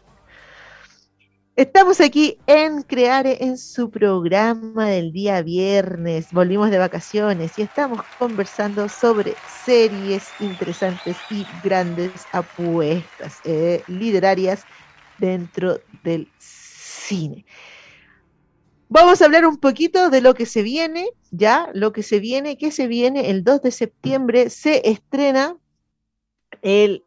Estamos 1.56 2.00
aquí 2.00 2.38
en 2.46 2.82
Creare 2.82 3.38
en 3.40 3.58
su 3.58 3.90
programa 3.90 4.87
del 4.87 5.11
día 5.11 5.42
viernes. 5.42 6.28
Volvimos 6.30 6.70
de 6.70 6.78
vacaciones 6.78 7.58
y 7.58 7.62
estamos 7.62 8.00
conversando 8.20 8.88
sobre 8.88 9.35
series 9.64 10.28
interesantes 10.38 11.16
y 11.28 11.44
grandes 11.64 12.12
apuestas 12.30 13.40
eh, 13.42 13.82
literarias 13.88 14.64
dentro 15.18 15.80
del 16.04 16.30
cine. 16.38 17.44
Vamos 18.94 19.22
a 19.22 19.24
hablar 19.24 19.46
un 19.46 19.57
poquito 19.57 20.11
de 20.11 20.20
lo 20.20 20.35
que 20.35 20.44
se 20.44 20.61
viene, 20.61 21.09
ya, 21.31 21.70
lo 21.72 21.94
que 21.94 22.02
se 22.02 22.20
viene, 22.20 22.59
que 22.59 22.70
se 22.70 22.87
viene 22.87 23.31
el 23.31 23.42
2 23.42 23.62
de 23.62 23.70
septiembre, 23.70 24.50
se 24.50 24.87
estrena 24.87 25.57
el 26.61 27.02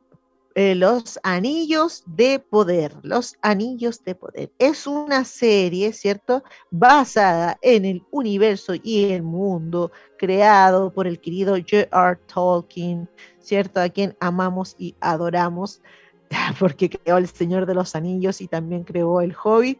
eh, 0.55 0.73
los 0.73 1.19
Anillos 1.21 2.03
de 2.07 2.39
Poder. 2.39 2.95
Los 3.03 3.35
Anillos 3.43 4.03
de 4.03 4.15
Poder. 4.15 4.51
Es 4.57 4.87
una 4.87 5.25
serie, 5.25 5.93
¿cierto? 5.93 6.43
Basada 6.71 7.59
en 7.61 7.85
el 7.85 8.03
universo 8.09 8.73
y 8.81 9.11
el 9.11 9.21
mundo 9.21 9.91
creado 10.17 10.91
por 10.91 11.05
el 11.05 11.19
querido 11.19 11.55
J.R. 11.55 12.17
Tolkien, 12.25 13.07
¿cierto? 13.37 13.79
A 13.79 13.89
quien 13.89 14.17
amamos 14.19 14.75
y 14.79 14.95
adoramos, 15.01 15.83
porque 16.59 16.89
creó 16.89 17.17
El 17.17 17.27
Señor 17.27 17.67
de 17.67 17.75
los 17.75 17.93
Anillos 17.93 18.41
y 18.41 18.47
también 18.47 18.85
creó 18.85 19.21
El 19.21 19.35
Hobbit. 19.35 19.79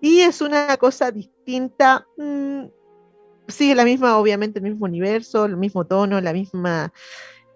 Y 0.00 0.20
es 0.20 0.40
una 0.40 0.76
cosa 0.76 1.10
distinta. 1.10 2.06
Mm, 2.16 2.66
sigue 3.48 3.74
la 3.74 3.84
misma, 3.84 4.18
obviamente, 4.18 4.58
el 4.58 4.64
mismo 4.64 4.86
universo, 4.86 5.44
el 5.44 5.56
mismo 5.56 5.84
tono, 5.86 6.20
la 6.20 6.32
misma 6.32 6.92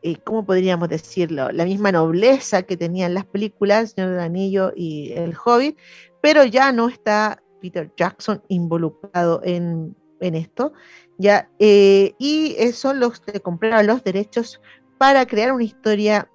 eh, 0.03 0.17
¿cómo 0.23 0.45
podríamos 0.45 0.89
decirlo? 0.89 1.51
La 1.51 1.65
misma 1.65 1.91
nobleza 1.91 2.63
que 2.63 2.77
tenían 2.77 3.15
las 3.15 3.27
películas, 3.27 3.81
El 3.81 3.89
Señor 3.89 4.11
del 4.11 4.21
Anillo 4.21 4.73
y 4.77 5.13
El 5.13 5.35
Hobbit, 5.45 5.77
pero 6.21 6.45
ya 6.45 6.73
no 6.73 6.89
está 6.89 7.43
Peter 7.61 7.91
Jackson 7.97 8.43
involucrado 8.49 9.41
en, 9.45 9.97
esto, 10.21 10.73
ya, 11.17 11.49
eh, 11.59 12.15
y 12.19 12.57
son 12.73 13.01
los 13.01 13.21
que 13.21 13.41
compraron 13.41 13.87
los 13.87 14.03
derechos 14.05 14.61
para 14.99 15.27
crear 15.27 15.53
una 15.53 15.65
historia 15.65 16.29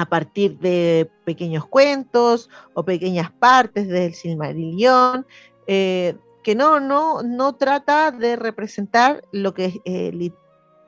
a 0.00 0.06
partir 0.06 0.58
de 0.58 1.10
pequeños 1.26 1.66
cuentos 1.66 2.48
o 2.72 2.84
pequeñas 2.86 3.30
partes 3.32 3.86
del 3.86 4.14
Silmarillion, 4.14 5.26
eh, 5.66 6.16
que 6.42 6.54
no, 6.54 6.80
no, 6.80 7.22
no 7.22 7.54
trata 7.56 8.10
de 8.10 8.36
representar 8.36 9.22
lo 9.30 9.52
que 9.52 9.66
es 9.84 10.32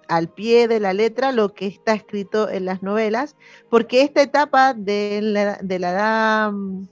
al 0.08 0.28
pie 0.30 0.66
de 0.66 0.80
la 0.80 0.94
letra 0.94 1.30
lo 1.30 1.52
que 1.52 1.66
está 1.66 1.92
escrito 1.92 2.48
en 2.48 2.64
las 2.64 2.82
novelas, 2.82 3.36
porque 3.68 4.00
esta 4.00 4.22
etapa 4.22 4.72
de 4.72 5.20
la, 5.20 5.58
de 5.62 5.78
la 5.78 5.90
edad 5.90 6.52
mm, 6.52 6.88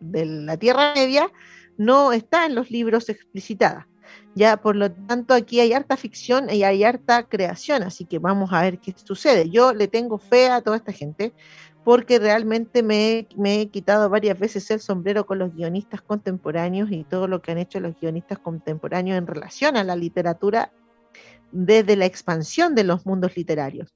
de 0.00 0.26
la 0.26 0.56
Tierra 0.58 0.92
Media 0.94 1.32
no 1.78 2.12
está 2.12 2.44
en 2.44 2.54
los 2.54 2.70
libros 2.70 3.08
explicitada. 3.08 3.88
Ya, 4.34 4.56
por 4.56 4.76
lo 4.76 4.92
tanto, 4.92 5.34
aquí 5.34 5.60
hay 5.60 5.72
harta 5.72 5.96
ficción 5.96 6.50
y 6.50 6.62
hay 6.62 6.84
harta 6.84 7.24
creación, 7.24 7.82
así 7.82 8.04
que 8.04 8.18
vamos 8.18 8.52
a 8.52 8.62
ver 8.62 8.78
qué 8.78 8.94
sucede. 8.96 9.50
Yo 9.50 9.72
le 9.74 9.88
tengo 9.88 10.18
fe 10.18 10.48
a 10.48 10.60
toda 10.60 10.76
esta 10.76 10.92
gente 10.92 11.32
porque 11.84 12.18
realmente 12.18 12.82
me, 12.82 13.26
me, 13.36 13.62
he 13.62 13.68
quitado 13.70 14.08
varias 14.08 14.38
veces 14.38 14.70
el 14.70 14.80
sombrero 14.80 15.26
con 15.26 15.38
los 15.38 15.54
guionistas 15.54 16.02
contemporáneos 16.02 16.90
y 16.92 17.04
todo 17.04 17.26
lo 17.26 17.42
que 17.42 17.52
han 17.52 17.58
hecho 17.58 17.80
los 17.80 17.98
guionistas 17.98 18.38
contemporáneos 18.38 19.18
en 19.18 19.26
relación 19.26 19.76
a 19.76 19.84
la 19.84 19.96
literatura 19.96 20.72
desde 21.52 21.96
la 21.96 22.06
expansión 22.06 22.74
de 22.74 22.84
los 22.84 23.06
mundos 23.06 23.36
literarios. 23.36 23.94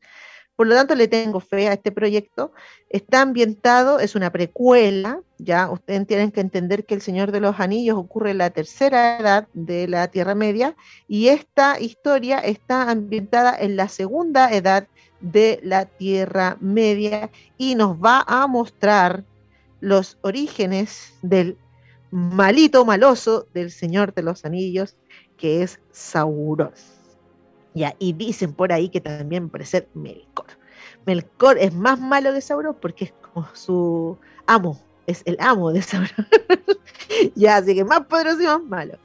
Por 0.56 0.68
lo 0.68 0.74
tanto, 0.74 0.94
le 0.94 1.08
tengo 1.08 1.40
fe 1.40 1.68
a 1.68 1.72
este 1.72 1.90
proyecto. 1.90 2.52
Está 2.88 3.22
ambientado, 3.22 3.98
es 3.98 4.14
una 4.14 4.30
precuela, 4.30 5.20
ya 5.38 5.68
ustedes 5.68 6.06
tienen 6.06 6.30
que 6.30 6.40
entender 6.40 6.84
que 6.84 6.94
El 6.94 7.02
Señor 7.02 7.32
de 7.32 7.40
los 7.40 7.58
Anillos 7.58 7.98
ocurre 7.98 8.30
en 8.30 8.38
la 8.38 8.50
tercera 8.50 9.18
edad 9.18 9.48
de 9.52 9.88
la 9.88 10.08
Tierra 10.08 10.34
Media 10.36 10.76
y 11.08 11.28
esta 11.28 11.80
historia 11.80 12.38
está 12.38 12.88
ambientada 12.90 13.56
en 13.58 13.76
la 13.76 13.88
segunda 13.88 14.52
edad 14.52 14.86
de 15.20 15.58
la 15.62 15.86
Tierra 15.86 16.56
Media 16.60 17.30
y 17.58 17.74
nos 17.74 17.96
va 17.96 18.24
a 18.26 18.46
mostrar 18.46 19.24
los 19.80 20.18
orígenes 20.22 21.14
del 21.22 21.58
malito 22.10 22.84
maloso 22.84 23.48
del 23.52 23.72
Señor 23.72 24.14
de 24.14 24.22
los 24.22 24.44
Anillos, 24.44 24.96
que 25.36 25.62
es 25.62 25.80
Sauron 25.90 26.93
y 27.74 28.12
dicen 28.12 28.52
por 28.54 28.72
ahí 28.72 28.88
que 28.88 29.00
también 29.00 29.50
ser 29.64 29.88
Melkor. 29.94 30.46
Melkor 31.06 31.58
es 31.58 31.74
más 31.74 32.00
malo 32.00 32.32
que 32.32 32.40
Sauron 32.40 32.76
porque 32.80 33.06
es 33.06 33.12
como 33.12 33.46
su 33.54 34.18
amo, 34.46 34.80
es 35.06 35.22
el 35.24 35.36
amo 35.40 35.72
de 35.72 35.82
Sauron. 35.82 36.08
ya, 37.34 37.56
así 37.56 37.74
que 37.74 37.84
más 37.84 38.06
poderoso 38.06 38.42
y 38.42 38.46
más 38.46 38.62
malo. 38.62 38.98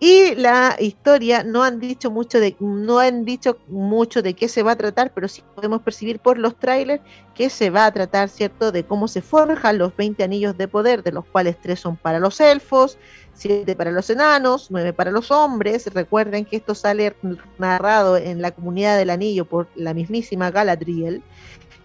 Y 0.00 0.34
la 0.34 0.76
historia 0.80 1.44
no 1.44 1.62
han 1.62 1.78
dicho 1.78 2.10
mucho 2.10 2.40
de, 2.40 2.56
no 2.58 2.98
han 2.98 3.24
dicho 3.24 3.58
mucho 3.68 4.20
de 4.20 4.34
qué 4.34 4.48
se 4.48 4.64
va 4.64 4.72
a 4.72 4.76
tratar, 4.76 5.12
pero 5.14 5.28
sí 5.28 5.44
podemos 5.54 5.80
percibir 5.82 6.18
por 6.18 6.38
los 6.38 6.58
trailers 6.58 7.00
que 7.36 7.48
se 7.48 7.70
va 7.70 7.86
a 7.86 7.92
tratar, 7.92 8.28
¿cierto?, 8.28 8.72
de 8.72 8.84
cómo 8.84 9.06
se 9.06 9.22
forjan 9.22 9.78
los 9.78 9.96
20 9.96 10.24
anillos 10.24 10.58
de 10.58 10.66
poder, 10.66 11.04
de 11.04 11.12
los 11.12 11.24
cuales 11.26 11.56
tres 11.60 11.78
son 11.78 11.96
para 11.96 12.18
los 12.18 12.40
elfos, 12.40 12.98
siete 13.32 13.76
para 13.76 13.92
los 13.92 14.10
enanos, 14.10 14.68
nueve 14.70 14.92
para 14.92 15.12
los 15.12 15.30
hombres. 15.30 15.86
Recuerden 15.94 16.44
que 16.44 16.56
esto 16.56 16.74
sale 16.74 17.14
narrado 17.58 18.16
en 18.16 18.42
la 18.42 18.50
comunidad 18.50 18.98
del 18.98 19.10
anillo 19.10 19.44
por 19.44 19.68
la 19.76 19.94
mismísima 19.94 20.50
Galadriel, 20.50 21.22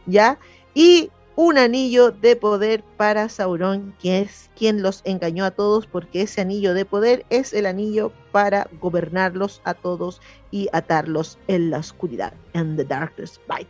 ¿ya? 0.08 0.40
Y 0.74 1.12
un 1.38 1.60
anillo 1.60 2.10
de 2.10 2.36
poder 2.36 2.84
para 2.98 3.30
Sauron, 3.30 3.96
que 4.02 4.22
es 4.22 4.50
quien 4.58 4.82
los 4.82 5.02
engañó 5.06 5.46
a 5.46 5.52
todos, 5.52 5.86
porque 5.86 6.24
ese 6.24 6.42
anillo 6.42 6.74
de 6.74 6.84
poder 6.84 7.28
es 7.30 7.54
el 7.54 7.68
anillo 7.68 8.12
para 8.32 8.68
gobernarlos 8.82 9.62
a 9.64 9.76
todos 9.76 10.20
y 10.50 10.68
atarlos 10.74 11.38
en 11.48 11.70
la 11.70 11.78
oscuridad, 11.78 12.34
en 12.54 12.76
the 12.76 12.84
darkest 12.84 13.38
night. 13.48 13.68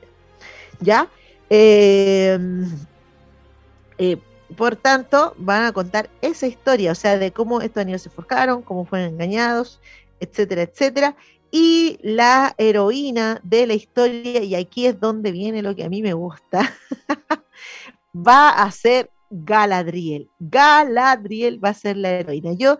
¿Ya? 0.79 1.09
Em, 1.49 2.71
eh, 3.97 4.15
por 4.55 4.77
tanto, 4.77 5.35
van 5.37 5.65
a 5.65 5.73
contar 5.73 6.09
esa 6.21 6.47
historia, 6.47 6.93
o 6.93 6.95
sea, 6.95 7.17
de 7.17 7.33
cómo 7.33 7.59
estos 7.59 7.81
anillos 7.81 8.01
se 8.01 8.09
forjaron, 8.09 8.61
cómo 8.61 8.85
fueron 8.85 9.09
engañados, 9.09 9.81
etcétera, 10.21 10.61
etcétera. 10.61 11.17
Y 11.51 11.99
la 12.01 12.55
heroína 12.57 13.41
de 13.43 13.67
la 13.67 13.73
historia, 13.73 14.41
y 14.41 14.55
aquí 14.55 14.85
es 14.85 15.01
donde 15.01 15.33
viene 15.33 15.61
lo 15.61 15.75
que 15.75 15.83
a 15.83 15.89
mí 15.89 16.01
me 16.01 16.13
gusta, 16.13 16.73
va 18.25 18.49
a 18.49 18.71
ser 18.71 19.09
Galadriel. 19.29 20.29
Galadriel 20.39 21.63
va 21.63 21.69
a 21.69 21.73
ser 21.73 21.97
la 21.97 22.11
heroína. 22.11 22.53
Yo 22.53 22.79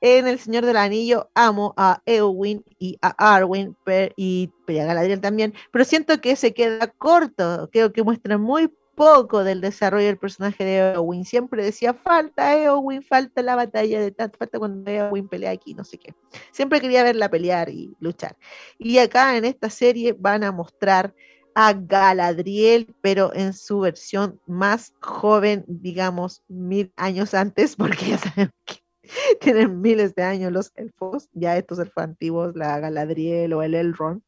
en 0.00 0.26
El 0.26 0.38
Señor 0.38 0.66
del 0.66 0.76
Anillo 0.76 1.30
amo 1.34 1.74
a 1.76 2.02
Eowyn 2.06 2.62
y 2.78 2.98
a 3.00 3.34
Arwen 3.34 3.76
y, 4.16 4.50
a 4.68 4.84
Galadriel 4.84 5.20
también, 5.20 5.54
pero 5.72 5.84
siento 5.84 6.20
que 6.20 6.36
se 6.36 6.52
queda 6.52 6.88
corto. 6.88 7.68
Creo 7.72 7.92
que 7.92 8.02
muestra 8.02 8.36
muy 8.38 8.70
poco 8.94 9.44
del 9.44 9.60
desarrollo 9.60 10.06
del 10.06 10.18
personaje 10.18 10.64
de 10.64 10.92
Eowyn. 10.94 11.24
Siempre 11.24 11.62
decía, 11.62 11.94
falta 11.94 12.56
Eowyn, 12.56 13.02
falta 13.02 13.42
la 13.42 13.56
batalla 13.56 14.00
de 14.00 14.10
Tat, 14.10 14.36
falta 14.36 14.58
cuando 14.58 14.90
Eowyn 14.90 15.28
pelea 15.28 15.50
aquí, 15.50 15.74
no 15.74 15.84
sé 15.84 15.98
qué. 15.98 16.14
Siempre 16.50 16.80
quería 16.80 17.02
verla 17.02 17.30
pelear 17.30 17.68
y 17.68 17.94
luchar. 18.00 18.36
Y 18.78 18.98
acá 18.98 19.36
en 19.36 19.44
esta 19.44 19.70
serie 19.70 20.14
van 20.18 20.44
a 20.44 20.52
mostrar 20.52 21.14
a 21.58 21.72
Galadriel, 21.72 22.94
pero 23.00 23.34
en 23.34 23.54
su 23.54 23.80
versión 23.80 24.38
más 24.46 24.92
joven, 25.00 25.64
digamos, 25.66 26.42
mil 26.48 26.92
años 26.96 27.32
antes, 27.32 27.76
porque 27.76 28.10
ya 28.10 28.18
saben 28.18 28.50
que 28.66 28.84
tienen 29.40 29.80
miles 29.80 30.14
de 30.14 30.22
años 30.22 30.52
los 30.52 30.70
elfos, 30.74 31.30
ya 31.32 31.56
estos 31.56 31.78
elfos 31.78 32.04
antiguos, 32.04 32.54
la 32.54 32.78
Galadriel 32.78 33.54
o 33.54 33.62
el 33.62 33.74
Elrond, 33.74 34.20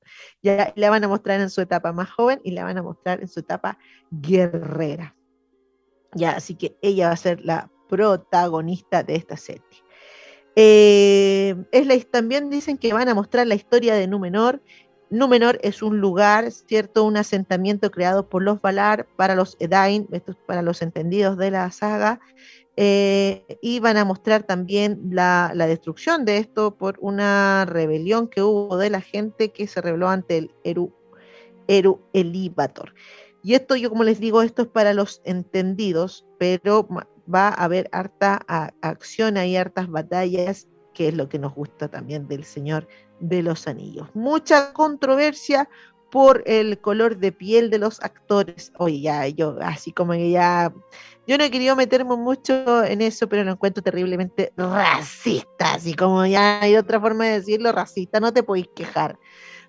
ya 0.42 0.72
la 0.74 0.88
van 0.88 1.04
a 1.04 1.08
mostrar 1.08 1.38
en 1.42 1.50
su 1.50 1.60
etapa 1.60 1.92
más 1.92 2.10
joven 2.10 2.40
y 2.44 2.52
la 2.52 2.64
van 2.64 2.78
a 2.78 2.82
mostrar 2.82 3.20
en 3.20 3.28
su 3.28 3.40
etapa 3.40 3.78
guerrera. 4.10 5.14
Ya, 6.14 6.30
así 6.30 6.54
que 6.54 6.78
ella 6.80 7.08
va 7.08 7.12
a 7.12 7.18
ser 7.18 7.44
la 7.44 7.70
protagonista 7.90 9.02
de 9.02 9.16
esta 9.16 9.36
serie. 9.36 9.62
Eh, 10.56 11.54
es 11.72 11.86
la, 11.86 12.00
también 12.10 12.48
dicen 12.48 12.78
que 12.78 12.94
van 12.94 13.10
a 13.10 13.14
mostrar 13.14 13.46
la 13.46 13.54
historia 13.54 13.94
de 13.94 14.06
Númenor 14.06 14.62
Númenor 15.11 15.59
es 15.62 15.83
un 15.83 16.01
lugar, 16.01 16.51
¿cierto? 16.51 17.05
Un 17.05 17.16
asentamiento 17.16 17.90
creado 17.90 18.29
por 18.29 18.42
los 18.42 18.61
Valar 18.61 19.07
para 19.16 19.35
los 19.35 19.57
Edain, 19.59 20.07
para 20.47 20.62
los 20.62 20.83
entendidos 20.83 21.38
de 21.38 21.51
la 21.51 21.71
saga, 21.71 22.21
eh, 22.77 23.59
y 23.61 23.81
van 23.81 23.97
a 23.97 24.05
mostrar 24.05 24.44
también 24.44 25.01
la, 25.11 25.53
destrucción 25.55 26.25
de 26.25 26.38
esto 26.38 26.77
por 26.77 26.97
una 27.01 27.64
rebelión 27.64 28.29
que 28.29 28.42
hubo 28.42 28.77
de 28.77 28.90
la 28.90 29.01
gente 29.01 29.51
que 29.51 29.66
se 29.66 29.81
rebeló 29.81 30.09
ante 30.09 30.38
el 30.38 30.51
Eru, 30.62 30.94
Eru. 31.66 32.01
Y 33.42 33.55
esto, 33.55 33.75
yo 33.75 33.90
como 33.90 34.05
les 34.05 34.21
digo, 34.21 34.42
esto 34.42 34.62
es 34.62 34.68
para 34.68 34.94
los 34.94 35.23
entendidos, 35.25 36.25
pero 36.38 36.87
va 37.33 37.49
a 37.49 37.64
haber 37.64 37.88
harta 37.90 38.37
acción, 38.81 39.37
hay 39.38 39.57
hartas 39.57 39.88
batallas, 39.88 40.68
que 40.98 41.06
es 41.06 41.14
lo 41.14 41.28
que 41.28 41.38
nos 41.38 41.54
gusta 41.54 41.87
también 41.87 42.26
del 42.26 42.42
Señor 42.42 42.88
de 43.20 43.40
los 43.40 43.68
Anillos. 43.68 44.08
Mucha 44.14 44.72
controversia 44.72 45.68
por 46.11 46.42
el 46.44 46.80
color 46.80 47.18
de 47.18 47.30
piel 47.30 47.70
de 47.70 47.78
los 47.78 48.02
actores. 48.02 48.72
Oye, 48.78 49.00
ya, 49.02 49.28
yo, 49.28 49.56
así 49.62 49.92
como 49.92 50.14
que 50.14 50.32
ya, 50.32 50.74
yo 51.24 51.38
no 51.38 51.44
he 51.44 51.52
querido 51.52 51.76
meterme 51.76 52.16
mucho 52.16 52.82
en 52.82 53.00
eso, 53.00 53.28
pero 53.28 53.44
lo 53.44 53.52
encuentro 53.52 53.80
terriblemente 53.80 54.52
racista, 54.56 55.74
así 55.74 55.94
como 55.94 56.26
ya 56.26 56.61
hay 56.62 56.74
otra 56.74 57.00
forma 57.00 57.26
de 57.26 57.34
decirlo, 57.34 57.70
racista, 57.70 58.18
no 58.18 58.32
te 58.32 58.42
podéis 58.42 58.66
quejar 58.74 59.20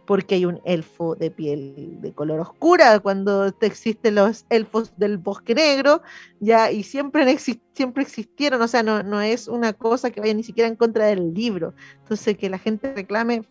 porque 0.09 0.33
hay 0.33 0.45
un 0.45 0.59
elfo 0.65 1.13
de 1.13 1.29
piel 1.29 2.01
de 2.01 2.11
color 2.13 2.39
oscura, 2.39 2.99
cuando 2.99 3.53
existen 3.61 4.15
los 4.15 4.43
elfos 4.49 4.91
del 4.97 5.19
bosque 5.19 5.53
negro, 5.53 6.01
ya, 6.39 6.71
y 6.71 6.81
siempre, 6.81 7.37
siempre 7.37 8.01
existieron, 8.01 8.59
o 8.59 8.67
sea, 8.67 8.81
no, 8.81 9.03
no 9.03 9.21
es 9.21 9.47
una 9.47 9.71
cosa 9.73 10.09
que 10.09 10.19
vaya 10.19 10.33
ni 10.33 10.41
siquiera 10.41 10.67
en 10.67 10.75
contra 10.75 11.05
del 11.05 11.35
libro. 11.35 11.75
Entonces, 11.99 12.35
que 12.39 12.49
la 12.49 12.57
gente 12.57 12.91
reclame, 12.91 13.43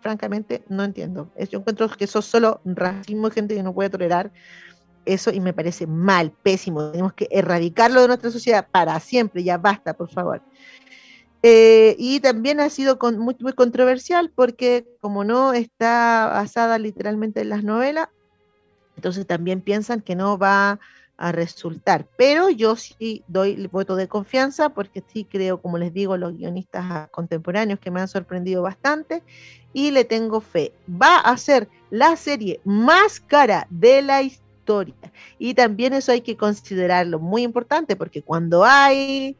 francamente, 0.00 0.64
no 0.70 0.82
entiendo. 0.82 1.30
Yo 1.50 1.58
encuentro 1.58 1.86
que 1.90 2.04
eso 2.04 2.20
es 2.20 2.24
solo 2.24 2.62
racismo, 2.64 3.28
gente 3.28 3.54
que 3.54 3.62
no 3.62 3.74
puede 3.74 3.90
tolerar 3.90 4.32
eso 5.04 5.30
y 5.30 5.40
me 5.40 5.52
parece 5.52 5.86
mal, 5.86 6.32
pésimo. 6.42 6.90
Tenemos 6.90 7.12
que 7.12 7.28
erradicarlo 7.30 8.00
de 8.00 8.08
nuestra 8.08 8.30
sociedad 8.30 8.66
para 8.70 8.98
siempre, 8.98 9.44
ya 9.44 9.58
basta, 9.58 9.92
por 9.92 10.08
favor. 10.08 10.40
Eh, 11.42 11.94
y 11.98 12.20
también 12.20 12.58
ha 12.60 12.68
sido 12.68 12.98
muy, 13.16 13.36
muy, 13.38 13.52
controversial 13.52 14.30
porque 14.34 14.86
como 15.00 15.22
no 15.22 15.52
está 15.52 16.28
basada 16.32 16.78
literalmente 16.78 17.42
en 17.42 17.50
las 17.50 17.62
novelas, 17.62 18.08
entonces 18.96 19.26
también 19.26 19.60
piensan 19.60 20.00
que 20.00 20.16
no 20.16 20.36
va 20.36 20.80
a 21.16 21.32
resultar. 21.32 22.06
Pero 22.16 22.50
yo 22.50 22.76
sí 22.76 23.22
doy 23.28 23.52
el 23.52 23.68
voto 23.68 23.96
de 23.96 24.08
confianza 24.08 24.70
porque 24.70 25.02
sí 25.06 25.24
creo, 25.24 25.60
como 25.60 25.78
les 25.78 25.92
digo, 25.92 26.16
los 26.16 26.36
guionistas 26.36 27.08
contemporáneos 27.10 27.80
que 27.80 27.90
me 27.90 28.00
han 28.00 28.08
sorprendido 28.08 28.62
bastante 28.62 29.22
y 29.72 29.90
le 29.90 30.04
tengo 30.04 30.40
fe. 30.40 30.72
Va 30.90 31.18
a 31.18 31.36
ser 31.36 31.68
la 31.90 32.16
serie 32.16 32.60
más 32.64 33.20
cara 33.20 33.66
de 33.70 34.02
la 34.02 34.22
historia. 34.22 34.94
Y 35.38 35.54
también 35.54 35.92
eso 35.92 36.12
hay 36.12 36.20
que 36.20 36.36
considerarlo 36.36 37.18
muy 37.18 37.42
importante 37.42 37.96
porque 37.96 38.22
cuando 38.22 38.64
hay 38.64 39.36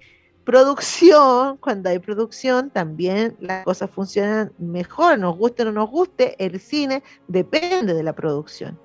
producción, 0.49 1.59
cuando 1.59 1.91
hay 1.91 1.99
producción, 1.99 2.71
también 2.71 3.37
las 3.39 3.67
cosas 3.67 3.91
funcionan 3.91 4.51
mejor, 4.57 5.19
nos 5.19 5.37
guste 5.37 5.61
o 5.61 5.67
no 5.67 5.73
nos 5.73 5.91
guste, 5.91 6.43
el 6.43 6.59
cine 6.59 7.03
depende 7.27 7.93
de 7.93 8.03
la 8.03 8.15
producción, 8.15 8.79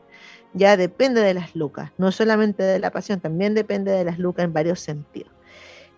ya 0.54 0.76
depende 0.76 1.22
de 1.22 1.34
las 1.34 1.56
lucas, 1.56 1.90
no 1.98 2.12
solamente 2.12 2.64
de 2.64 2.80
la 2.80 2.92
pasión, 2.92 3.22
también 3.22 3.54
depende 3.54 3.94
de 3.94 4.04
las 4.04 4.20
lucas 4.20 4.44
en 4.44 4.52
varios 4.52 4.82
sentidos. 4.82 5.32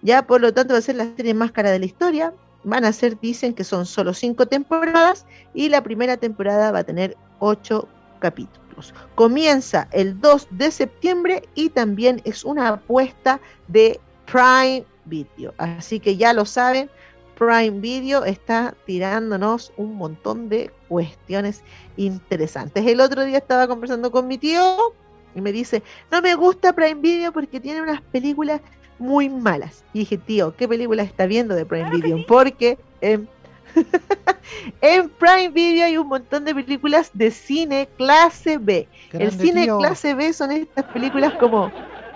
Ya 0.04 0.28
por 0.28 0.40
lo 0.40 0.54
tanto 0.54 0.76
va 0.76 0.78
a 0.78 0.84
ser 0.84 0.98
la 0.98 1.16
serie 1.16 1.34
más 1.34 1.52
cara 1.52 1.72
de 1.72 1.80
la 1.80 1.86
historia, 1.86 2.32
van 2.64 2.86
a 2.86 2.94
ser, 2.94 3.20
dicen 3.20 3.56
que 3.56 3.64
son 3.64 3.88
solo 3.88 4.14
cinco 4.14 4.46
temporadas 4.46 5.26
y 5.56 5.70
la 5.70 5.82
primera 5.82 6.16
temporada 6.16 6.72
va 6.72 6.80
a 6.80 6.84
tener 6.84 7.18
ocho 7.40 7.88
capítulos. 8.20 8.94
Comienza 9.16 9.88
el 9.94 10.22
2 10.22 10.48
de 10.52 10.70
septiembre 10.70 11.42
y 11.56 11.70
también 11.70 12.22
es 12.24 12.46
una 12.46 12.68
apuesta 12.68 13.40
de 13.68 14.00
Prime 14.28 14.86
Video. 15.06 15.54
Así 15.58 16.00
que 16.00 16.18
ya 16.18 16.34
lo 16.34 16.46
saben, 16.46 16.90
Prime 17.38 17.80
Video 17.82 18.24
está 18.24 18.76
tirándonos 18.86 19.74
un 19.78 19.96
montón 19.96 20.50
de 20.50 20.72
cuestiones 20.88 21.64
interesantes. 21.98 22.86
El 22.86 23.02
otro 23.02 23.24
día 23.26 23.38
estaba 23.38 23.68
conversando 23.68 24.12
con 24.12 24.28
mi 24.28 24.38
tío 24.38 24.94
y 25.36 25.42
me 25.42 25.52
dice, 25.52 25.84
no 26.12 26.22
me 26.22 26.34
gusta 26.36 26.74
Prime 26.74 27.02
Video 27.02 27.32
porque 27.32 27.60
tiene 27.60 27.82
unas 27.82 28.02
películas 28.02 28.62
muy 28.98 29.30
malas. 29.30 29.84
Y 29.94 30.00
dije, 30.00 30.18
tío, 30.18 30.56
¿qué 30.56 30.68
película 30.68 31.04
está 31.04 31.26
viendo 31.26 31.54
de 31.56 31.66
Prime 31.66 31.90
Video? 31.90 32.26
Porque 32.26 32.78
en, 33.02 33.28
en 34.82 35.10
Prime 35.10 35.50
Video 35.50 35.86
hay 35.86 35.98
un 35.98 36.08
montón 36.08 36.46
de 36.46 36.56
películas 36.56 37.12
de 37.14 37.32
cine 37.32 37.90
clase 37.98 38.58
B. 38.58 38.88
El 39.12 39.32
cine 39.32 39.68
clase 39.68 40.14
B 40.14 40.32
son 40.32 40.52
estas 40.52 40.86
películas 40.86 41.34
como 41.34 41.70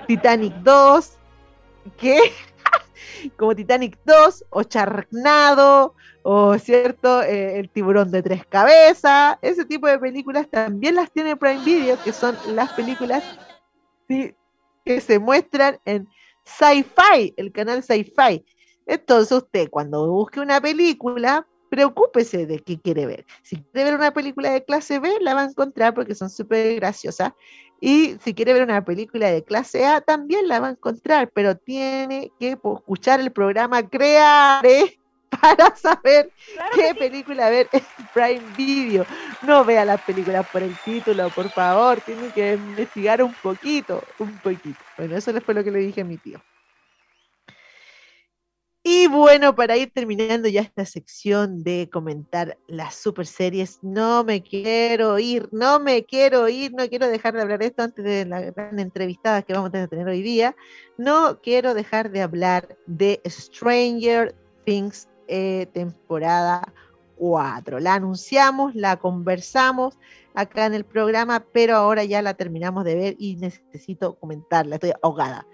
Titanic 0.07 0.53
2, 0.64 1.11
que 1.97 2.20
como 3.38 3.56
Titanic 3.56 3.97
2 4.06 4.45
o 4.50 4.64
Charnado 4.64 5.95
o 6.24 6.58
cierto 6.58 7.22
eh, 7.22 7.60
el 7.60 7.70
tiburón 7.70 8.12
de 8.12 8.22
tres 8.22 8.45
cabezas 8.45 9.38
ese 9.41 9.66
tipo 9.66 9.88
de 9.88 10.00
películas 10.00 10.50
también 10.50 10.95
las 10.95 11.12
tiene 11.12 11.36
Prime 11.36 11.64
Video 11.64 11.97
que 12.04 12.14
son 12.14 12.38
las 12.56 12.74
películas 12.74 13.24
que 14.08 15.02
se 15.02 15.20
muestran 15.20 15.80
en 15.86 16.08
Sci-Fi 16.45 17.34
el 17.38 17.52
canal 17.52 17.84
Sci-Fi 17.84 18.43
entonces 18.86 19.32
usted 19.32 19.70
cuando 19.70 20.10
busque 20.12 20.39
una 20.39 20.60
película 20.60 21.45
preocúpese 21.70 22.45
de 22.45 22.60
qué 22.60 22.80
quiere 22.80 23.06
ver. 23.06 23.26
Si 23.43 23.58
quiere 23.58 23.91
ver 23.91 24.00
una 24.00 24.12
película 24.12 24.52
de 24.52 24.66
clase 24.66 25.00
B, 25.00 25.10
la 25.22 25.36
va 25.36 25.41
a 25.41 25.45
encontrar 25.45 25.93
porque 25.93 26.16
son 26.16 26.30
súper 26.30 26.76
graciosas. 26.76 27.32
Y 27.82 28.17
si 28.23 28.34
quiere 28.34 28.53
ver 28.53 28.63
una 28.63 28.84
película 28.84 29.32
de 29.32 29.43
clase 29.43 29.86
A, 29.86 30.01
también 30.01 30.47
la 30.47 30.59
va 30.59 30.67
a 30.67 30.71
encontrar, 30.71 31.32
pero 31.34 31.55
tiene 31.55 32.32
que 32.39 32.51
escuchar 32.51 33.19
el 33.21 33.32
programa 33.32 33.88
Creare 33.88 34.99
para 35.41 35.75
saber 35.75 36.32
qué 36.75 36.93
película 36.95 37.49
ver 37.49 37.69
en 37.71 37.82
Prime 38.13 38.43
Video. 38.57 39.05
No 39.43 39.63
vea 39.63 39.86
las 39.86 40.01
películas 40.01 40.47
por 40.49 40.61
el 40.63 40.75
título, 40.84 41.30
por 41.30 41.49
favor, 41.49 42.01
tiene 42.01 42.30
que 42.30 42.53
investigar 42.53 43.23
un 43.23 43.34
poquito, 43.34 44.03
un 44.19 44.38
poquito. 44.39 44.80
Bueno, 44.97 45.15
eso 45.15 45.32
fue 45.41 45.53
lo 45.53 45.63
que 45.63 45.71
le 45.71 45.80
dije 45.80 46.01
a 46.01 46.05
mi 46.05 46.17
tío. 46.17 46.41
Y 48.82 49.07
bueno, 49.07 49.53
para 49.55 49.75
ir 49.75 49.91
terminando 49.91 50.47
ya 50.47 50.61
esta 50.61 50.86
sección 50.86 51.63
de 51.63 51.89
comentar 51.91 52.57
las 52.67 52.95
super 52.95 53.27
series, 53.27 53.80
no 53.82 54.23
me 54.23 54.41
quiero 54.41 55.19
ir, 55.19 55.49
no 55.51 55.82
me 55.82 56.05
quiero 56.05 56.47
ir, 56.47 56.71
no 56.73 56.88
quiero 56.88 57.07
dejar 57.09 57.34
de 57.34 57.41
hablar 57.41 57.59
de 57.59 57.65
esto 57.65 57.84
antes 57.84 58.05
de 58.05 58.25
la 58.25 58.39
gran 58.39 58.91
que 58.91 59.53
vamos 59.53 59.73
a 59.73 59.88
tener 59.88 60.07
hoy 60.07 60.21
día. 60.21 60.55
No 60.97 61.41
quiero 61.41 61.73
dejar 61.73 62.09
de 62.09 62.21
hablar 62.21 62.77
de 62.88 63.21
Stranger 63.25 64.34
Things 64.63 65.09
eh, 65.27 65.67
temporada 65.73 66.73
4. 67.17 67.80
La 67.80 67.95
anunciamos, 67.95 68.73
la 68.75 68.97
conversamos 68.97 69.97
acá 70.34 70.65
en 70.65 70.73
el 70.73 70.86
programa, 70.86 71.45
pero 71.51 71.75
ahora 71.75 72.05
ya 72.05 72.21
la 72.21 72.34
terminamos 72.34 72.86
de 72.86 72.95
ver 72.95 73.15
y 73.19 73.36
necesito 73.36 74.15
comentarla, 74.15 74.75
estoy 74.75 74.93
ahogada. 75.01 75.45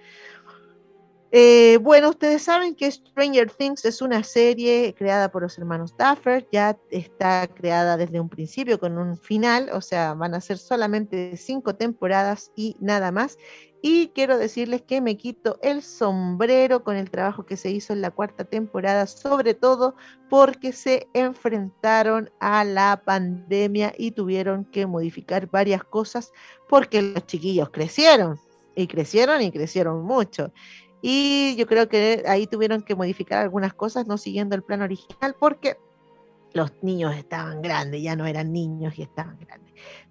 Eh, 1.31 1.79
bueno, 1.81 2.11
ustedes 2.11 2.43
saben 2.43 2.75
que 2.75 2.89
Stranger 2.89 3.51
Things 3.51 3.83
es 3.83 4.01
una 4.01 4.23
serie 4.23 4.93
creada 4.97 5.29
por 5.31 5.41
los 5.41 5.57
hermanos 5.57 5.93
Duffer, 5.97 6.47
ya 6.51 6.77
está 6.91 7.47
creada 7.47 7.97
desde 7.97 8.19
un 8.19 8.29
principio 8.29 8.79
con 8.79 8.97
un 8.97 9.17
final, 9.17 9.69
o 9.73 9.81
sea, 9.81 10.13
van 10.13 10.33
a 10.33 10.39
ser 10.41 10.57
solamente 10.57 11.35
cinco 11.35 11.75
temporadas 11.75 12.51
y 12.55 12.77
nada 12.79 13.11
más. 13.11 13.37
Y 13.81 14.07
quiero 14.15 14.37
decirles 14.37 14.81
que 14.81 14.99
me 14.99 15.15
quito 15.15 15.59
el 15.61 15.83
sombrero 15.83 16.83
con 16.83 16.95
el 16.95 17.11
trabajo 17.11 17.45
que 17.45 17.55
se 17.55 17.69
hizo 17.69 17.93
en 17.93 18.01
la 18.01 18.09
cuarta 18.09 18.43
temporada, 18.43 19.05
sobre 19.05 19.53
todo 19.53 19.95
porque 20.29 20.73
se 20.73 21.07
enfrentaron 21.13 22.31
a 22.39 22.63
la 22.63 23.01
pandemia 23.05 23.93
y 23.97 24.11
tuvieron 24.11 24.65
que 24.65 24.87
modificar 24.87 25.47
varias 25.51 25.83
cosas 25.83 26.31
porque 26.67 27.01
los 27.01 27.27
chiquillos 27.27 27.69
crecieron 27.69 28.39
y 28.75 28.87
crecieron 28.87 29.41
y 29.41 29.51
crecieron 29.51 30.03
mucho. 30.03 30.51
Y 31.07 31.55
yo 31.55 31.67
creo 31.67 31.87
que 31.87 32.23
ahí 32.27 32.47
tuvieron 32.47 32.81
que 32.81 32.95
modificar 32.95 33.43
algunas 33.43 33.75
cosas, 33.75 34.07
no 34.07 34.17
siguiendo 34.17 34.55
el 34.55 34.63
plan 34.63 34.81
original, 34.81 35.35
porque 35.39 35.77
los 36.53 36.73
niños 36.81 37.15
estaban 37.15 37.61
grandes, 37.61 38.01
ya 38.01 38.15
no 38.15 38.25
eran 38.25 38.51
niños 38.51 38.97
y 38.97 39.03
estaban 39.03 39.37
grandes. 39.39 39.64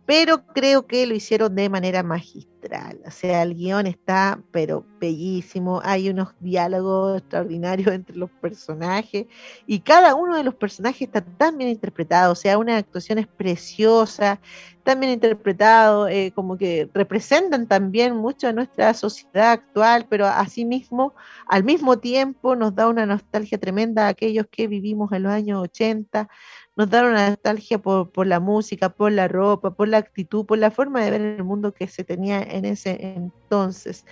Pero 0.07 0.47
creo 0.47 0.87
que 0.87 1.07
lo 1.07 1.15
hicieron 1.15 1.55
de 1.55 1.69
manera 1.69 2.03
magistral. 2.03 3.01
O 3.07 3.11
sea, 3.11 3.43
el 3.43 3.55
guion 3.55 3.87
está, 3.87 4.41
pero 4.51 4.85
bellísimo. 5.01 5.81
Hay 5.85 6.09
unos 6.09 6.35
diálogos 6.41 7.19
extraordinarios 7.19 7.89
entre 7.95 8.17
los 8.17 8.31
personajes 8.31 9.27
y 9.67 9.81
cada 9.81 10.15
uno 10.15 10.37
de 10.37 10.45
los 10.45 10.55
personajes 10.55 11.03
está 11.03 11.23
tan 11.23 11.59
bien 11.59 11.71
interpretado. 11.71 12.33
O 12.33 12.37
sea, 12.37 12.59
una 12.59 12.77
actuación 12.77 13.19
es 13.19 13.27
preciosa, 13.27 14.41
también 14.83 15.13
interpretado, 15.13 16.09
eh, 16.09 16.33
como 16.35 16.59
que 16.59 16.89
representan 16.93 17.67
también 17.67 18.15
mucho 18.17 18.49
a 18.49 18.53
nuestra 18.53 18.93
sociedad 18.95 19.53
actual, 19.53 20.07
pero 20.09 20.27
asimismo, 20.27 21.15
al 21.47 21.65
mismo 21.65 21.99
tiempo 21.99 22.55
nos 22.55 22.75
da 22.75 22.89
una 22.89 23.07
nostalgia 23.07 23.59
tremenda 23.59 24.07
a 24.07 24.09
aquellos 24.11 24.47
que 24.51 24.69
vivimos 24.69 25.11
en 25.13 25.23
los 25.25 25.33
años 25.33 25.63
80, 25.63 26.29
nos 26.77 26.91
da 26.91 27.03
una 27.03 27.29
nostalgia 27.29 27.79
por, 27.79 28.11
por 28.11 28.27
la 28.27 28.41
música, 28.41 28.89
por 28.89 29.13
la 29.13 29.29
ropa, 29.29 29.75
por 29.75 29.89
la 29.89 29.99
actitud, 29.99 30.45
por 30.45 30.59
la 30.59 30.71
forma 30.71 31.03
de 31.03 31.11
ver 31.11 31.21
el 31.21 31.45
mundo 31.45 31.73
que 31.73 31.87
se 31.87 32.05
tenía 32.05 32.43
en 32.43 32.65
ese 32.65 32.99
entonces. 33.17 34.05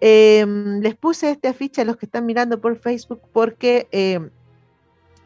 Em, 0.00 0.80
les 0.80 0.94
puse 0.96 1.30
este 1.30 1.48
afiche 1.48 1.82
a 1.82 1.84
los 1.84 1.96
que 1.96 2.06
están 2.06 2.26
mirando 2.26 2.60
por 2.60 2.76
Facebook 2.78 3.20
porque... 3.32 3.88
Em, 3.90 4.30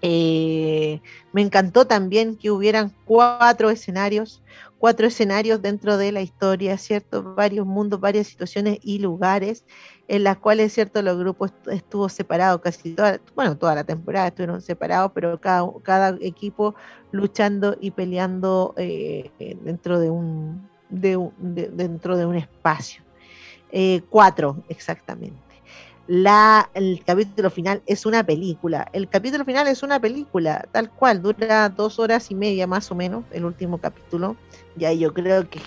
eh, 0.01 1.01
me 1.33 1.43
encantó 1.43 1.87
también 1.89 2.37
que 2.37 2.53
hubieran 2.53 2.95
cuatro 3.05 3.69
escenarios, 3.69 4.43
cuatro 4.79 5.07
escenarios 5.07 5.61
dentro 5.61 5.97
de 5.97 6.13
la 6.13 6.21
historia, 6.21 6.79
¿cierto? 6.79 7.35
Varios 7.35 7.67
mundos, 7.67 8.01
varias 8.01 8.29
situaciones 8.29 8.79
y 8.83 8.99
lugares 8.99 9.65
en 10.07 10.25
las 10.25 10.39
cuales, 10.39 10.73
¿cierto? 10.73 11.03
Los 11.03 11.19
grupos 11.19 11.53
estuvo 11.71 12.09
separado 12.09 12.61
casi 12.61 12.95
toda, 12.95 13.21
bueno, 13.35 13.57
toda 13.57 13.75
la 13.75 13.85
temporada 13.85 14.29
estuvieron 14.29 14.61
separados, 14.61 15.13
pero 15.15 15.41
cada, 15.41 16.17
equipo 16.21 16.75
luchando 17.11 17.77
y 17.81 17.91
peleando 17.91 18.75
eh, 18.77 19.31
dentro 19.63 19.99
de 19.99 20.11
un, 20.11 20.69
dentro 20.89 22.17
de 22.17 22.27
un 22.27 22.37
espacio. 22.37 23.03
Eh, 23.71 24.03
cuatro, 24.09 24.65
exactamente 24.69 25.48
la, 26.09 26.71
el 26.73 27.05
capítulo 27.05 27.51
final 27.51 27.83
es 27.87 28.07
una 28.07 28.25
película. 28.25 28.89
El 28.95 29.09
capítulo 29.09 29.45
final 29.45 29.69
es 29.69 29.83
una 29.83 30.01
película, 30.01 30.67
tal 30.73 30.91
cual, 30.91 31.21
dura 31.21 31.69
dos 31.69 31.99
horas 31.99 32.31
y 32.31 32.35
media 32.35 32.67
más 32.67 32.91
o 32.91 32.95
menos, 32.95 33.25
el 33.31 33.45
último 33.45 33.77
capítulo. 33.79 34.35
Ya 34.77 34.91
yo 34.93 35.13
creo 35.13 35.49
que 35.49 35.61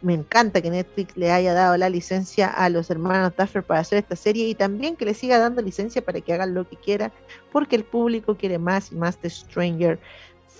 me 0.00 0.14
encanta 0.14 0.62
que 0.62 0.70
Netflix 0.70 1.14
le 1.16 1.30
haya 1.30 1.52
dado 1.52 1.76
la 1.76 1.90
licencia 1.90 2.48
a 2.48 2.70
los 2.70 2.88
hermanos 2.90 3.32
Duffer 3.36 3.62
para 3.62 3.80
hacer 3.80 3.98
esta 3.98 4.16
serie 4.16 4.48
y 4.48 4.54
también 4.54 4.96
que 4.96 5.04
le 5.04 5.12
siga 5.12 5.38
dando 5.38 5.60
licencia 5.60 6.02
para 6.02 6.22
que 6.22 6.32
hagan 6.32 6.54
lo 6.54 6.66
que 6.66 6.76
quiera, 6.76 7.12
porque 7.50 7.76
el 7.76 7.84
público 7.84 8.36
quiere 8.36 8.58
más 8.58 8.92
y 8.92 8.94
más 8.94 9.20
de 9.20 9.28
Stranger 9.28 9.98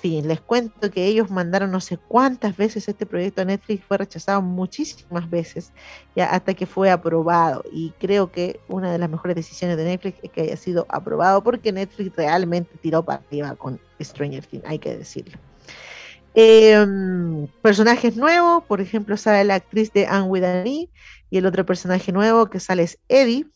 les 0.02 0.40
cuento 0.40 0.90
que 0.90 1.06
ellos 1.06 1.30
mandaron 1.30 1.70
no 1.70 1.80
sé 1.80 1.96
cuántas 1.96 2.56
veces 2.56 2.88
este 2.88 3.06
proyecto 3.06 3.42
a 3.42 3.44
Netflix, 3.44 3.84
fue 3.84 3.98
rechazado 3.98 4.42
muchísimas 4.42 5.30
veces, 5.30 5.72
ya 6.16 6.26
hasta 6.26 6.54
que 6.54 6.66
fue 6.66 6.90
aprobado. 6.90 7.62
Y 7.72 7.90
creo 8.00 8.32
que 8.32 8.58
una 8.68 8.90
de 8.90 8.98
las 8.98 9.08
mejores 9.08 9.36
decisiones 9.36 9.76
de 9.76 9.84
Netflix 9.84 10.18
es 10.22 10.30
que 10.30 10.42
haya 10.42 10.56
sido 10.56 10.86
aprobado, 10.88 11.42
porque 11.42 11.72
Netflix 11.72 12.16
realmente 12.16 12.72
tiró 12.80 13.04
para 13.04 13.22
arriba 13.26 13.54
con 13.54 13.80
Stranger 14.00 14.44
Things, 14.44 14.64
hay 14.66 14.78
que 14.78 14.96
decirlo. 14.96 15.38
Em, 16.34 17.46
personajes 17.60 18.16
nuevos, 18.16 18.64
por 18.64 18.80
ejemplo, 18.80 19.16
sale 19.16 19.44
la 19.44 19.56
actriz 19.56 19.92
de 19.92 20.06
Anne 20.06 20.28
with 20.28 20.44
y 21.30 21.38
el 21.38 21.46
otro 21.46 21.64
personaje 21.64 22.10
nuevo 22.10 22.46
que 22.46 22.58
sale 22.58 22.82
es 22.82 22.98
Eddie 23.08 23.46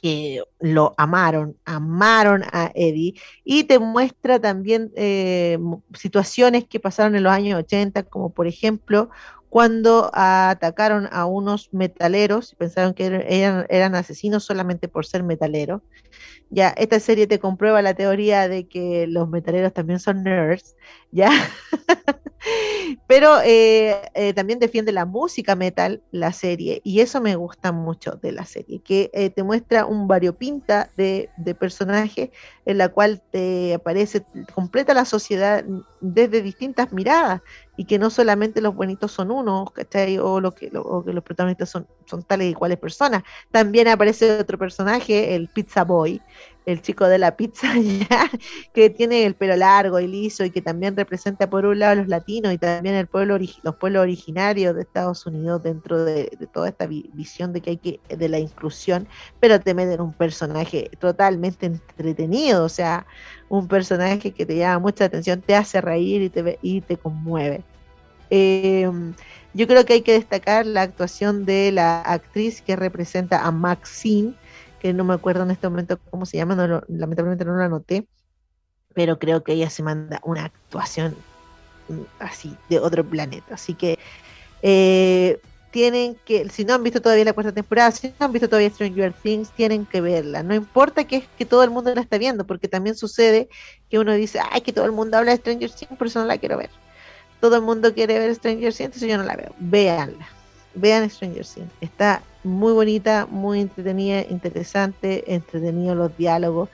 que 0.00 0.42
lo 0.60 0.94
amaron, 0.96 1.56
amaron 1.64 2.44
a 2.52 2.70
Eddie, 2.74 3.14
y 3.44 3.64
te 3.64 3.78
muestra 3.78 4.38
también 4.40 4.92
eh, 4.96 5.58
situaciones 5.94 6.64
que 6.66 6.80
pasaron 6.80 7.16
en 7.16 7.22
los 7.22 7.32
años 7.32 7.58
80, 7.58 8.04
como 8.04 8.30
por 8.30 8.46
ejemplo 8.46 9.10
cuando 9.54 10.10
atacaron 10.12 11.08
a 11.12 11.26
unos 11.26 11.72
metaleros, 11.72 12.56
pensaron 12.58 12.92
que 12.92 13.06
eran, 13.06 13.66
eran 13.68 13.94
asesinos 13.94 14.42
solamente 14.42 14.88
por 14.88 15.06
ser 15.06 15.22
metaleros. 15.22 15.80
Ya, 16.50 16.70
esta 16.70 16.98
serie 16.98 17.28
te 17.28 17.38
comprueba 17.38 17.80
la 17.80 17.94
teoría 17.94 18.48
de 18.48 18.66
que 18.66 19.06
los 19.06 19.28
metaleros 19.28 19.72
también 19.72 20.00
son 20.00 20.24
nerds, 20.24 20.74
¿ya? 21.14 21.30
Pero 23.06 23.40
eh, 23.42 24.10
eh, 24.14 24.34
también 24.34 24.58
defiende 24.58 24.92
la 24.92 25.06
música 25.06 25.54
metal, 25.54 26.02
la 26.10 26.32
serie, 26.32 26.82
y 26.84 27.00
eso 27.00 27.20
me 27.20 27.36
gusta 27.36 27.72
mucho 27.72 28.18
de 28.20 28.32
la 28.32 28.44
serie, 28.44 28.80
que 28.80 29.10
eh, 29.14 29.30
te 29.30 29.42
muestra 29.42 29.86
un 29.86 30.08
variopinta 30.08 30.90
de, 30.96 31.30
personajes 31.58 32.30
en 32.66 32.78
la 32.78 32.88
cual 32.88 33.22
te 33.30 33.74
aparece, 33.74 34.26
completa 34.54 34.92
la 34.92 35.04
sociedad 35.04 35.64
desde 36.00 36.42
distintas 36.42 36.92
miradas, 36.92 37.40
y 37.76 37.86
que 37.86 37.98
no 37.98 38.10
solamente 38.10 38.60
los 38.60 38.74
bonitos 38.74 39.12
son 39.12 39.30
unos, 39.30 39.70
¿cachai? 39.72 40.18
O, 40.18 40.40
lo 40.40 40.54
que, 40.54 40.70
que 40.70 41.12
los 41.12 41.24
protagonistas 41.24 41.70
son, 41.70 41.86
son 42.06 42.22
tales 42.22 42.50
y 42.50 42.54
cuales 42.54 42.78
personas. 42.78 43.22
También 43.50 43.88
aparece 43.88 44.38
otro 44.38 44.58
personaje, 44.58 45.34
el 45.34 45.48
Pizza 45.48 45.82
Boy, 45.82 46.20
el 46.66 46.80
chico 46.80 47.06
de 47.06 47.18
la 47.18 47.36
pizza, 47.36 47.68
ya, 48.10 48.30
que 48.72 48.90
tiene 48.90 49.24
el 49.24 49.34
pelo 49.34 49.56
largo 49.56 50.00
y 50.00 50.06
liso 50.06 50.44
y 50.44 50.50
que 50.50 50.62
también 50.62 50.96
representa 50.96 51.48
por 51.50 51.66
un 51.66 51.78
lado 51.78 51.92
a 51.92 51.94
los 51.96 52.08
latinos 52.08 52.52
y 52.52 52.58
también 52.58 52.94
el 52.94 53.06
pueblo 53.06 53.38
los 53.62 53.76
pueblos 53.76 54.02
originarios 54.02 54.74
de 54.74 54.82
Estados 54.82 55.26
Unidos 55.26 55.62
dentro 55.62 56.04
de, 56.04 56.36
toda 56.52 56.68
esta 56.68 56.86
visión 56.86 57.52
de 57.52 57.60
que 57.60 57.70
hay 57.70 57.76
que, 57.76 58.00
de 58.08 58.28
la 58.28 58.38
inclusión, 58.38 59.06
pero 59.40 59.60
te 59.60 59.74
meten 59.74 60.00
un 60.00 60.12
personaje 60.12 60.90
totalmente 60.98 61.66
entretenido, 61.66 62.64
o 62.64 62.68
sea, 62.68 63.06
un 63.48 63.68
personaje 63.68 64.32
que 64.32 64.46
te 64.46 64.56
llama 64.56 64.78
mucha 64.80 65.04
atención, 65.06 65.42
te 65.42 65.54
hace 65.54 65.80
reír 65.80 66.22
y 66.22 66.30
te, 66.30 66.58
y 66.62 66.80
te 66.80 66.96
conmueve. 66.96 67.62
Em, 68.30 69.14
yo 69.52 69.66
creo 69.68 69.84
que 69.84 69.94
hay 69.94 70.02
que 70.02 70.12
destacar 70.12 70.66
la 70.66 70.82
actuación 70.82 71.44
de 71.44 71.70
la 71.72 72.00
actriz 72.00 72.62
que 72.62 72.74
representa 72.76 73.46
a 73.46 73.50
Maxine, 73.52 74.34
no 74.92 75.04
me 75.04 75.14
acuerdo 75.14 75.42
en 75.44 75.50
este 75.50 75.68
momento 75.68 75.98
cómo 76.10 76.26
se 76.26 76.36
llama, 76.36 76.82
lamentablemente 76.88 77.44
no 77.44 77.54
lo 77.54 77.62
anoté, 77.62 78.06
pero 78.94 79.18
creo 79.18 79.42
que 79.42 79.52
ella 79.52 79.70
se 79.70 79.82
manda 79.82 80.20
una 80.24 80.44
actuación 80.44 81.16
mm, 81.88 82.00
así 82.20 82.56
de 82.68 82.78
otro 82.78 83.04
planeta. 83.04 83.54
Así 83.54 83.74
que 83.74 83.98
eh, 84.62 85.38
tienen 85.70 86.16
que, 86.24 86.48
si 86.50 86.64
no 86.64 86.74
han 86.74 86.82
visto 86.82 87.02
todavía 87.02 87.24
la 87.24 87.32
cuarta 87.32 87.52
temporada, 87.52 87.90
si 87.90 88.08
no 88.08 88.26
han 88.26 88.32
visto 88.32 88.48
todavía 88.48 88.70
Stranger 88.70 89.12
Things, 89.12 89.50
tienen 89.50 89.86
que 89.86 90.00
verla. 90.00 90.42
No 90.42 90.54
importa 90.54 91.04
que, 91.04 91.16
es 91.16 91.28
que 91.36 91.44
todo 91.44 91.64
el 91.64 91.70
mundo 91.70 91.94
la 91.94 92.00
está 92.00 92.16
viendo, 92.16 92.46
porque 92.46 92.68
también 92.68 92.94
sucede 92.94 93.48
que 93.90 93.98
uno 93.98 94.12
dice, 94.14 94.40
ay, 94.50 94.60
que 94.60 94.72
todo 94.72 94.84
el 94.84 94.92
mundo 94.92 95.16
habla 95.18 95.32
de 95.32 95.38
Stranger 95.38 95.70
Things, 95.70 95.98
por 95.98 96.06
eso 96.06 96.20
no 96.20 96.26
la 96.26 96.38
quiero 96.38 96.56
ver. 96.56 96.70
Todo 97.40 97.56
el 97.56 97.62
mundo 97.62 97.92
quiere 97.92 98.18
ver 98.18 98.34
Stranger 98.34 98.72
Things, 98.72 98.80
entonces 98.80 99.08
yo 99.08 99.18
no 99.18 99.24
la 99.24 99.36
veo. 99.36 99.54
Véanla. 99.58 100.28
Vean 100.74 101.08
Stranger 101.08 101.46
Things. 101.46 101.72
Está 101.80 102.22
muy 102.42 102.72
bonita, 102.72 103.26
muy 103.30 103.60
entretenida, 103.60 104.22
interesante, 104.22 105.34
entretenido 105.34 105.94
los 105.94 106.16
diálogos 106.16 106.68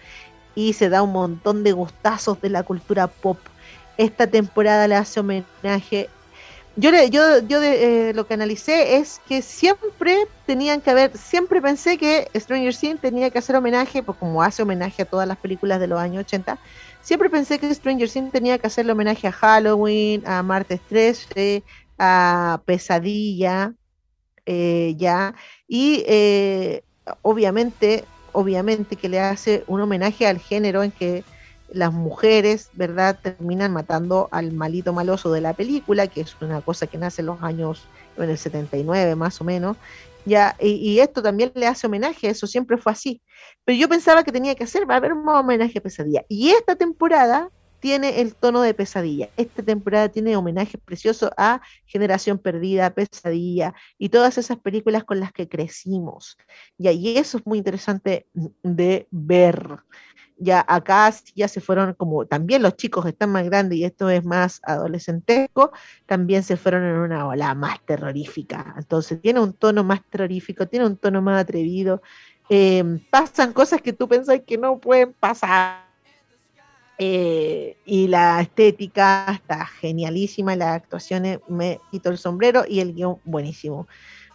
y 0.55 0.72
se 0.72 0.88
da 0.88 1.03
un 1.03 1.12
montón 1.12 1.62
de 1.62 1.72
gustazos 1.72 2.40
de 2.40 2.51
la 2.51 2.62
cultura 2.62 3.07
pop. 3.07 3.38
Esta 3.96 4.26
temporada 4.26 4.88
le 4.88 4.96
hace 4.96 5.20
homenaje 5.20 6.09
yo, 6.76 6.90
yo, 7.11 7.40
yo 7.40 7.62
eh, 7.62 8.12
lo 8.14 8.26
que 8.26 8.34
analicé 8.34 8.96
es 8.96 9.20
que 9.28 9.42
siempre 9.42 10.26
tenían 10.46 10.80
que 10.80 10.90
haber, 10.90 11.16
siempre 11.18 11.61
pensé 11.61 11.98
que 11.98 12.30
Stranger 12.34 12.74
Things 12.74 13.01
tenía 13.01 13.28
que 13.30 13.38
hacer 13.38 13.57
homenaje, 13.57 14.03
pues 14.03 14.16
como 14.18 14.42
hace 14.42 14.62
homenaje 14.62 15.03
a 15.03 15.05
todas 15.05 15.26
las 15.26 15.36
películas 15.36 15.80
de 15.80 15.88
los 15.88 15.98
años 15.98 16.24
80, 16.24 16.59
siempre 17.03 17.28
pensé 17.28 17.59
que 17.59 17.74
Stranger 17.74 18.09
Things 18.09 18.32
tenía 18.32 18.59
que 18.59 18.68
hacerle 18.68 18.92
homenaje 18.92 19.26
a 19.26 19.32
Halloween, 19.32 20.22
a 20.26 20.42
Martes 20.42 20.80
13, 20.88 21.64
a 21.98 22.62
Pesadilla, 22.64 23.74
eh, 24.53 24.96
ya, 24.96 25.36
y 25.68 26.03
eh, 26.09 26.82
obviamente, 27.22 28.05
obviamente 28.32 28.96
que 28.96 29.09
le 29.09 29.20
hace 29.20 29.62
un 29.68 29.80
homenaje 29.80 30.26
al 30.26 30.40
género 30.40 30.82
en 30.82 30.90
que 30.90 31.22
las 31.72 31.92
mujeres, 31.92 32.68
¿verdad?, 32.72 33.16
terminan 33.22 33.72
matando 33.72 34.28
al 34.32 34.51
malito 34.51 34.92
maloso 34.92 35.30
de 35.30 35.40
la 35.40 35.55
película, 35.55 36.09
que 36.09 36.22
es 36.22 36.34
una 36.40 36.62
cosa 36.62 36.88
que 36.88 36.98
nace 36.98 37.22
en 37.22 37.26
los 37.26 37.40
años, 37.44 37.86
en 38.16 38.28
el 38.28 38.36
79 38.36 39.14
más 39.14 39.40
o 39.40 39.44
menos, 39.44 39.76
ya, 40.24 40.57
y, 40.59 40.98
esto 40.98 41.22
también 41.22 41.53
le 41.55 41.68
hace 41.68 41.86
homenaje, 41.86 42.28
eso 42.28 42.48
siempre 42.48 42.76
fue 42.76 42.90
así. 42.90 43.22
Pero 43.64 43.78
yo 43.78 43.88
pensaba 43.88 44.24
que 44.24 44.32
tenía 44.32 44.57
que 44.57 44.64
hacer, 44.64 44.90
va 44.90 44.94
a 44.94 44.96
haber 44.96 45.12
un 45.12 45.28
homenaje 45.28 45.78
a 45.78 45.82
Pesadilla. 45.82 46.24
Y 46.28 46.51
esta 46.51 46.74
temporada 46.74 47.51
tiene 47.81 48.20
el 48.20 48.35
tono 48.35 48.62
de 48.62 48.74
Pesadilla. 48.74 49.31
Esta 49.37 49.62
temporada 49.62 50.09
tiene 50.09 50.37
homenajes 50.37 50.81
preciosos 50.81 51.31
a 51.37 51.61
Generación 51.87 52.39
Perdida, 52.39 52.95
Pesadilla 52.95 53.74
y 53.99 54.11
todas 54.11 54.39
esas 54.39 54.59
películas 54.59 55.05
con 55.05 55.20
las 55.20 55.33
que 55.33 55.49
crecimos. 55.49 56.37
y 56.78 57.16
eso 57.16 57.39
es 57.39 57.47
muy 57.47 57.59
interesante 57.59 58.26
de 58.62 59.09
ver 59.11 59.81
ya 60.41 60.64
acá 60.66 61.12
ya 61.35 61.49
se 61.49 61.61
fueron 61.61 61.95
como 61.95 62.26
también 62.26 62.62
los 62.62 62.76
chicos 62.76 63.07
están 63.07 63.31
más 63.31 63.45
grandes 63.45 63.78
y 63.78 63.85
esto 63.85 64.09
es 64.09 64.24
más 64.24 64.61
adolescentesco, 64.64 65.70
también 66.07 66.43
se 66.43 66.57
fueron 66.57 66.85
en 66.85 66.97
una 66.97 67.28
ola 67.28 67.55
más 67.55 67.85
terrorífica. 67.85 68.74
Entonces 68.78 69.20
tiene 69.20 69.41
un 69.41 69.53
tono 69.53 69.85
más 69.85 70.03
terrorífico, 70.09 70.66
tiene 70.66 70.87
un 70.87 70.97
tono 70.97 71.20
más 71.22 71.43
atrevido. 71.43 72.03
Em, 72.49 72.99
pasan 73.11 73.53
cosas 73.53 73.83
que 73.83 73.93
tú 73.93 74.09
pensás 74.09 74.41
que 74.47 74.59
no 74.59 74.78
pueden 74.81 75.12
pasar. 75.12 75.89
Eh, 77.03 77.78
y 77.86 78.09
la 78.09 78.42
estética 78.42 79.24
está 79.32 79.64
genialísima, 79.64 80.55
las 80.55 80.76
actuaciones 80.76 81.38
me 81.48 81.80
quito 81.90 82.11
el 82.11 82.18
sombrero 82.18 82.64
y 82.68 82.80
el 82.80 82.92
guion 82.92 83.16
buenísimo. 83.24 83.88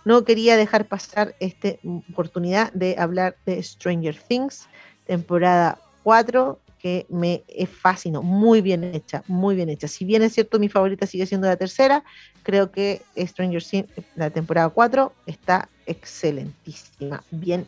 No 0.03 0.25
quería 0.25 0.57
dejar 0.57 0.87
pasar 0.87 1.35
esta 1.39 1.75
oportunidad 2.11 2.73
de 2.73 2.95
hablar 2.97 3.35
de 3.45 3.61
Stranger 3.61 4.17
Things, 4.19 4.67
temporada 5.05 5.77
4 6.01 6.59
que 6.79 7.05
me 7.07 7.43
fascinó, 7.71 8.23
muy 8.23 8.61
bien 8.61 8.83
hecha, 8.83 9.23
muy 9.27 9.55
bien 9.55 9.69
hecha. 9.69 9.87
Si 9.87 10.03
bien 10.03 10.23
es 10.23 10.33
cierto, 10.33 10.57
mi 10.57 10.67
favorita 10.67 11.05
sigue 11.05 11.27
siendo 11.27 11.45
la 11.45 11.57
tercera, 11.57 12.03
creo 12.41 12.71
que 12.71 13.03
Stranger 13.15 13.63
Things, 13.63 13.89
la 14.15 14.31
temporada 14.31 14.69
4, 14.69 15.13
está 15.27 15.69
excelentísima, 15.85 17.23
bien. 17.29 17.67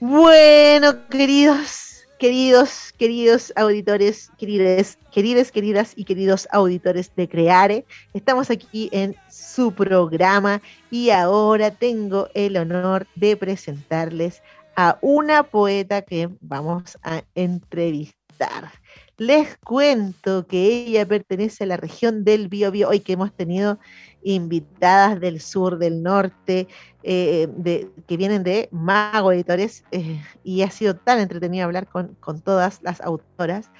Bueno, 0.00 1.06
queridos, 1.08 1.91
queridos, 2.22 2.94
queridos 2.98 3.52
auditores, 3.56 4.30
queridas, 4.38 4.96
queridas, 5.10 5.50
queridas 5.50 5.92
y 5.96 6.04
queridos 6.04 6.46
auditores 6.52 7.10
de 7.16 7.28
Creare, 7.28 7.84
estamos 8.14 8.48
aquí 8.48 8.88
en 8.92 9.16
su 9.28 9.72
programa 9.72 10.62
y 10.88 11.10
ahora 11.10 11.72
tengo 11.72 12.28
el 12.34 12.56
honor 12.58 13.08
de 13.16 13.36
presentarles 13.36 14.40
a 14.76 14.98
una 15.00 15.42
poeta 15.42 16.02
que 16.02 16.28
vamos 16.40 16.96
a 17.02 17.24
entrevistar. 17.34 18.70
Les 19.16 19.56
cuento 19.58 20.46
que 20.46 20.86
ella 20.86 21.04
pertenece 21.04 21.64
a 21.64 21.66
la 21.66 21.76
región 21.76 22.22
del 22.22 22.46
Biobío, 22.46 22.88
hoy 22.88 23.00
que 23.00 23.14
hemos 23.14 23.32
tenido 23.32 23.80
invitadas 24.22 25.20
del 25.20 25.40
sur, 25.40 25.78
del 25.78 26.02
norte, 26.02 26.68
eh, 27.02 27.48
de, 27.56 27.90
que 28.06 28.16
vienen 28.16 28.42
de 28.42 28.68
Mago 28.70 29.32
Editores, 29.32 29.84
eh, 29.90 30.20
y 30.44 30.62
ha 30.62 30.70
sido 30.70 30.94
tan 30.96 31.18
entretenido 31.18 31.64
hablar 31.64 31.86
con, 31.86 32.16
con, 32.20 32.40
todas 32.40 32.80
las 32.82 33.00
autoras. 33.00 33.70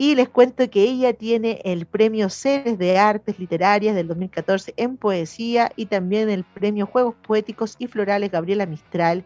Y 0.00 0.14
les 0.14 0.28
cuento 0.28 0.70
que 0.70 0.82
ella 0.82 1.12
tiene 1.12 1.60
el 1.64 1.84
premio 1.84 2.30
Ceres 2.30 2.78
de 2.78 2.98
Artes 2.98 3.38
Literarias 3.38 3.96
del 3.96 4.06
2014 4.06 4.74
en 4.76 4.96
poesía 4.96 5.72
y 5.74 5.86
también 5.86 6.30
el 6.30 6.44
premio 6.44 6.86
Juegos 6.86 7.16
Poéticos 7.26 7.74
y 7.80 7.88
Florales 7.88 8.30
Gabriela 8.30 8.66
Mistral 8.66 9.24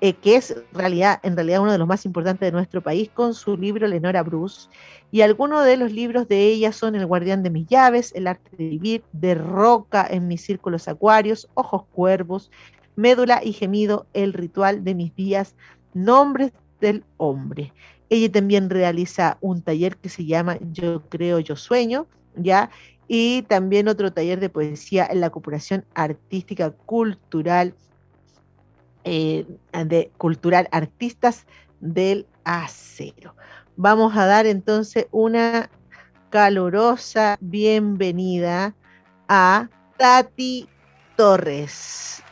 eh, 0.00 0.12
que 0.14 0.36
es 0.36 0.54
realidad, 0.72 1.20
en 1.22 1.36
realidad 1.36 1.62
uno 1.62 1.72
de 1.72 1.78
los 1.78 1.88
más 1.88 2.04
importantes 2.04 2.46
de 2.46 2.52
nuestro 2.52 2.82
país, 2.82 3.08
con 3.12 3.34
su 3.34 3.56
libro 3.56 3.86
Lenora 3.86 4.22
Bruce. 4.22 4.68
Y 5.10 5.22
algunos 5.22 5.64
de 5.64 5.76
los 5.76 5.92
libros 5.92 6.28
de 6.28 6.46
ella 6.48 6.72
son 6.72 6.94
El 6.94 7.06
guardián 7.06 7.42
de 7.42 7.50
mis 7.50 7.66
llaves, 7.66 8.12
El 8.14 8.26
arte 8.26 8.50
de 8.56 8.68
vivir, 8.68 9.04
De 9.12 9.34
roca 9.34 10.06
en 10.08 10.28
mis 10.28 10.42
círculos 10.42 10.88
acuarios, 10.88 11.48
Ojos 11.54 11.84
cuervos, 11.92 12.50
Médula 12.96 13.40
y 13.42 13.52
gemido, 13.52 14.06
El 14.12 14.32
ritual 14.32 14.84
de 14.84 14.94
mis 14.94 15.14
días, 15.14 15.54
Nombres 15.94 16.52
del 16.80 17.04
hombre. 17.16 17.72
Ella 18.10 18.30
también 18.30 18.68
realiza 18.70 19.38
un 19.40 19.62
taller 19.62 19.96
que 19.96 20.08
se 20.08 20.26
llama 20.26 20.58
Yo 20.72 21.02
creo, 21.08 21.38
yo 21.38 21.56
sueño, 21.56 22.06
¿ya? 22.36 22.70
Y 23.06 23.42
también 23.42 23.88
otro 23.88 24.12
taller 24.12 24.40
de 24.40 24.48
poesía 24.48 25.06
en 25.10 25.20
la 25.20 25.30
cooperación 25.30 25.84
artística 25.94 26.70
cultural 26.70 27.74
eh, 29.04 29.46
de 29.72 30.10
cultural 30.16 30.68
Artistas 30.72 31.46
del 31.80 32.26
Acero. 32.44 33.34
Vamos 33.76 34.16
a 34.16 34.26
dar 34.26 34.46
entonces 34.46 35.06
una 35.10 35.68
calurosa 36.30 37.36
bienvenida 37.40 38.74
a 39.28 39.68
Tati 39.96 40.68
Torres. 41.16 42.22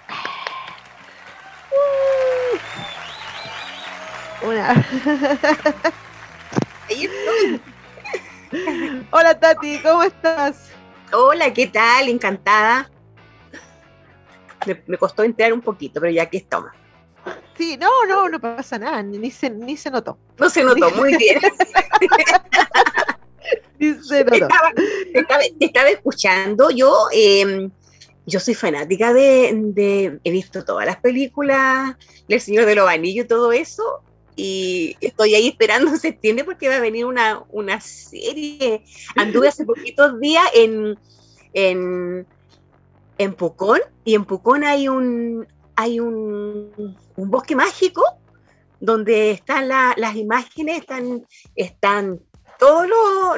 Una. 4.42 4.72
Hola 9.12 9.38
Tati, 9.38 9.78
¿cómo 9.78 10.02
estás? 10.02 10.70
Hola, 11.12 11.52
¿qué 11.52 11.66
tal? 11.66 12.08
Encantada 12.08 12.90
me, 14.86 14.98
costó 14.98 15.22
entrar 15.22 15.52
un 15.52 15.60
poquito, 15.60 16.00
pero 16.00 16.12
ya 16.12 16.24
aquí 16.24 16.38
estamos. 16.38 16.70
Sí, 17.56 17.76
no, 17.76 18.04
no, 18.06 18.28
no 18.28 18.40
pasa 18.40 18.78
nada, 18.78 19.02
ni 19.02 19.30
se, 19.30 19.50
ni 19.50 19.76
se 19.76 19.90
notó. 19.90 20.18
No 20.38 20.50
se 20.50 20.64
notó, 20.64 20.90
muy 20.92 21.16
bien. 21.16 21.38
ni 23.78 23.94
se 23.94 24.24
notó. 24.24 24.48
Estaba, 25.60 25.88
escuchando, 25.88 26.70
yo, 26.70 27.06
em, 27.12 27.70
yo 28.26 28.40
soy 28.40 28.54
fanática 28.54 29.12
de, 29.12 30.18
he 30.24 30.30
visto 30.30 30.64
todas 30.64 30.86
las 30.86 30.96
películas, 30.96 31.96
El 32.28 32.40
Señor 32.40 32.66
de 32.66 32.74
los 32.74 32.88
Anillos 32.88 33.26
y 33.26 33.28
todo 33.28 33.52
eso, 33.52 34.02
y 34.34 34.96
estoy 35.00 35.34
ahí 35.34 35.48
esperando 35.48 35.90
en 35.90 35.98
septiembre 35.98 36.44
porque 36.44 36.68
va 36.68 36.76
a 36.76 36.80
venir 36.80 37.04
una, 37.04 37.44
una 37.50 37.80
serie. 37.80 38.82
Anduve 39.14 39.48
hace 39.48 39.64
poquitos 39.64 40.18
días 40.20 40.44
en, 40.54 40.98
en 41.52 42.26
en 43.18 43.34
Pucón, 43.34 43.80
y 44.04 44.14
en 44.14 44.24
Pucón 44.24 44.64
hay 44.64 44.88
un, 44.88 45.46
hay 45.76 46.00
un, 46.00 46.96
bosque 47.16 47.54
mágico 47.54 48.02
donde 48.80 49.30
están 49.30 49.68
las 49.68 50.16
imágenes, 50.16 50.80
están, 50.80 51.24
están 51.54 52.20
todos 52.58 52.88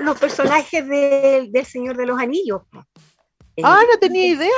los, 0.00 0.18
personajes 0.18 0.86
del 0.88 1.66
Señor 1.66 1.96
de 1.96 2.06
los 2.06 2.18
Anillos. 2.18 2.62
Ah, 3.62 3.82
no 3.90 3.98
tenía 3.98 4.26
idea. 4.26 4.50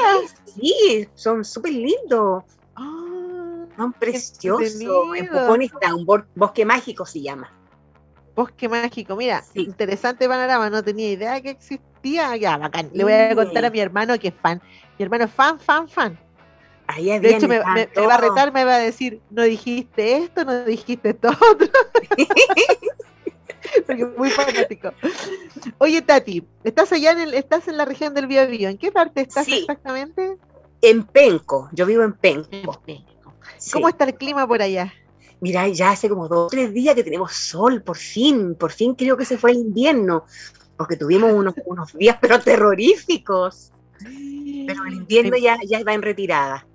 Sí, 0.45 1.07
son 1.15 1.45
súper 1.45 1.73
lindos. 1.73 2.45
Ah, 2.75 3.67
son 3.77 3.93
preciosos. 3.93 4.81
En 5.17 5.29
Pucón 5.29 5.63
está 5.63 5.95
un 5.95 6.07
bosque 6.35 6.65
mágico, 6.65 7.05
se 7.05 7.21
llama. 7.21 7.53
Bosque 8.35 8.69
mágico, 8.69 9.17
mira, 9.17 9.43
interesante 9.55 10.29
panorama, 10.29 10.69
no 10.69 10.85
tenía 10.85 11.11
idea 11.11 11.41
que 11.41 11.51
existía. 11.51 11.96
Ya, 12.13 12.57
bacán. 12.57 12.91
Le 12.93 13.05
voy 13.05 13.13
a 13.13 13.35
contar 13.35 13.65
a 13.65 13.71
mi 13.71 13.81
hermano 13.81 14.19
que 14.19 14.29
es 14.29 14.35
fan. 14.35 14.63
Mi 14.99 15.05
hermano 15.05 15.29
fan, 15.29 15.59
fan, 15.59 15.89
fan. 15.89 16.19
de 16.97 17.31
hecho, 17.31 17.49
me, 17.49 17.59
va 17.59 18.15
a 18.15 18.19
retar, 18.19 18.53
me 18.53 18.65
va 18.65 18.77
a 18.77 18.79
decir, 18.79 19.21
no 19.31 19.43
dijiste 19.43 20.19
esto, 20.19 20.45
no 20.45 20.65
dijiste 20.65 21.11
esto 21.11 21.29
otro. 21.53 21.69
porque 23.87 24.03
es 24.03 24.17
muy 24.17 24.31
fanático. 24.31 24.93
Oye, 25.79 26.03
Tati, 26.03 26.47
estás 26.65 26.93
allá 26.93 27.13
en 27.13 27.21
el, 27.21 27.35
estás 27.35 27.69
en 27.69 27.77
la 27.77 27.85
región 27.85 28.15
del 28.15 28.27
Biobío. 28.27 28.69
¿En 28.69 28.79
qué 28.79 28.93
parte 28.93 29.23
estás 29.23 29.49
exactamente? 29.49 30.37
En 30.83 31.05
Penco, 31.05 31.69
yo 31.73 31.87
vivo 31.87 32.03
en 32.05 32.13
Penco. 32.13 32.83
¿Cómo 33.73 33.89
está 33.89 34.05
el 34.05 34.15
clima 34.15 34.47
por 34.47 34.63
allá? 34.63 34.93
Mira, 35.41 35.69
ya 35.69 35.91
hace 35.91 36.09
como 36.09 36.29
dos 36.29 36.47
o 36.47 36.49
tres 36.49 36.73
días 36.73 36.95
que 36.95 37.05
tenemos 37.05 37.33
sol, 37.33 37.83
por 37.83 37.97
fin, 37.97 38.55
por 38.55 38.73
fin 38.73 38.95
creo 38.95 39.17
que 39.17 39.25
se 39.25 39.37
fue 39.37 39.51
el 39.51 39.59
invierno, 39.59 40.25
porque 40.77 40.97
tuvimos 40.97 41.33
unos, 41.33 41.55
unos 41.65 41.93
días 41.93 42.19
pero 42.21 42.41
terroríficos. 42.41 43.73
Pero 43.99 44.85
el 44.85 44.95
invierno 44.95 45.37
ya, 45.37 45.57
ya 45.67 45.83
va 45.85 45.95
en 45.95 46.03
retirada. 46.03 46.67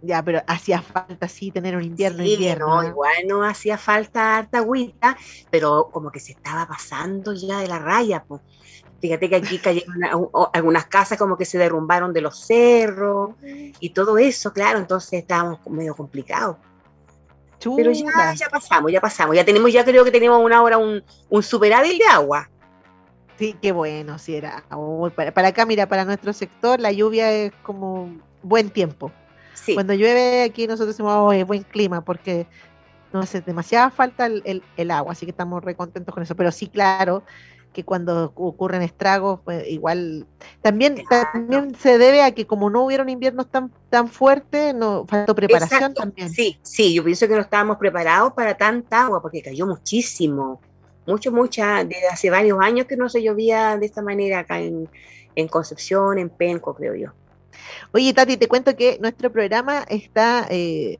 Ya, 0.00 0.22
pero 0.22 0.42
hacía 0.46 0.80
falta 0.80 1.26
sí 1.26 1.50
tener 1.50 1.76
un 1.76 1.82
invierno, 1.82 2.22
sí, 2.22 2.34
invierno. 2.34 2.82
No, 2.82 2.88
igual 2.88 3.16
no 3.26 3.42
hacía 3.42 3.76
falta 3.76 4.38
harta 4.38 4.58
agüita, 4.58 5.16
pero 5.50 5.88
como 5.90 6.12
que 6.12 6.20
se 6.20 6.32
estaba 6.32 6.66
pasando 6.68 7.32
ya 7.32 7.58
de 7.58 7.68
la 7.68 7.78
raya, 7.78 8.24
pues. 8.26 8.40
Fíjate 9.00 9.28
que 9.28 9.36
aquí 9.36 9.58
cayeron 9.58 9.94
algunas 10.52 10.86
casas 10.86 11.18
como 11.18 11.36
que 11.36 11.44
se 11.44 11.56
derrumbaron 11.56 12.12
de 12.12 12.20
los 12.20 12.46
cerros 12.46 13.30
y 13.42 13.90
todo 13.90 14.18
eso, 14.18 14.52
claro, 14.52 14.80
entonces 14.80 15.20
estábamos 15.20 15.64
medio 15.68 15.94
complicados. 15.94 16.56
Pero 17.76 17.92
ya, 17.92 18.34
ya 18.34 18.48
pasamos, 18.48 18.90
ya 18.90 19.00
pasamos, 19.00 19.36
ya 19.36 19.44
tenemos, 19.44 19.72
ya 19.72 19.84
creo 19.84 20.04
que 20.04 20.10
tenemos 20.10 20.44
una 20.44 20.62
hora 20.62 20.78
un, 20.78 21.02
un 21.28 21.42
superávit 21.42 21.98
de 21.98 22.06
agua. 22.06 22.50
Sí, 23.38 23.56
qué 23.62 23.72
bueno, 23.72 24.18
sí 24.18 24.34
era. 24.34 24.64
para, 25.14 25.32
para, 25.32 25.48
acá, 25.48 25.64
mira, 25.64 25.88
para 25.88 26.04
nuestro 26.04 26.32
sector 26.32 26.80
la 26.80 26.90
lluvia 26.90 27.30
es 27.32 27.52
como 27.62 28.10
buen 28.42 28.70
tiempo. 28.70 29.12
Cuando 29.74 29.92
llueve 29.92 30.42
aquí 30.42 30.66
nosotros 30.66 30.88
decimos, 30.88 31.12
oh, 31.14 31.46
buen 31.46 31.62
clima, 31.62 32.02
porque 32.02 32.46
no 33.12 33.20
hace 33.20 33.40
demasiada 33.40 33.90
falta 33.90 34.26
el, 34.26 34.62
el, 34.76 34.90
agua, 34.90 35.12
así 35.12 35.26
que 35.26 35.30
estamos 35.30 35.62
re 35.62 35.74
contentos 35.74 36.14
con 36.14 36.22
eso. 36.22 36.34
Pero 36.34 36.50
sí, 36.50 36.68
claro, 36.68 37.22
que 37.72 37.84
cuando 37.84 38.32
ocurren 38.34 38.82
estragos, 38.82 39.40
pues 39.44 39.68
igual 39.68 40.26
también, 40.62 41.04
también 41.08 41.74
se 41.74 41.98
debe 41.98 42.22
a 42.22 42.32
que 42.32 42.46
como 42.46 42.70
no 42.70 42.84
hubieron 42.84 43.08
inviernos 43.08 43.50
tan, 43.50 43.70
tan 43.90 44.08
fuertes, 44.08 44.74
no 44.74 45.06
faltó 45.06 45.34
preparación 45.34 45.94
también. 45.94 46.30
Sí, 46.30 46.58
sí, 46.62 46.94
yo 46.94 47.04
pienso 47.04 47.28
que 47.28 47.34
no 47.34 47.40
estábamos 47.40 47.76
preparados 47.76 48.32
para 48.32 48.56
tanta 48.56 49.04
agua, 49.04 49.20
porque 49.20 49.42
cayó 49.42 49.66
muchísimo, 49.66 50.60
mucho, 51.08 51.32
mucha, 51.32 51.84
desde 51.84 52.06
hace 52.08 52.30
varios 52.30 52.58
años 52.60 52.86
que 52.86 52.96
no 52.96 53.08
se 53.08 53.22
llovía 53.22 53.76
de 53.76 53.86
esta 53.86 54.02
manera 54.02 54.40
acá 54.40 54.60
en, 54.60 54.88
en 55.34 55.48
Concepción, 55.48 56.18
en 56.18 56.28
Penco, 56.28 56.74
creo 56.74 56.94
yo. 56.94 57.12
Oye, 57.92 58.12
Tati, 58.12 58.36
te 58.36 58.48
cuento 58.48 58.76
que 58.76 58.98
nuestro 59.00 59.32
programa 59.32 59.84
está, 59.88 60.46
eh, 60.50 60.98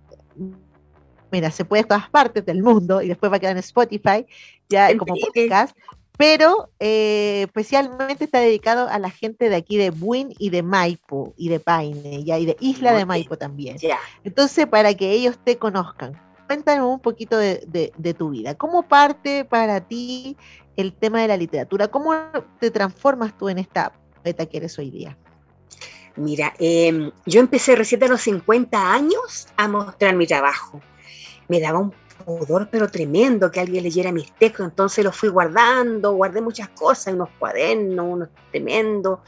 mira, 1.30 1.50
se 1.50 1.64
puede 1.64 1.82
en 1.82 1.88
todas 1.88 2.08
partes 2.08 2.44
del 2.44 2.62
mundo 2.62 3.02
y 3.02 3.08
después 3.08 3.30
va 3.30 3.36
a 3.36 3.40
quedar 3.40 3.52
en 3.52 3.58
Spotify, 3.58 4.26
ya 4.68 4.96
como 4.96 5.14
podcast, 5.16 5.76
pero 6.16 6.70
eh, 6.80 7.42
especialmente 7.46 8.24
está 8.24 8.40
dedicado 8.40 8.88
a 8.88 8.98
la 8.98 9.10
gente 9.10 9.48
de 9.48 9.56
aquí 9.56 9.76
de 9.76 9.90
Buin 9.90 10.34
y 10.38 10.50
de 10.50 10.62
Maipo 10.62 11.32
y 11.36 11.48
de 11.48 11.60
Paine, 11.60 12.24
ya, 12.24 12.38
y 12.38 12.46
de 12.46 12.56
Isla 12.60 12.92
de 12.92 13.06
Maipo 13.06 13.36
también. 13.36 13.76
Entonces, 14.24 14.66
para 14.66 14.94
que 14.94 15.12
ellos 15.12 15.38
te 15.44 15.58
conozcan, 15.58 16.20
cuéntanos 16.48 16.92
un 16.92 17.00
poquito 17.00 17.38
de, 17.38 17.92
de 17.96 18.14
tu 18.14 18.30
vida. 18.30 18.56
¿Cómo 18.56 18.82
parte 18.82 19.44
para 19.44 19.80
ti 19.82 20.36
el 20.76 20.92
tema 20.94 21.20
de 21.22 21.28
la 21.28 21.36
literatura? 21.36 21.88
¿Cómo 21.88 22.14
te 22.58 22.70
transformas 22.70 23.36
tú 23.38 23.48
en 23.48 23.58
esta 23.58 23.92
poeta 24.22 24.46
que 24.46 24.56
eres 24.56 24.76
hoy 24.78 24.90
día? 24.90 25.16
Mira, 26.16 26.52
em, 26.58 27.12
yo 27.26 27.40
empecé 27.40 27.76
recién 27.76 28.02
a 28.02 28.08
los 28.08 28.22
50 28.22 28.92
años 28.92 29.46
a 29.56 29.68
mostrar 29.68 30.16
mi 30.16 30.26
trabajo. 30.26 30.80
Me 31.46 31.60
daba 31.60 31.78
un 31.78 31.92
pudor, 32.24 32.68
pero 32.70 32.88
tremendo, 32.88 33.50
que 33.50 33.60
alguien 33.60 33.84
leyera 33.84 34.10
mis 34.10 34.32
textos, 34.32 34.66
entonces 34.66 35.04
los 35.04 35.14
fui 35.14 35.28
guardando, 35.28 36.12
guardé 36.14 36.40
muchas 36.40 36.70
cosas, 36.70 37.14
unos 37.14 37.28
cuadernos, 37.38 38.06
unos 38.06 38.28
tremendos 38.50 39.20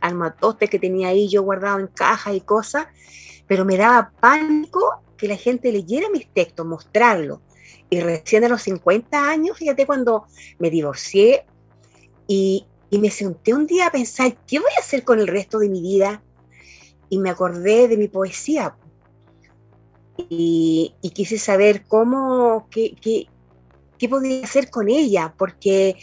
armatostes 0.00 0.70
que 0.70 0.78
tenía 0.78 1.08
ahí 1.08 1.28
yo 1.28 1.42
guardado 1.42 1.78
en 1.78 1.88
cajas 1.88 2.34
y 2.34 2.40
cosas, 2.40 2.86
pero 3.46 3.64
me 3.66 3.76
daba 3.76 4.10
pánico 4.20 5.02
que 5.20 5.28
la 5.28 5.36
gente 5.36 5.70
leyera 5.70 6.08
mis 6.10 6.26
textos, 6.32 6.66
mostrarlo. 6.66 7.42
Y 7.90 8.00
recién 8.00 8.44
a 8.44 8.48
los 8.48 8.62
50 8.62 9.28
años, 9.28 9.58
fíjate 9.58 9.86
cuando 9.86 10.26
me 10.58 10.70
divorcié 10.70 11.44
y, 12.26 12.66
y 12.88 12.98
me 12.98 13.10
senté 13.10 13.52
un 13.52 13.66
día 13.66 13.88
a 13.88 13.92
pensar, 13.92 14.36
¿qué 14.46 14.58
voy 14.58 14.70
a 14.76 14.80
hacer 14.80 15.04
con 15.04 15.18
el 15.18 15.26
resto 15.26 15.58
de 15.58 15.68
mi 15.68 15.80
vida? 15.80 16.22
y 17.10 17.18
me 17.18 17.28
acordé 17.28 17.88
de 17.88 17.98
mi 17.98 18.08
poesía. 18.08 18.74
Y, 20.16 20.94
quise 21.12 21.38
saber 21.38 21.84
cómo, 21.86 22.68
qué, 22.70 22.94
qué, 23.98 24.08
podía 24.08 24.44
hacer 24.44 24.70
con 24.70 24.88
ella, 24.88 25.34
porque 25.36 25.96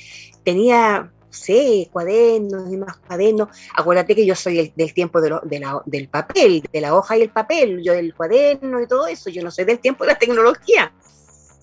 tenía, 0.44 1.12
sé, 1.30 1.90
cuadernos 1.92 2.72
y 2.72 2.78
más 2.78 2.98
cuadernos. 2.98 3.50
Acuérdate 3.76 4.16
que 4.16 4.26
yo 4.26 4.36
soy 4.36 4.74
del 4.76 4.94
tiempo 4.94 5.22
de 5.22 5.40
del 5.86 6.10
papel, 6.10 6.64
de 6.72 6.82
la 6.82 6.96
hoja 6.96 7.18
y 7.18 7.24
el 7.24 7.30
papel, 7.30 7.82
yo 7.84 7.94
del 7.94 8.14
cuaderno 8.14 8.82
y 8.82 8.88
todo 8.88 9.08
eso, 9.08 9.30
yo 9.30 9.44
no 9.44 9.52
soy 9.52 9.66
del 9.66 9.80
tiempo 9.80 10.04
de 10.04 10.14
la 10.14 10.20
tecnología. 10.20 10.92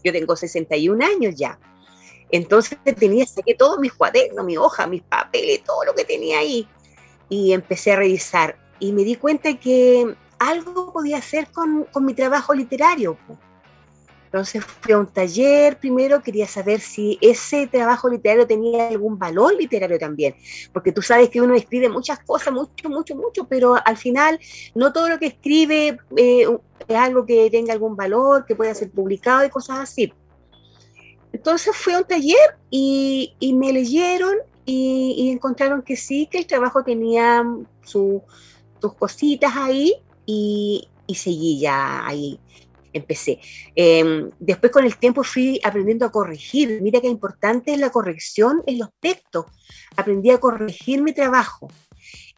Yo 0.03 0.13
tengo 0.13 0.37
61 0.37 1.05
años 1.05 1.35
ya. 1.37 1.59
Entonces 2.31 2.79
tenía, 2.99 3.27
saqué 3.27 3.55
todos 3.55 3.79
mis 3.79 3.93
cuadernos, 3.93 4.45
mi 4.45 4.57
hoja, 4.57 4.87
mis 4.87 5.03
papeles, 5.03 5.63
todo 5.65 5.85
lo 5.85 5.95
que 5.95 6.05
tenía 6.05 6.39
ahí. 6.39 6.69
Y 7.29 7.53
empecé 7.53 7.93
a 7.93 7.97
revisar 7.97 8.59
y 8.79 8.93
me 8.93 9.03
di 9.03 9.17
cuenta 9.17 9.55
que 9.59 10.15
algo 10.39 10.93
podía 10.93 11.19
hacer 11.19 11.51
con, 11.53 11.85
con 11.85 12.05
mi 12.05 12.15
trabajo 12.15 12.53
literario. 12.55 13.17
Entonces 14.35 14.65
fui 14.65 14.93
a 14.93 14.99
un 14.99 15.07
taller, 15.07 15.79
primero 15.79 16.21
quería 16.21 16.49
saber 16.49 16.81
si 16.81 17.17
ese 17.21 17.69
trabajo 17.69 18.09
literario 18.09 18.45
tenía 18.45 18.89
algún 18.89 19.17
valor 19.17 19.55
literario 19.55 19.97
también, 19.97 20.35
porque 20.73 20.91
tú 20.91 21.03
sabes 21.03 21.29
que 21.29 21.41
uno 21.41 21.55
escribe 21.55 21.89
muchas 21.89 22.19
cosas, 22.19 22.53
mucho, 22.53 22.89
mucho, 22.89 23.15
mucho, 23.15 23.47
pero 23.47 23.77
al 23.85 23.97
final 23.97 24.41
no 24.75 24.93
todo 24.93 25.09
lo 25.09 25.21
que 25.21 25.27
escribe 25.27 25.99
eh, 26.17 26.49
es 26.89 26.97
algo 26.97 27.25
que 27.25 27.49
tenga 27.49 27.73
algún 27.73 27.95
valor, 27.95 28.45
que 28.45 28.57
pueda 28.57 28.75
ser 28.75 28.91
publicado 28.91 29.45
y 29.45 29.51
cosas 29.51 29.79
así. 29.79 30.13
Entonces 31.33 31.77
fui 31.77 31.93
a 31.93 31.99
un 31.99 32.05
taller 32.05 32.59
y, 32.71 33.37
y 33.39 33.55
me 33.55 33.73
leyeron 33.73 34.39
y, 34.65 35.15
y, 35.17 35.31
encontraron 35.31 35.81
que 35.81 35.95
sí, 35.95 36.27
que 36.27 36.39
el 36.39 36.49
trabajo 36.49 36.83
tenía 36.83 37.45
su, 37.85 38.21
tus 38.81 38.95
cositas 38.95 39.53
ahí 39.55 39.95
y, 40.27 40.89
seguí 41.15 41.61
ya 41.61 42.05
ahí 42.05 42.41
empecé. 42.95 43.41
Em, 43.75 44.31
después 44.39 44.73
con 44.73 44.85
el 44.85 44.97
tiempo 44.97 45.23
fui 45.23 45.61
aprendiendo 45.63 46.07
a 46.07 46.13
corregir. 46.13 46.81
Mira 46.81 47.01
qué 47.01 47.09
importante 47.09 47.75
es 47.75 47.79
la 47.79 47.91
corrección 47.91 48.63
en 48.67 48.79
los 48.79 48.89
textos. 49.01 49.47
Aprendí 49.97 50.31
a 50.31 50.39
corregir 50.39 51.03
mi 51.03 51.13
trabajo. 51.13 51.69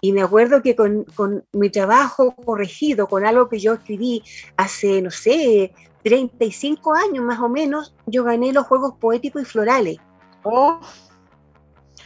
Y 0.01 0.13
me 0.13 0.23
acuerdo 0.23 0.63
que 0.63 0.77
con, 0.77 1.07
mi 1.53 1.71
trabajo 1.71 2.35
corregido, 2.35 3.07
con 3.09 3.25
algo 3.25 3.49
que 3.49 3.59
yo 3.59 3.75
escribí 3.75 4.23
hace, 4.57 5.01
no 5.01 5.11
sé, 5.11 5.73
35 6.03 6.95
años 6.95 7.25
más 7.25 7.41
o 7.41 7.49
menos, 7.49 7.95
yo 8.07 8.25
gané 8.25 8.53
los 8.53 8.67
Juegos 8.67 8.95
Poéticos 9.01 9.43
y 9.43 9.45
Florales. 9.45 9.97
Oh. 10.43 10.81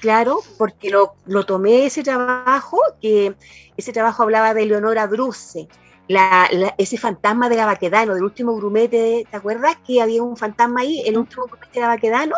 Claro, 0.00 0.38
porque 0.56 0.88
lo, 0.88 1.14
lo 1.26 1.44
tomé 1.44 1.84
ese 1.84 2.02
trabajo, 2.02 2.78
que 3.02 3.34
ese 3.76 3.92
trabajo 3.92 4.22
hablaba 4.22 4.54
de 4.54 4.64
Leonora 4.64 5.06
Bruce, 5.06 5.68
la, 6.10 6.48
ese 6.76 6.98
fantasma 6.98 7.48
de 7.48 7.54
la 7.54 7.66
Baquedano, 7.66 8.14
del 8.14 8.24
último 8.24 8.56
grumete, 8.56 9.28
¿te 9.30 9.36
acuerdas 9.36 9.76
que 9.86 10.02
había 10.02 10.24
un 10.24 10.36
fantasma 10.36 10.80
ahí, 10.80 11.04
el 11.06 11.16
último 11.16 11.44
grumete 11.44 11.74
de 11.74 11.80
la 11.82 11.86
Baquedano? 11.86 12.34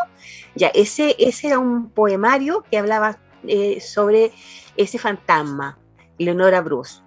Ya, 0.54 0.68
ese, 0.74 1.16
ese 1.18 1.46
era 1.46 1.58
un 1.58 1.88
poemario 1.88 2.66
que 2.70 2.76
hablaba 2.76 3.18
eh, 3.44 3.80
sobre 3.80 4.30
ese 4.76 4.98
fantasma, 4.98 5.78
Leonora 6.18 6.60
Bruce. 6.60 7.00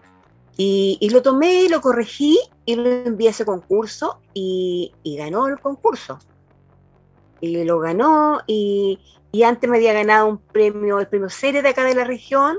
Y, 0.57 0.97
y, 0.99 1.11
lo 1.11 1.21
tomé, 1.21 1.69
lo 1.69 1.81
corregí 1.81 2.39
y 2.65 2.73
lo 2.73 2.89
envié 2.89 3.27
a 3.27 3.31
ese 3.31 3.45
concurso 3.45 4.19
y, 4.33 4.91
y 5.03 5.17
ganó 5.17 5.47
el 5.47 5.59
concurso. 5.59 6.17
Y 7.41 7.63
lo 7.63 7.77
ganó 7.77 8.41
y, 8.47 8.99
y 9.31 9.43
antes 9.43 9.69
me 9.69 9.77
había 9.77 9.93
ganado 9.93 10.25
un 10.25 10.39
premio, 10.39 10.99
el 10.99 11.07
premio 11.07 11.29
serie 11.29 11.61
de 11.61 11.69
acá 11.69 11.83
de 11.83 11.93
la 11.93 12.05
región, 12.05 12.57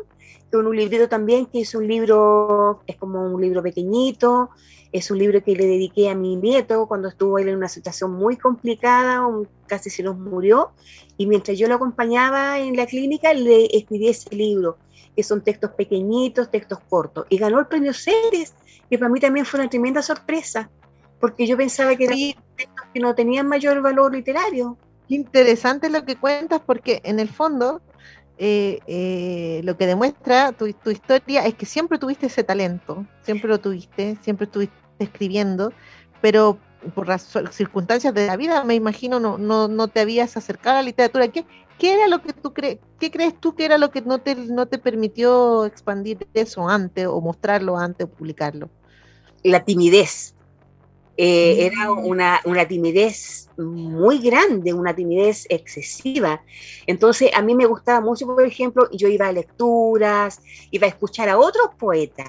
con 0.51 0.67
un 0.67 0.77
librito 0.77 1.09
también, 1.09 1.47
que 1.47 1.61
es 1.61 1.75
un 1.75 1.87
libro, 1.87 2.81
es 2.87 2.97
como 2.97 3.23
un 3.27 3.41
libro 3.41 3.63
pequeñito, 3.63 4.51
es 4.93 5.11
un 5.11 5.19
libro 5.19 5.43
que 5.43 5.55
le 5.55 5.67
dediqué 5.67 6.09
a 6.09 6.15
mi 6.15 6.37
nieto 6.37 6.87
cuando 6.87 7.09
estuvo 7.09 7.39
él 7.39 7.49
en 7.49 7.57
una 7.57 7.69
situación 7.69 8.13
muy 8.13 8.37
complicada, 8.37 9.27
casi 9.67 9.91
se 9.91 10.03
nos 10.03 10.17
murió, 10.17 10.71
y 11.17 11.27
mientras 11.27 11.59
yo 11.59 11.69
lo 11.69 11.75
acompañaba 11.75 12.59
en 12.59 12.77
la 12.77 12.87
clínica, 12.87 13.35
le 13.35 13.67
escribí 13.77 14.09
ese 14.09 14.35
libro, 14.35 14.79
que 15.15 15.23
son 15.23 15.43
textos 15.43 15.73
pequeñitos, 15.73 16.51
textos 16.51 16.79
cortos, 16.89 17.27
y 17.29 17.39
ganó 17.39 17.59
el 17.59 17.67
premio 17.67 17.93
Ceres, 17.93 18.55
que 18.89 18.99
para 18.99 19.11
mí 19.11 19.21
también 19.21 19.45
fue 19.45 19.61
una 19.61 19.69
tremenda 19.69 20.03
sorpresa, 20.03 20.71
porque 21.21 21.47
yo 21.47 21.57
pensaba 21.57 21.97
que 21.97 22.05
eran 22.05 22.45
textos 22.57 22.87
que 22.93 23.01
no 23.01 23.15
tenían 23.15 23.49
mayor 23.49 23.81
valor 23.83 24.15
literario. 24.15 24.77
Interesante 25.09 25.89
lo 25.89 26.05
que 26.05 26.17
cuentas 26.17 26.61
porque 26.65 27.01
en 27.05 27.21
el 27.21 27.29
fondo 27.29 27.81
eh, 28.39 28.81
eh, 28.87 29.63
lo 29.65 29.77
que 29.77 29.87
demuestra 29.87 30.53
tu, 30.53 30.67
historia 30.67 31.47
es 31.47 31.55
que 31.55 31.67
siempre 31.67 31.99
tuviste 31.99 32.27
ese 32.27 32.45
talento, 32.45 33.07
siempre 33.23 33.49
lo 33.49 33.59
tuviste, 33.59 34.17
siempre 34.21 34.45
estuviste 34.45 34.77
escribiendo, 34.99 35.73
pero 36.21 36.59
por 36.95 37.09
las 37.09 37.35
circunstancias 37.51 38.13
de 38.15 38.27
la 38.27 38.37
vida, 38.37 38.63
me 38.65 38.75
imagino, 38.75 39.19
no, 39.19 39.39
no, 39.39 39.69
no 39.69 39.89
te 39.89 40.01
habías 40.01 40.37
acercado 40.37 40.77
a 40.77 40.81
la 40.81 40.87
literatura. 40.87 41.29
¿Qué, 41.29 41.47
qué 41.79 41.95
era 41.95 42.09
lo 42.09 42.23
que 42.23 42.33
tú 42.33 42.53
crees, 42.53 42.79
qué 43.01 43.11
crees 43.11 43.39
tú 43.41 43.55
que 43.55 43.65
era 43.65 43.79
lo 43.79 43.91
que 43.91 44.03
no 44.03 44.19
te, 44.19 44.35
no 44.35 44.67
te 44.67 44.79
permitió 44.79 45.65
expandir 45.65 46.29
eso 46.35 46.69
antes 46.69 47.07
o 47.07 47.21
mostrarlo 47.21 47.79
antes 47.79 48.07
o 48.07 48.11
publicarlo? 48.11 48.69
La 49.43 49.65
timidez. 49.65 50.36
Eh, 51.17 51.67
era 51.67 51.91
mm. 51.91 52.07
una, 52.07 52.41
una, 52.45 52.69
timidez 52.69 53.49
muy 53.57 54.19
grande, 54.19 54.73
una 54.75 54.95
timidez 54.95 55.47
excesiva. 55.49 56.43
Entonces, 56.87 57.31
a 57.35 57.43
mí 57.43 57.55
me 57.55 57.67
gustaba 57.67 58.01
mucho, 58.01 58.27
por 58.27 58.45
ejemplo, 58.45 58.89
yo 58.93 59.09
iba 59.09 59.29
a 59.29 59.33
lecturas, 59.33 60.41
iba 60.71 60.87
a 60.87 60.91
escuchar 60.91 61.29
a 61.29 61.39
otros 61.39 61.71
poetas 61.79 62.29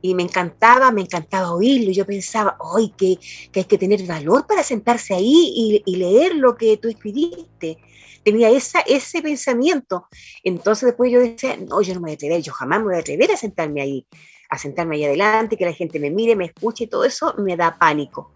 y 0.00 0.14
me 0.14 0.22
encantaba, 0.22 0.90
me 0.90 1.02
encantaba 1.02 1.52
oírlo. 1.52 1.90
Y 1.90 1.94
yo 1.94 2.06
pensaba, 2.06 2.56
¡ay, 2.76 2.92
que, 2.96 3.18
que, 3.52 3.60
hay 3.60 3.66
que 3.66 3.78
tener 3.78 4.04
valor 4.04 4.46
para 4.46 4.62
sentarse 4.62 5.14
ahí 5.14 5.52
y, 5.54 5.82
y, 5.84 5.96
leer 5.96 6.34
lo 6.34 6.56
que 6.56 6.76
tú 6.76 6.88
escribiste! 6.88 7.78
Tenía 8.24 8.50
esa, 8.50 8.80
ese 8.80 9.22
pensamiento. 9.22 10.06
Entonces 10.42 10.86
después 10.86 11.10
yo 11.10 11.20
decía, 11.20 11.56
no, 11.56 11.80
yo 11.82 11.94
no 11.94 12.00
me 12.00 12.06
voy 12.06 12.10
a 12.12 12.14
atrever, 12.14 12.42
yo 12.42 12.52
jamás 12.52 12.80
me 12.80 12.86
voy 12.86 12.96
a 12.96 12.98
atrever 12.98 13.30
a 13.32 13.36
sentarme 13.36 13.80
ahí, 13.80 14.06
a 14.48 14.58
sentarme 14.58 14.96
ahí 14.96 15.04
adelante, 15.04 15.56
que 15.56 15.64
la 15.64 15.72
gente 15.72 16.00
me 16.00 16.10
mire, 16.10 16.36
me 16.36 16.46
escuche, 16.46 16.84
y 16.84 16.86
todo 16.86 17.04
eso 17.04 17.34
me 17.38 17.56
da 17.56 17.76
pánico. 17.78 18.32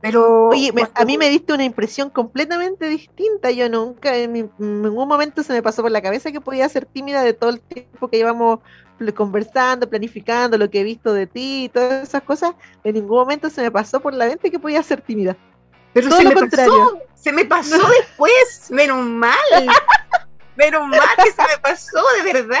Pero 0.00 0.48
Oye, 0.48 0.72
a 0.94 1.04
mí 1.04 1.18
me 1.18 1.28
diste 1.28 1.52
una 1.52 1.64
impresión 1.64 2.08
completamente 2.10 2.88
distinta. 2.88 3.50
Yo 3.50 3.68
nunca, 3.68 4.16
en, 4.16 4.36
en, 4.36 4.52
ningún 4.58 5.08
momento 5.08 5.42
se 5.42 5.52
me 5.52 5.62
pasó 5.62 5.82
por 5.82 5.90
la 5.90 6.00
cabeza 6.00 6.30
que 6.30 6.40
podía 6.40 6.68
ser 6.68 6.86
tímida 6.86 7.22
de 7.22 7.32
todo 7.32 7.50
el 7.50 7.60
tiempo 7.60 8.08
que 8.08 8.16
llevamos 8.16 8.60
conversando, 9.14 9.88
planificando 9.88 10.58
lo 10.58 10.70
que 10.70 10.80
he 10.80 10.84
visto 10.84 11.12
de 11.12 11.26
ti 11.26 11.64
y 11.64 11.68
todas 11.68 12.08
esas 12.08 12.22
cosas, 12.22 12.54
en 12.84 12.94
ningún 12.94 13.18
momento 13.18 13.48
se 13.50 13.62
me 13.62 13.70
pasó 13.70 14.00
por 14.00 14.14
la 14.14 14.26
mente 14.26 14.50
que 14.50 14.58
podía 14.58 14.82
ser 14.82 15.00
tímida. 15.00 15.36
Pero 15.92 16.08
Todo 16.08 16.18
se, 16.18 16.24
me 16.24 16.34
pasó, 16.34 16.98
se 17.14 17.32
me 17.32 17.44
pasó 17.44 17.88
después, 17.88 18.70
menos 18.70 19.04
mal. 19.06 19.36
menos 20.56 20.86
mal 20.86 21.00
que 21.16 21.30
se 21.30 21.42
me 21.42 21.58
pasó, 21.62 22.00
de 22.22 22.32
verdad. 22.32 22.60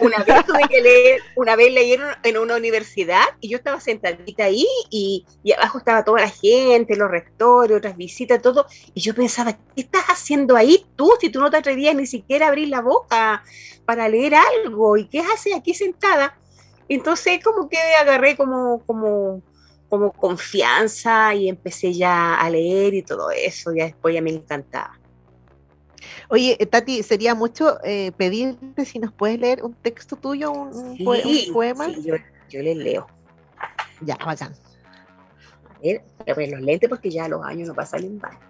Una 0.00 0.24
vez 0.24 0.46
tuve 0.46 0.62
que 0.68 0.80
leer, 0.80 1.20
una 1.36 1.56
vez 1.56 1.72
leí 1.72 1.96
en 2.22 2.38
una 2.38 2.56
universidad 2.56 3.24
y 3.40 3.48
yo 3.48 3.58
estaba 3.58 3.80
sentadita 3.80 4.44
ahí 4.44 4.66
y, 4.90 5.26
y, 5.42 5.52
abajo 5.52 5.78
estaba 5.78 6.04
toda 6.04 6.20
la 6.20 6.30
gente, 6.30 6.96
los 6.96 7.10
rectores, 7.10 7.76
otras 7.76 7.96
visitas, 7.96 8.40
todo. 8.40 8.66
Y 8.94 9.00
yo 9.00 9.14
pensaba, 9.14 9.52
¿qué 9.52 9.82
estás 9.82 10.04
haciendo 10.06 10.56
ahí 10.56 10.86
tú 10.96 11.10
si 11.20 11.30
tú 11.30 11.40
no 11.40 11.50
te 11.50 11.58
atrevías 11.58 11.94
ni 11.94 12.06
siquiera 12.06 12.46
a 12.46 12.48
abrir 12.48 12.68
la 12.68 12.80
boca 12.80 13.42
para 13.84 14.08
leer 14.08 14.34
algo? 14.34 14.96
¿Y 14.96 15.08
qué 15.08 15.20
haces 15.20 15.54
aquí 15.54 15.74
sentada? 15.74 16.38
Entonces 16.88 17.42
como 17.42 17.68
que 17.68 17.78
agarré 18.00 18.36
como, 18.36 18.82
como, 18.86 19.42
como 19.88 20.12
confianza 20.12 21.34
y 21.34 21.48
empecé 21.48 21.92
ya 21.92 22.34
a 22.34 22.50
leer 22.50 22.94
y 22.94 23.02
todo 23.02 23.30
eso. 23.30 23.72
Ya 23.74 23.84
después 23.84 24.14
ya 24.14 24.22
me 24.22 24.30
encantaba. 24.30 24.97
Oye, 26.28 26.56
eh, 26.58 26.66
Tati, 26.66 27.02
sería 27.02 27.34
mucho 27.34 27.78
eh, 27.84 28.12
pedirte 28.16 28.84
si 28.84 28.98
nos 28.98 29.12
puedes 29.12 29.38
leer 29.38 29.62
un 29.64 29.74
texto 29.74 30.16
tuyo, 30.16 30.52
un, 30.52 30.96
sí, 30.96 31.04
un 31.46 31.52
poema. 31.52 31.86
Sí, 31.86 32.02
yo, 32.04 32.14
yo 32.48 32.62
les 32.62 32.76
leo. 32.76 33.06
Ya, 34.00 34.16
bacán. 34.16 34.54
A 35.68 35.78
ver, 35.80 36.02
poner 36.34 36.50
los 36.50 36.60
lentes 36.60 36.88
porque 36.88 37.10
ya 37.10 37.28
los 37.28 37.44
años 37.44 37.68
no 37.68 37.74
pasan 37.74 38.04
en 38.04 38.18
vano. 38.18 38.38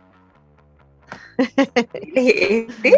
Este, 1.94 2.88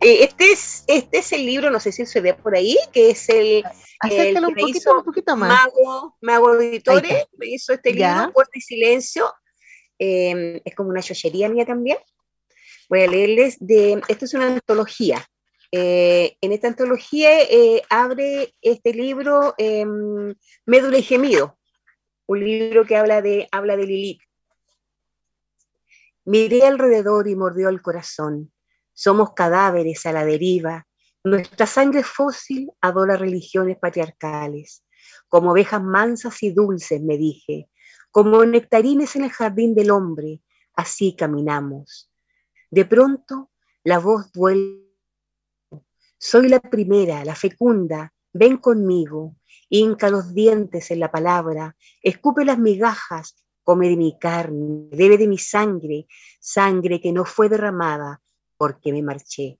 eh, 0.00 0.24
este, 0.24 0.52
es, 0.52 0.84
este 0.86 1.18
es 1.18 1.32
el 1.32 1.44
libro, 1.44 1.70
no 1.70 1.80
sé 1.80 1.90
si 1.90 2.06
se 2.06 2.20
ve 2.20 2.32
por 2.32 2.54
ahí, 2.54 2.76
que 2.92 3.10
es 3.10 3.28
el, 3.28 3.64
el 4.08 4.44
un, 4.44 4.54
poquito, 4.54 4.98
un 4.98 5.04
poquito 5.04 5.36
más. 5.36 5.48
Mago, 5.48 6.16
Mago 6.20 6.60
Editores, 6.60 7.26
me 7.36 7.46
hizo 7.46 7.72
este 7.72 7.92
libro, 7.92 8.32
Puerta 8.32 8.52
y 8.54 8.60
Silencio. 8.60 9.32
Eh, 9.98 10.62
es 10.64 10.74
como 10.76 10.90
una 10.90 11.02
chochería 11.02 11.48
mía 11.48 11.66
también. 11.66 11.98
Voy 12.88 13.02
a 13.02 13.06
leerles 13.06 13.58
de, 13.60 14.00
esto 14.08 14.24
es 14.24 14.32
una 14.32 14.46
antología. 14.46 15.22
Eh, 15.70 16.38
en 16.40 16.52
esta 16.52 16.68
antología 16.68 17.42
eh, 17.42 17.82
abre 17.90 18.54
este 18.62 18.94
libro 18.94 19.54
eh, 19.58 19.84
Médula 20.64 20.96
y 20.96 21.02
Gemido, 21.02 21.58
un 22.26 22.40
libro 22.42 22.86
que 22.86 22.96
habla 22.96 23.20
de, 23.20 23.46
habla 23.52 23.76
de 23.76 23.86
Lilith. 23.86 24.22
Miré 26.24 26.66
alrededor 26.66 27.28
y 27.28 27.36
mordió 27.36 27.68
el 27.68 27.82
corazón. 27.82 28.52
Somos 28.94 29.34
cadáveres 29.34 30.06
a 30.06 30.12
la 30.12 30.24
deriva. 30.24 30.86
Nuestra 31.24 31.66
sangre 31.66 32.02
fósil 32.02 32.70
adora 32.80 33.16
religiones 33.16 33.76
patriarcales. 33.78 34.84
Como 35.28 35.52
ovejas 35.52 35.82
mansas 35.82 36.42
y 36.42 36.52
dulces, 36.52 37.02
me 37.02 37.18
dije. 37.18 37.68
Como 38.10 38.44
nectarines 38.46 39.14
en 39.16 39.24
el 39.24 39.30
jardín 39.30 39.74
del 39.74 39.90
hombre, 39.90 40.40
así 40.74 41.14
caminamos 41.14 42.07
de 42.70 42.84
pronto 42.84 43.50
la 43.84 43.98
voz 43.98 44.30
vuelve. 44.32 44.86
Soy 46.18 46.48
la 46.48 46.60
primera, 46.60 47.24
la 47.24 47.34
fecunda, 47.34 48.12
ven 48.32 48.56
conmigo, 48.56 49.36
hinca 49.68 50.10
los 50.10 50.34
dientes 50.34 50.90
en 50.90 51.00
la 51.00 51.10
palabra, 51.10 51.76
escupe 52.02 52.44
las 52.44 52.58
migajas, 52.58 53.36
come 53.62 53.88
de 53.88 53.96
mi 53.96 54.18
carne, 54.18 54.88
bebe 54.90 55.16
de 55.16 55.28
mi 55.28 55.38
sangre, 55.38 56.06
sangre 56.40 57.00
que 57.00 57.12
no 57.12 57.24
fue 57.24 57.48
derramada 57.48 58.20
porque 58.56 58.92
me 58.92 59.02
marché. 59.02 59.58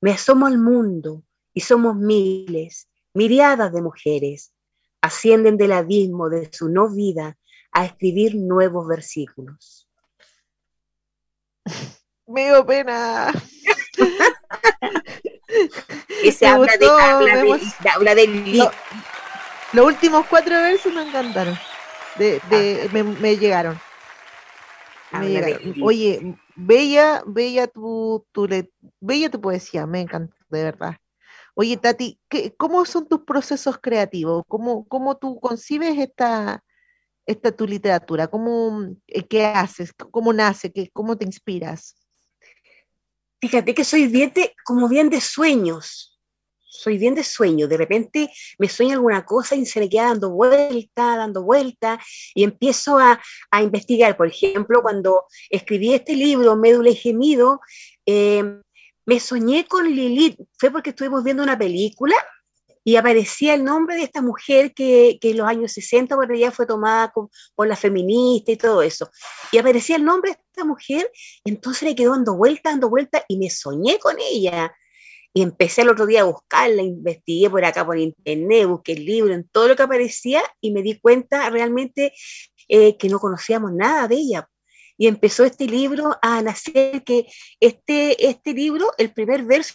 Me 0.00 0.12
asomo 0.12 0.46
al 0.46 0.58
mundo 0.58 1.24
y 1.52 1.60
somos 1.60 1.96
miles, 1.96 2.88
miriadas 3.14 3.72
de 3.72 3.82
mujeres, 3.82 4.54
ascienden 5.00 5.56
del 5.56 5.72
abismo 5.72 6.28
de 6.28 6.48
su 6.52 6.68
no 6.68 6.88
vida 6.88 7.36
a 7.72 7.84
escribir 7.84 8.36
nuevos 8.36 8.86
versículos. 8.86 9.88
me 12.28 12.44
dio 12.46 12.64
pena. 12.64 13.32
Ese 16.22 16.46
habla, 16.46 16.76
de, 16.76 16.86
habla, 16.86 17.42
de, 17.42 17.88
habla 17.88 18.14
de, 18.14 18.70
Los 19.72 19.86
últimos 19.86 20.26
cuatro 20.26 20.54
versos 20.54 20.92
me 20.92 21.02
encantaron. 21.02 21.58
De, 22.16 22.40
de, 22.50 22.84
ah. 22.84 22.90
me, 22.92 23.02
me, 23.02 23.36
llegaron. 23.36 23.80
Me 25.12 25.28
llegaron. 25.28 25.74
Oye, 25.82 26.36
bella, 26.54 27.22
bella 27.26 27.66
tu, 27.66 28.26
tu, 28.32 28.46
bella 29.00 29.30
tu 29.30 29.40
poesía, 29.40 29.86
me 29.86 30.00
encanta, 30.00 30.36
de 30.50 30.64
verdad. 30.64 30.96
Oye, 31.54 31.76
Tati, 31.76 32.20
¿qué, 32.28 32.54
¿cómo 32.56 32.84
son 32.84 33.08
tus 33.08 33.22
procesos 33.22 33.78
creativos? 33.78 34.44
¿Cómo, 34.46 34.86
cómo 34.86 35.16
tú 35.16 35.40
concibes 35.40 35.98
esta, 35.98 36.62
esta 37.26 37.52
tu 37.52 37.66
literatura? 37.66 38.28
¿Cómo, 38.28 38.82
eh, 39.06 39.26
¿Qué 39.26 39.44
haces? 39.46 39.92
¿Cómo 39.92 40.32
nace? 40.32 40.70
¿Qué, 40.72 40.90
¿Cómo 40.92 41.16
te 41.16 41.24
inspiras? 41.24 41.96
Fíjate 43.40 43.74
que 43.74 43.84
soy 43.84 44.08
bien 44.08 44.32
de, 44.34 44.54
como 44.64 44.88
bien 44.88 45.10
de 45.10 45.20
sueños. 45.20 46.18
Soy 46.58 46.98
bien 46.98 47.14
de 47.14 47.24
sueño. 47.24 47.66
De 47.66 47.76
repente 47.76 48.30
me 48.58 48.68
sueño 48.68 48.94
alguna 48.94 49.24
cosa 49.24 49.54
y 49.56 49.66
se 49.66 49.80
me 49.80 49.88
queda 49.88 50.08
dando 50.08 50.30
vuelta, 50.30 51.16
dando 51.16 51.42
vuelta, 51.42 51.98
y 52.34 52.44
empiezo 52.44 52.98
a, 52.98 53.20
a 53.50 53.62
investigar. 53.62 54.16
Por 54.16 54.28
ejemplo, 54.28 54.82
cuando 54.82 55.24
escribí 55.50 55.94
este 55.94 56.14
libro, 56.14 56.56
Médula 56.56 56.90
y 56.90 56.94
Gemido, 56.94 57.60
eh, 58.06 58.60
me 59.06 59.20
soñé 59.20 59.66
con 59.66 59.88
Lilith. 59.88 60.38
Fue 60.58 60.70
porque 60.70 60.90
estuvimos 60.90 61.24
viendo 61.24 61.42
una 61.42 61.58
película 61.58 62.14
y 62.88 62.96
aparecía 62.96 63.52
el 63.52 63.64
nombre 63.64 63.96
de 63.96 64.04
esta 64.04 64.22
mujer 64.22 64.72
que, 64.72 65.18
que 65.20 65.32
en 65.32 65.36
los 65.36 65.46
años 65.46 65.72
60 65.72 66.16
por 66.16 66.32
ella 66.32 66.50
fue 66.50 66.64
tomada 66.64 67.10
con, 67.10 67.28
por 67.54 67.68
la 67.68 67.76
feminista 67.76 68.50
y 68.50 68.56
todo 68.56 68.80
eso. 68.80 69.10
Y 69.52 69.58
aparecía 69.58 69.96
el 69.96 70.06
nombre 70.06 70.30
de 70.30 70.38
esta 70.38 70.64
mujer, 70.64 71.12
entonces 71.44 71.82
le 71.82 71.94
quedó 71.94 72.12
dando 72.12 72.34
vuelta, 72.34 72.70
dando 72.70 72.88
vuelta, 72.88 73.22
y 73.28 73.36
me 73.36 73.50
soñé 73.50 73.98
con 73.98 74.16
ella. 74.18 74.74
Y 75.34 75.42
empecé 75.42 75.82
el 75.82 75.90
otro 75.90 76.06
día 76.06 76.22
a 76.22 76.24
buscarla, 76.32 76.80
investigué 76.80 77.50
por 77.50 77.62
acá 77.62 77.84
por 77.84 77.98
internet, 77.98 78.66
busqué 78.66 78.92
el 78.92 79.04
libro, 79.04 79.34
en 79.34 79.46
todo 79.46 79.68
lo 79.68 79.76
que 79.76 79.82
aparecía, 79.82 80.40
y 80.58 80.70
me 80.70 80.80
di 80.80 80.98
cuenta 80.98 81.50
realmente 81.50 82.14
eh, 82.68 82.96
que 82.96 83.10
no 83.10 83.18
conocíamos 83.20 83.70
nada 83.70 84.08
de 84.08 84.14
ella. 84.14 84.48
Y 84.96 85.08
empezó 85.08 85.44
este 85.44 85.66
libro 85.66 86.16
a 86.22 86.40
nacer, 86.40 87.04
que 87.04 87.26
este, 87.60 88.30
este 88.30 88.54
libro, 88.54 88.92
el 88.96 89.12
primer 89.12 89.44
verso, 89.44 89.74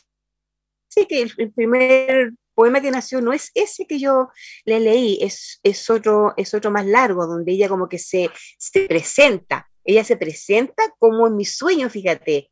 que 1.08 1.22
el 1.22 1.54
primer 1.54 2.34
poema 2.54 2.82
que 2.82 2.92
nació 2.92 3.22
no 3.22 3.34
es 3.34 3.52
ese 3.54 3.86
que 3.86 4.00
yo 4.00 4.30
le 4.66 4.80
leí, 4.80 5.20
es, 5.22 5.60
es, 5.64 5.90
otro, 5.90 6.34
es 6.38 6.54
otro 6.54 6.72
más 6.72 6.86
largo, 6.86 7.26
donde 7.28 7.52
ella 7.52 7.70
como 7.70 7.90
que 7.90 8.00
se, 8.00 8.30
se 8.58 8.88
presenta, 8.88 9.70
ella 9.84 10.04
se 10.04 10.18
presenta 10.18 10.84
como 11.00 11.28
en 11.28 11.36
mi 11.36 11.46
sueño, 11.46 11.90
fíjate. 11.90 12.52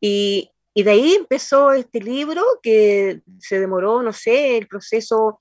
Y, 0.00 0.50
y 0.74 0.82
de 0.82 0.90
ahí 0.90 1.14
empezó 1.14 1.72
este 1.72 2.00
libro 2.00 2.42
que 2.62 3.22
se 3.38 3.58
demoró, 3.58 4.02
no 4.02 4.12
sé, 4.12 4.56
el 4.58 4.68
proceso 4.68 5.38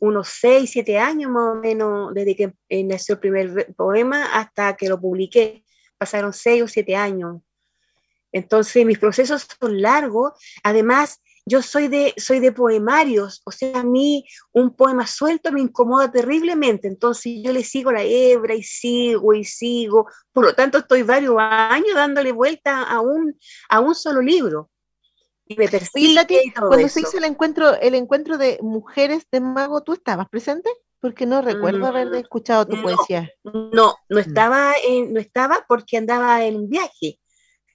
unos 0.00 0.28
seis, 0.28 0.70
siete 0.70 0.98
años 0.98 1.30
más 1.30 1.56
o 1.56 1.60
menos 1.60 2.14
desde 2.14 2.36
que 2.36 2.52
eh, 2.68 2.84
nació 2.84 3.14
el 3.14 3.20
primer 3.20 3.74
poema 3.76 4.38
hasta 4.38 4.76
que 4.76 4.88
lo 4.88 5.00
publiqué. 5.00 5.64
Pasaron 5.98 6.32
seis 6.32 6.62
o 6.62 6.68
siete 6.68 6.94
años. 6.94 7.42
Entonces 8.32 8.84
mis 8.86 8.98
procesos 8.98 9.46
son 9.58 9.82
largos. 9.82 10.32
Además, 10.62 11.20
yo 11.48 11.62
soy 11.62 11.88
de, 11.88 12.14
soy 12.16 12.40
de 12.40 12.52
poemarios, 12.52 13.40
o 13.44 13.50
sea, 13.50 13.80
a 13.80 13.82
mí 13.82 14.24
un 14.52 14.76
poema 14.76 15.06
suelto 15.06 15.50
me 15.50 15.60
incomoda 15.60 16.10
terriblemente, 16.10 16.86
entonces 16.88 17.40
yo 17.42 17.52
le 17.52 17.64
sigo 17.64 17.90
la 17.90 18.02
hebra 18.02 18.54
y 18.54 18.62
sigo 18.62 19.32
y 19.34 19.44
sigo, 19.44 20.06
por 20.32 20.44
lo 20.44 20.54
tanto 20.54 20.78
estoy 20.78 21.02
varios 21.02 21.36
años 21.38 21.94
dándole 21.94 22.32
vuelta 22.32 22.82
a 22.82 23.00
un, 23.00 23.36
a 23.68 23.80
un 23.80 23.94
solo 23.94 24.20
libro. 24.20 24.70
Y 25.46 25.56
me 25.56 25.66
persigue 25.66 26.52
cuando 26.54 26.88
se 26.88 27.00
hizo 27.00 27.16
el 27.16 27.24
encuentro, 27.24 27.74
el 27.80 27.94
encuentro 27.94 28.36
de 28.36 28.58
mujeres 28.60 29.26
de 29.32 29.40
mago, 29.40 29.82
¿tú 29.82 29.94
estabas 29.94 30.28
presente? 30.28 30.68
Porque 31.00 31.24
no 31.24 31.40
recuerdo 31.40 31.86
haber 31.86 32.08
mm, 32.08 32.14
escuchado 32.16 32.66
tu 32.66 32.82
poesía. 32.82 33.30
No, 33.44 33.94
no 34.10 34.16
mm. 34.16 34.18
estaba, 34.18 34.74
no 35.08 35.18
estaba 35.18 35.64
porque 35.66 35.96
andaba 35.96 36.44
en 36.44 36.56
un 36.56 36.68
viaje. 36.68 37.18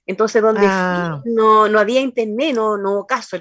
Entonces, 0.06 0.42
donde 0.42 0.66
ah. 0.66 1.22
no, 1.24 1.68
no 1.68 1.78
había 1.78 2.00
internet, 2.00 2.54
no, 2.54 2.76
no 2.76 2.92
hubo 2.92 3.06
caso. 3.06 3.38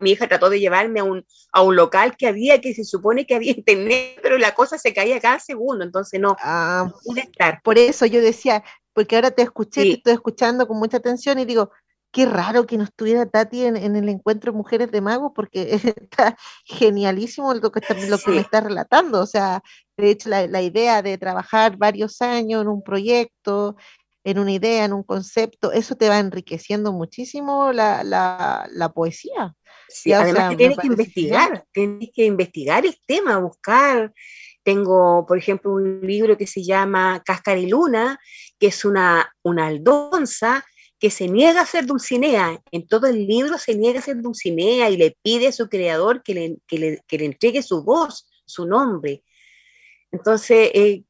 mi 0.00 0.12
hija 0.12 0.26
trató 0.28 0.48
de 0.48 0.60
llevarme 0.60 1.00
a 1.00 1.04
un, 1.04 1.26
a 1.52 1.62
un 1.62 1.76
local 1.76 2.16
que 2.16 2.26
había, 2.26 2.60
que 2.60 2.74
se 2.74 2.84
supone 2.84 3.26
que 3.26 3.34
había 3.34 3.52
internet, 3.56 4.18
pero 4.22 4.38
la 4.38 4.54
cosa 4.54 4.78
se 4.78 4.94
caía 4.94 5.20
cada 5.20 5.38
segundo, 5.38 5.84
entonces 5.84 6.20
no, 6.20 6.36
ah, 6.40 6.90
pude 7.04 7.20
estar. 7.20 7.60
Por 7.62 7.78
eso 7.78 8.06
yo 8.06 8.20
decía, 8.20 8.64
porque 8.92 9.16
ahora 9.16 9.30
te 9.30 9.42
escuché, 9.42 9.82
te 9.82 9.92
estoy 9.92 10.12
escuchando 10.14 10.66
con 10.66 10.78
mucha 10.78 10.96
atención 10.96 11.38
y 11.38 11.44
digo, 11.44 11.70
qué 12.10 12.24
raro 12.24 12.66
que 12.66 12.78
no 12.78 12.84
estuviera 12.84 13.26
Tati 13.26 13.64
en, 13.66 13.76
el 13.76 14.08
encuentro 14.08 14.50
de 14.50 14.56
Mujeres 14.56 14.90
de 14.90 15.02
Magos, 15.02 15.32
porque 15.34 15.68
está 16.00 16.38
genialísimo 16.64 17.52
lo 17.52 17.70
que, 17.70 17.82
lo 18.08 18.18
que 18.18 18.30
me 18.30 18.40
está 18.40 18.62
relatando. 18.62 19.20
O 19.20 19.26
sea, 19.26 19.62
de 19.98 20.10
hecho, 20.10 20.30
la, 20.30 20.46
la, 20.46 20.62
idea 20.62 21.02
de 21.02 21.18
trabajar 21.18 21.76
varios 21.76 22.22
años 22.22 22.62
en 22.62 22.68
un 22.68 22.82
proyecto, 22.82 23.76
en 24.26 24.40
una 24.40 24.50
idea, 24.50 24.84
en 24.84 24.92
un 24.92 25.04
concepto, 25.04 25.70
eso 25.70 25.94
te 25.94 26.08
va 26.08 26.18
enriqueciendo 26.18 26.92
muchísimo 26.92 27.72
la, 27.72 28.02
la, 28.02 28.92
poesía. 28.92 29.54
Sí, 29.88 30.12
además 30.12 30.56
tienes 30.56 30.78
que 30.78 30.88
investigar, 30.88 31.64
tienes 31.70 32.10
que 32.12 32.24
investigar 32.24 32.84
el 32.84 32.98
tema, 33.06 33.38
buscar. 33.38 34.12
Tengo, 34.64 35.24
por 35.28 35.38
ejemplo, 35.38 35.70
un 35.70 36.00
libro 36.00 36.36
que 36.36 36.48
se 36.48 36.64
llama 36.64 37.22
Cáscara 37.24 37.60
y 37.60 37.68
Luna, 37.68 38.18
que 38.58 38.66
es 38.66 38.84
una, 38.84 39.32
una 39.44 39.68
aldonza 39.68 40.64
que 40.98 41.10
se 41.10 41.28
niega 41.28 41.60
a 41.60 41.66
ser 41.66 41.86
Dulcinea. 41.86 42.60
En 42.72 42.88
todo 42.88 43.06
el 43.06 43.28
libro 43.28 43.58
se 43.58 43.76
niega 43.76 44.00
a 44.00 44.02
ser 44.02 44.20
Dulcinea 44.20 44.90
y 44.90 44.96
le 44.96 45.16
pide 45.22 45.46
a 45.46 45.52
su 45.52 45.68
creador 45.68 46.24
que 46.24 46.34
le, 46.34 46.56
que 46.66 46.78
le, 46.80 47.00
que 47.06 47.18
le 47.18 47.26
entregue 47.26 47.62
su 47.62 47.84
voz, 47.84 48.28
su 48.44 48.66
nombre. 48.66 49.22
Entonces, 50.10 50.70
eh, 50.74 51.04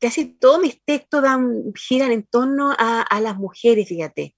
casi 0.00 0.26
todos 0.26 0.60
mis 0.60 0.82
textos 0.84 1.22
dan, 1.22 1.72
giran 1.74 2.12
en 2.12 2.24
torno 2.24 2.74
a, 2.76 3.20
las 3.20 3.36
mujeres, 3.36 3.88
fíjate. 3.88 4.34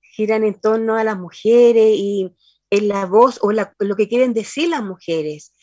Giran 0.00 0.44
en 0.44 0.60
torno 0.60 0.96
a 0.96 1.04
las 1.04 1.18
mujeres 1.18 1.94
y 1.96 2.34
en 2.70 2.88
la 2.88 3.06
voz 3.06 3.38
o 3.42 3.52
lo 3.52 3.96
que 3.96 4.08
quieren 4.08 4.34
decir 4.34 4.68
las 4.68 4.82
mujeres. 4.82 5.54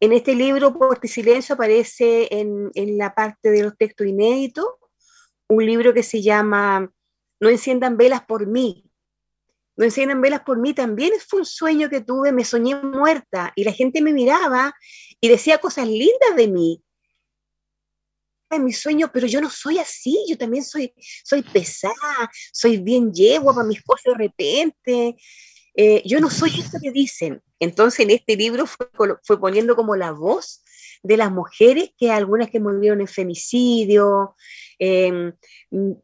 En 0.00 0.12
este 0.12 0.34
libro, 0.34 0.74
Por 0.74 1.00
silencio, 1.06 1.54
aparece 1.54 2.28
en, 2.30 2.70
en 2.74 2.98
la 2.98 3.14
parte 3.14 3.50
de 3.50 3.62
los 3.62 3.76
textos 3.76 4.06
inéditos 4.06 4.66
un 5.48 5.64
libro 5.64 5.94
que 5.94 6.02
se 6.02 6.22
llama 6.22 6.90
No 7.40 7.48
enciendan 7.48 7.96
velas 7.96 8.24
por 8.24 8.46
mí. 8.46 8.90
No 9.76 9.84
enciendan 9.84 10.20
velas 10.20 10.42
por 10.42 10.58
mí 10.58 10.72
también 10.72 11.12
fue 11.26 11.40
un 11.40 11.46
sueño 11.46 11.90
que 11.90 12.00
tuve, 12.00 12.30
me 12.30 12.44
soñé 12.44 12.76
muerta 12.76 13.52
y 13.56 13.64
la 13.64 13.72
gente 13.72 14.02
me 14.02 14.12
miraba 14.12 14.72
y 15.20 15.28
decía 15.28 15.58
cosas 15.58 15.88
lindas 15.88 16.36
de 16.36 16.46
mí 16.46 16.83
en 18.50 18.64
mi 18.64 18.72
sueño, 18.72 19.10
pero 19.12 19.26
yo 19.26 19.40
no 19.40 19.50
soy 19.50 19.78
así, 19.78 20.18
yo 20.28 20.36
también 20.36 20.64
soy, 20.64 20.92
soy 21.24 21.42
pesada, 21.42 22.30
soy 22.52 22.78
bien 22.78 23.12
yegua 23.12 23.54
para 23.54 23.66
mis 23.66 23.82
cosas 23.82 24.16
de 24.16 24.24
repente, 24.24 25.16
eh, 25.76 26.02
yo 26.04 26.20
no 26.20 26.30
soy 26.30 26.50
eso 26.50 26.78
que 26.80 26.92
dicen. 26.92 27.42
Entonces 27.58 28.00
en 28.00 28.10
este 28.10 28.36
libro 28.36 28.66
fue, 28.66 28.86
fue, 29.22 29.40
poniendo 29.40 29.74
como 29.74 29.96
la 29.96 30.12
voz 30.12 30.62
de 31.02 31.16
las 31.16 31.30
mujeres, 31.30 31.90
que 31.98 32.10
algunas 32.10 32.50
que 32.50 32.60
murieron 32.60 33.00
en 33.00 33.08
femicidio, 33.08 34.36
em, 34.78 35.32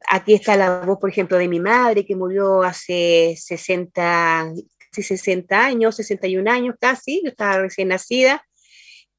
aquí 0.08 0.34
está 0.34 0.56
la 0.56 0.80
voz, 0.80 0.98
por 0.98 1.10
ejemplo, 1.10 1.38
de 1.38 1.48
mi 1.48 1.60
madre, 1.60 2.04
que 2.04 2.16
murió 2.16 2.62
hace 2.62 3.34
60, 3.38 4.52
60 4.92 5.64
años, 5.64 5.96
61 5.96 6.48
años 6.48 6.74
casi, 6.80 7.22
yo 7.22 7.30
estaba 7.30 7.58
recién 7.58 7.88
nacida. 7.88 8.44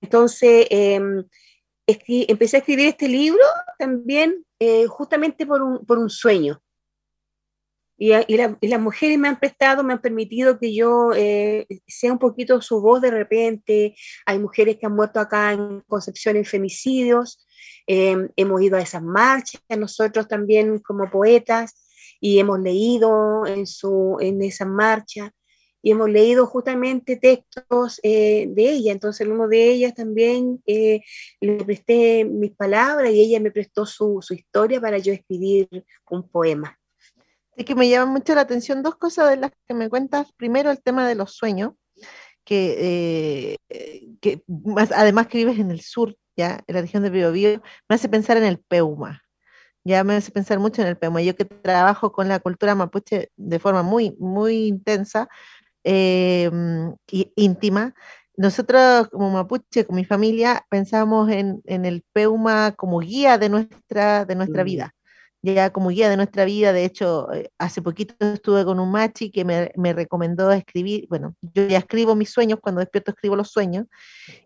Entonces, 0.02 0.68
em, 1.92 2.26
empecé 2.28 2.58
a 2.58 2.60
escribir 2.60 2.88
este 2.88 3.08
libro 3.08 3.44
también 3.78 4.46
eh, 4.60 4.86
justamente 4.88 5.46
por 5.46 5.62
un, 5.62 5.86
por 5.86 5.98
un, 5.98 6.10
sueño. 6.10 6.62
Y, 7.98 8.14
y, 8.14 8.68
las 8.68 8.82
mujeres 8.82 9.20
me 9.20 9.28
han 9.28 9.40
prestado, 9.40 9.84
me 9.84 9.94
han 9.94 10.02
permitido 10.02 10.58
que 10.58 10.74
yo 10.74 11.12
eh, 11.16 11.68
sea 11.88 12.12
un 12.12 12.18
poquito 12.18 12.60
su 12.62 12.82
voz 12.82 13.02
de 13.02 13.12
repente. 13.12 13.96
Hay 14.26 14.40
mujeres 14.40 14.78
que 14.78 14.88
han 14.88 14.96
muerto 14.96 15.20
acá 15.20 15.54
en 15.54 15.82
Concepción 15.82 16.36
en 16.36 16.46
femicidios. 16.46 17.46
Eh, 17.86 18.28
hemos 18.36 18.62
ido 18.62 18.78
a 18.78 18.82
esas 18.82 19.04
marchas, 19.04 19.62
nosotros 19.78 20.28
también 20.28 20.80
como 20.80 21.12
poetas, 21.12 21.88
y 22.20 22.40
hemos 22.40 22.60
leído 22.60 23.46
en, 23.46 23.68
su, 23.68 24.18
en 24.20 24.42
esas 24.42 24.68
marchas 24.68 25.32
y 25.82 25.92
hemos 25.92 26.10
leído 26.10 26.46
justamente 26.46 27.16
textos 27.16 28.00
eh, 28.04 28.48
de 28.50 28.72
ella. 28.72 28.92
Entonces, 28.92 29.26
en 29.26 29.34
uno 29.34 29.48
de 29.48 29.70
ellas 29.72 29.94
también 29.94 30.62
eh, 30.66 31.02
le 31.40 31.64
presté 31.64 32.26
mis 32.26 32.52
palabras 32.52 33.12
y 33.12 33.22
ella 33.22 33.40
me 33.40 33.52
prestó 33.52 33.86
su, 33.86 34.20
su, 34.22 34.34
historia 34.34 34.80
para 34.80 34.98
yo 34.98 35.14
escribir 35.14 35.68
un 36.10 36.28
poema. 36.28 36.78
Es 37.56 37.66
que 37.66 37.76
me 37.76 37.90
llama 37.90 38.12
mucho 38.12 38.36
la 38.36 38.42
atención 38.42 38.84
dos 38.84 38.96
cosas 38.96 39.30
de 39.30 39.38
las 39.38 39.52
que 39.68 39.74
me 39.74 39.90
cuentas. 39.90 40.32
Primero, 40.34 40.72
el 40.72 40.82
tema 40.82 41.08
de 41.08 41.16
los 41.16 41.36
sueños, 41.36 41.74
que, 42.44 43.58
eh, 43.70 44.08
que 44.20 44.44
más, 44.48 44.92
además 44.92 45.28
que 45.28 45.38
vives 45.40 45.60
en 45.60 45.72
el 45.72 45.82
sur, 45.82 46.16
ya, 46.36 46.64
en 46.68 46.76
la 46.76 46.82
región 46.82 47.04
de 47.04 47.10
Biobío, 47.10 47.62
me 47.90 47.96
hace 47.96 48.10
pensar 48.10 48.38
en 48.38 48.44
el 48.44 48.60
Peuma 48.60 49.22
ya 49.84 50.04
me 50.04 50.16
hace 50.16 50.32
pensar 50.32 50.60
mucho 50.60 50.82
en 50.82 50.88
el 50.88 50.98
Peuma. 50.98 51.22
Yo 51.22 51.36
que 51.36 51.46
trabajo 51.46 52.12
con 52.12 52.28
la 52.28 52.40
cultura 52.40 52.76
mapuche 52.76 53.32
de 53.36 53.60
forma 53.60 53.84
muy, 53.84 54.16
muy 54.20 54.68
intensa, 54.68 55.28
eh, 55.84 56.50
íntima. 57.36 57.94
Nosotros 58.38 59.10
como 59.10 59.30
mapuche, 59.30 59.86
con 59.86 59.96
mi 59.96 60.06
familia, 60.06 60.66
pensamos 60.70 61.30
en, 61.30 61.62
en, 61.66 61.86
el 61.86 62.04
Peuma 62.14 62.72
como 62.72 63.00
guía 63.00 63.38
de 63.38 63.50
nuestra, 63.50 64.26
de 64.26 64.36
nuestra 64.36 64.64
mm. 64.64 64.66
vida, 64.66 64.96
ya 65.44 65.70
como 65.72 65.90
guía 65.90 66.10
de 66.10 66.16
nuestra 66.16 66.46
vida. 66.46 66.72
De 66.72 66.86
hecho, 66.86 67.32
eh, 67.34 67.52
hace 67.60 67.82
poquito 67.82 68.16
estuve 68.20 68.64
con 68.64 68.80
un 68.80 68.90
machi 68.90 69.32
que 69.32 69.44
me, 69.44 69.72
me 69.76 69.94
recomendó 69.94 70.52
escribir, 70.52 71.08
bueno, 71.10 71.36
yo 71.42 71.68
ya 71.68 71.80
escribo 71.80 72.16
mis 72.16 72.32
sueños, 72.32 72.60
cuando 72.62 72.80
despierto 72.80 73.12
escribo 73.12 73.36
los 73.36 73.50
sueños, 73.50 73.86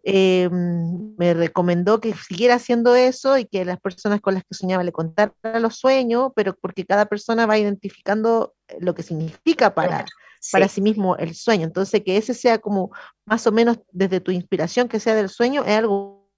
eh, 0.04 0.50
me 0.52 1.34
recomendó 1.34 2.02
que 2.02 2.14
siguiera 2.16 2.56
haciendo 2.56 2.96
eso 2.96 3.38
y 3.38 3.46
que 3.46 3.66
las 3.66 3.80
personas 3.80 4.20
con 4.20 4.34
las 4.34 4.44
que 4.44 4.56
soñaba 4.56 4.84
le 4.84 4.92
contara 4.92 5.34
los 5.60 5.76
sueños, 5.78 6.32
pero 6.36 6.56
porque 6.60 6.86
cada 6.86 7.06
persona 7.06 7.46
va 7.46 7.60
identificando 7.60 8.56
lo 8.80 8.96
que 8.96 9.04
significa 9.04 9.76
para 9.76 10.06
para 10.52 10.68
sí 10.68 10.82
mismo 10.82 11.16
el 11.18 11.36
sueño. 11.36 11.66
Entonces, 11.66 12.04
que 12.04 12.18
ese 12.18 12.34
sea 12.34 12.60
como 12.60 12.92
más 13.26 13.46
o 13.48 13.52
menos 13.52 13.80
desde 13.92 14.20
tu 14.20 14.32
inspiración, 14.32 14.88
que 14.88 15.00
sea 15.00 15.16
del 15.16 15.30
sueño, 15.30 15.64
es 15.64 15.78
algo 15.78 16.30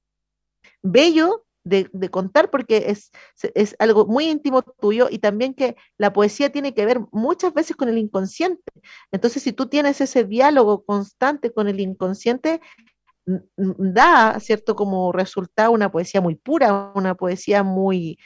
bello 0.81 1.45
de, 1.63 2.09
contar 2.09 2.49
porque 2.49 2.85
es, 2.87 3.11
es, 3.53 3.75
algo 3.79 4.05
muy 4.05 4.29
íntimo 4.29 4.61
tuyo 4.61 5.07
y 5.11 5.19
también 5.19 5.53
que 5.53 5.75
la 5.97 6.13
poesía 6.13 6.49
tiene 6.49 6.73
que 6.73 6.85
ver 6.85 7.01
muchas 7.11 7.53
veces 7.53 7.75
con 7.75 7.89
el 7.89 7.97
inconsciente. 7.97 8.71
Entonces, 9.11 9.43
si 9.43 9.51
tú 9.51 9.67
tienes 9.67 9.99
ese 10.01 10.23
diálogo 10.23 10.85
constante 10.85 11.51
con 11.51 11.67
el 11.67 11.79
inconsciente, 11.79 12.61
da, 13.57 14.39
¿cierto? 14.39 14.75
Como 14.75 15.11
resultado 15.11 15.71
una 15.71 15.91
poesía 15.91 16.21
muy 16.21 16.35
pura, 16.35 16.91
una 16.95 17.15
poesía 17.15 17.63
muy, 17.63 18.17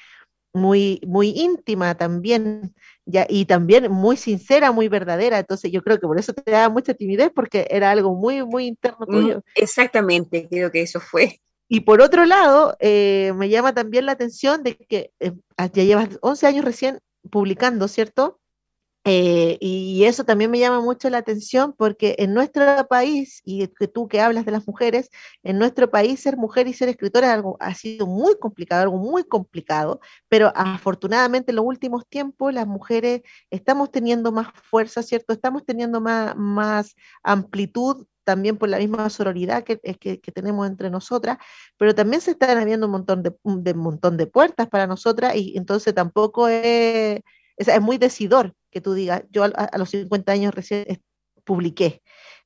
muy, 0.54 1.02
muy 1.08 1.30
íntima 1.30 1.96
también, 1.96 2.76
ya, 3.12 3.26
y 3.30 3.46
también 3.46 3.92
muy 3.92 4.18
sincera, 4.18 4.72
muy 4.72 4.88
verdadera. 4.88 5.40
Entonces 5.40 5.72
yo 5.72 5.84
creo 5.84 6.00
que 6.00 6.08
por 6.08 6.20
eso 6.20 6.34
te 6.34 6.52
da 6.52 6.70
mucha 6.70 6.94
timidez, 6.94 7.32
porque 7.34 7.68
era 7.70 7.92
algo 7.92 8.16
muy, 8.16 8.44
muy 8.44 8.66
interno 8.66 9.06
mm, 9.08 9.12
tuyo. 9.12 9.44
Exactamente, 9.56 10.48
creo 10.50 10.72
que 10.72 10.82
eso 10.82 11.00
fue. 11.00 11.40
Y 11.68 11.82
por 11.82 12.02
otro 12.02 12.26
lado, 12.26 12.76
eh, 12.82 13.32
me 13.38 13.48
llama 13.48 13.74
también 13.74 14.06
la 14.06 14.12
atención 14.12 14.62
de 14.64 14.76
que 14.76 15.12
eh, 15.22 15.32
ya 15.58 15.84
llevas 15.84 16.20
11 16.22 16.46
años 16.48 16.66
recién 16.66 17.00
publicando, 17.30 17.88
¿cierto? 17.88 18.41
Eh, 19.04 19.58
y 19.60 20.04
eso 20.04 20.26
también 20.26 20.52
me 20.52 20.60
llama 20.60 20.80
mucho 20.80 21.10
la 21.10 21.18
atención 21.18 21.74
porque 21.76 22.16
en 22.20 22.36
nuestro 22.36 22.88
país, 22.88 23.42
y 23.44 23.68
que 23.68 23.88
tú 23.88 24.08
que 24.08 24.22
hablas 24.22 24.46
de 24.46 24.52
las 24.52 24.68
mujeres, 24.68 25.10
en 25.42 25.58
nuestro 25.58 25.90
país 25.90 26.20
ser 26.20 26.38
mujer 26.38 26.68
y 26.68 26.74
ser 26.74 26.88
escritora 26.90 27.34
algo, 27.34 27.58
ha 27.60 27.74
sido 27.74 28.06
muy 28.06 28.38
complicado, 28.38 28.84
algo 28.84 28.98
muy 28.98 29.24
complicado, 29.24 30.00
pero 30.30 30.52
afortunadamente 30.56 31.52
en 31.52 31.56
los 31.56 31.66
últimos 31.66 32.08
tiempos 32.08 32.54
las 32.54 32.68
mujeres 32.68 33.22
estamos 33.50 33.92
teniendo 33.92 34.32
más 34.32 34.50
fuerza, 34.54 35.02
¿cierto? 35.02 35.34
Estamos 35.34 35.66
teniendo 35.66 36.00
más, 36.00 36.36
más 36.36 36.96
amplitud 37.24 38.06
también 38.24 38.58
por 38.58 38.70
la 38.70 38.78
misma 38.78 39.10
sororidad 39.10 39.64
que, 39.64 39.80
que, 39.80 40.20
que, 40.22 40.32
tenemos 40.32 40.68
entre 40.68 40.92
nosotras, 40.92 41.38
pero 41.78 41.96
también 41.96 42.22
se 42.22 42.32
están 42.32 42.58
abriendo 42.58 42.86
un 42.86 42.92
montón 42.92 43.24
de, 43.24 43.34
de, 43.44 43.74
montón 43.74 44.16
de 44.18 44.28
puertas 44.28 44.68
para 44.70 44.86
nosotras 44.88 45.36
y 45.36 45.58
entonces 45.58 45.94
tampoco 45.96 46.48
es, 46.48 47.22
es, 47.58 47.68
es 47.68 47.82
muy 47.82 47.98
decidor 47.98 48.54
que 48.72 48.82
tú 48.82 48.94
digas, 48.94 49.24
yo 49.32 49.44
a, 49.44 49.78
los 49.78 49.90
50 49.90 50.32
años 50.32 50.56
recién 50.56 50.86
publiqué. 51.44 52.02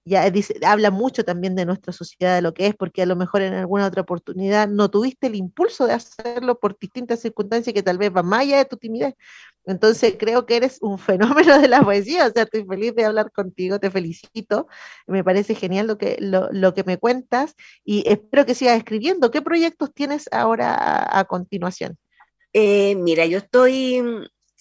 ya 0.06 0.30
dice, 0.32 0.56
habla 0.66 0.92
mucho 0.92 1.24
también 1.26 1.56
de 1.56 1.66
nuestra 1.66 1.94
sociedad, 1.94 2.36
de 2.36 2.42
lo 2.42 2.54
que 2.54 2.68
es, 2.68 2.76
porque 2.76 3.02
a 3.02 3.06
lo 3.06 3.16
mejor 3.16 3.42
en 3.42 3.54
alguna 3.54 3.88
otra 3.88 4.02
oportunidad 4.04 4.68
no 4.68 4.90
tuviste 4.90 5.28
el 5.28 5.36
impulso 5.36 5.88
de 5.88 5.94
hacerlo 5.94 6.60
por 6.60 6.78
distintas 6.80 7.22
circunstancias 7.22 7.74
que 7.74 7.84
tal 7.84 7.98
vez 7.98 8.12
van 8.12 8.28
más 8.28 8.42
allá 8.42 8.58
de 8.58 8.66
tu 8.66 8.78
timidez. 8.78 9.16
Entonces 9.66 10.16
creo 10.18 10.46
que 10.46 10.58
eres 10.58 10.78
un 10.82 10.98
fenómeno 11.00 11.60
de 11.60 11.68
la 11.68 11.82
poesía, 11.84 12.28
o 12.28 12.32
sea, 12.32 12.44
estoy 12.44 12.66
feliz 12.66 12.96
de 12.96 13.06
hablar 13.06 13.32
contigo, 13.32 13.80
te 13.80 13.92
felicito, 13.92 14.68
me 15.08 15.24
parece 15.24 15.56
genial 15.56 15.88
lo 15.88 15.98
que, 15.98 16.18
lo, 16.20 16.74
que 16.74 16.84
me 16.84 16.98
cuentas 16.98 17.56
y 17.84 18.04
espero 18.08 18.46
que 18.46 18.56
sigas 18.56 18.78
escribiendo. 18.78 19.32
¿Qué 19.32 19.42
proyectos 19.42 19.94
tienes 19.94 20.30
ahora 20.32 20.76
a, 21.20 21.26
continuación? 21.26 21.98
Eh, 22.54 22.96
mira, 22.96 23.26
yo 23.26 23.40
estoy, 23.40 24.02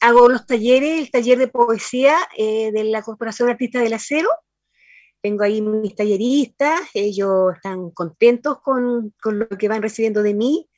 hago 0.05 0.29
los 0.29 0.47
talleres, 0.47 1.01
el 1.01 1.11
taller 1.11 1.39
de 1.39 1.49
poesía 1.49 2.19
eh, 2.37 2.71
de 2.73 2.85
la 2.85 3.03
Corporación 3.03 3.49
Artista 3.49 3.81
del 3.81 3.95
Acero, 3.95 4.29
tengo 5.23 5.45
ahí 5.45 5.63
mis 5.63 5.95
talleristas, 5.95 6.83
ellos 6.93 7.55
están 7.57 7.91
contentos 7.91 8.61
con, 8.61 9.15
con 9.23 9.39
lo 9.39 9.49
que 9.49 9.69
van 9.69 9.81
recibiendo 9.81 10.23
de 10.23 10.35
mí. 10.35 10.69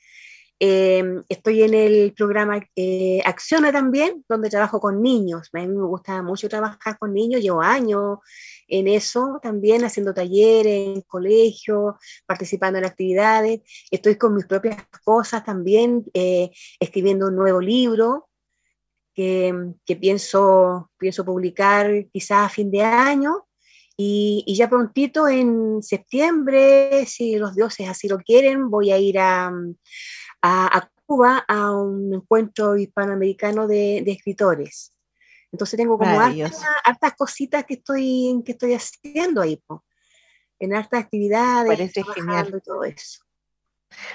Eh, 0.61 1.03
estoy 1.29 1.65
en 1.65 1.75
el 1.75 2.15
programa 2.15 2.65
eh, 2.77 3.21
Acciona 3.25 3.73
también, 3.73 4.25
donde 4.29 4.49
trabajo 4.49 4.79
con 4.79 5.03
niños. 5.03 5.49
A 5.53 5.59
mí 5.59 5.67
me 5.67 5.83
gusta 5.83 6.23
mucho 6.23 6.49
trabajar 6.49 6.97
con 6.97 7.13
niños, 7.13 7.43
llevo 7.43 7.61
años 7.61 8.19
en 8.69 8.87
eso 8.87 9.41
también, 9.43 9.85
haciendo 9.85 10.15
talleres 10.15 10.95
en 10.95 11.01
colegio, 11.03 11.99
participando 12.25 12.79
en 12.79 12.85
actividades. 12.85 13.63
Estoy 13.91 14.17
con 14.17 14.37
mis 14.37 14.47
propias 14.47 14.77
cosas 15.05 15.45
también, 15.45 16.05
eh, 16.15 16.53
escribiendo 16.79 17.27
un 17.27 17.35
nuevo 17.35 17.61
libro 17.61 18.29
que, 19.17 19.73
que, 19.87 19.97
pienso, 19.97 20.91
pienso 20.99 21.25
publicar 21.25 21.91
quizás 22.13 22.47
a 22.47 22.49
fin 22.51 22.71
de 22.71 22.83
año. 22.83 23.47
Y, 23.97 24.45
ya 24.55 24.69
prontito 24.69 25.27
en 25.27 25.83
septiembre, 25.83 27.07
si 27.07 27.37
los 27.37 27.57
dioses 27.57 27.89
así 27.89 28.09
lo 28.09 28.19
quieren, 28.19 28.69
voy 28.69 28.93
a 28.93 28.99
ir 28.99 29.19
a, 29.19 29.51
a, 30.43 30.91
Cuba 31.07 31.45
a 31.47 31.71
un 31.71 32.13
encuentro 32.13 32.77
hispanoamericano 32.77 33.69
de, 33.69 34.03
de 34.05 34.11
escritores. 34.11 34.93
Entonces 35.53 35.77
tengo 35.77 35.97
como 35.97 36.21
hartas, 36.21 37.15
cositas 37.17 37.65
que 37.65 37.75
estoy, 37.75 38.43
que 38.45 38.53
estoy 38.53 38.75
haciendo 38.75 39.41
ahí, 39.41 39.63
en 40.59 40.75
hartas 40.75 41.05
actividades, 41.05 41.69
Parece 41.69 42.03
genial. 42.03 42.53
y 42.57 42.61
todo 42.61 42.83
eso. 42.83 43.21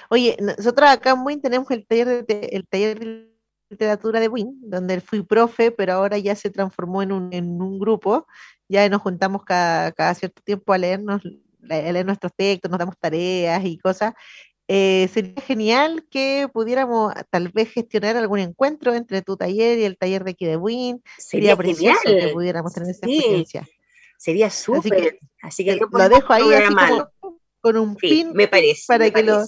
Oye, 0.10 0.38
nosotros 0.42 0.90
acá 0.90 1.12
en 1.12 1.22
Win 1.24 1.42
tenemos 1.42 1.72
el 1.72 1.88
taller 1.88 2.26
de, 2.26 2.50
el 2.52 2.68
taller 2.68 3.00
de 3.00 3.31
literatura 3.72 4.20
de 4.20 4.28
Win, 4.28 4.60
donde 4.62 5.02
fui 5.02 5.24
profe, 5.24 5.72
pero 5.72 5.94
ahora 5.94 6.18
ya 6.18 6.36
se 6.36 6.50
transformó 6.50 7.02
en 7.02 7.12
un, 7.12 7.34
en 7.34 7.62
un 7.62 7.80
grupo 7.80 8.28
ya 8.72 8.88
nos 8.88 9.02
juntamos 9.02 9.44
cada, 9.44 10.14
cierto 10.16 10.42
tiempo 10.42 10.72
a 10.72 10.78
leernos, 10.78 11.22
a 11.70 11.92
leer 11.92 12.06
nuestros 12.06 12.32
textos, 12.34 12.72
nos 12.72 12.80
damos 12.80 12.98
tareas 12.98 13.64
y 13.66 13.78
cosas. 13.78 14.14
Eh, 14.68 15.10
sería 15.14 15.42
genial 15.42 16.06
que 16.10 16.48
pudiéramos 16.54 17.14
tal 17.30 17.50
vez 17.50 17.70
gestionar 17.70 18.16
algún 18.16 18.40
encuentro 18.40 18.94
entre 18.94 19.22
tu 19.22 19.36
taller 19.36 19.78
y 19.78 19.84
el 19.84 19.98
taller 19.98 20.24
de 20.24 20.32
aquí 20.32 20.46
de 20.46 20.56
Win. 20.56 21.04
Sería, 21.18 21.58
precioso 21.58 22.00
que 22.06 22.30
pudiéramos 22.30 22.74
tener 22.74 22.92
esa 22.92 23.06
experiencia. 23.06 23.68
Sería 24.18 24.50
súper. 24.50 25.20
Así 25.42 25.66
que, 25.66 25.76
lo 25.76 26.10
dejo 26.10 26.32
ahí 26.32 26.46
con 27.60 27.78
un 27.78 27.96
pin 27.96 28.32
me 28.34 28.48
parece, 28.48 28.86
para 28.88 29.12
que 29.12 29.22
lo 29.22 29.44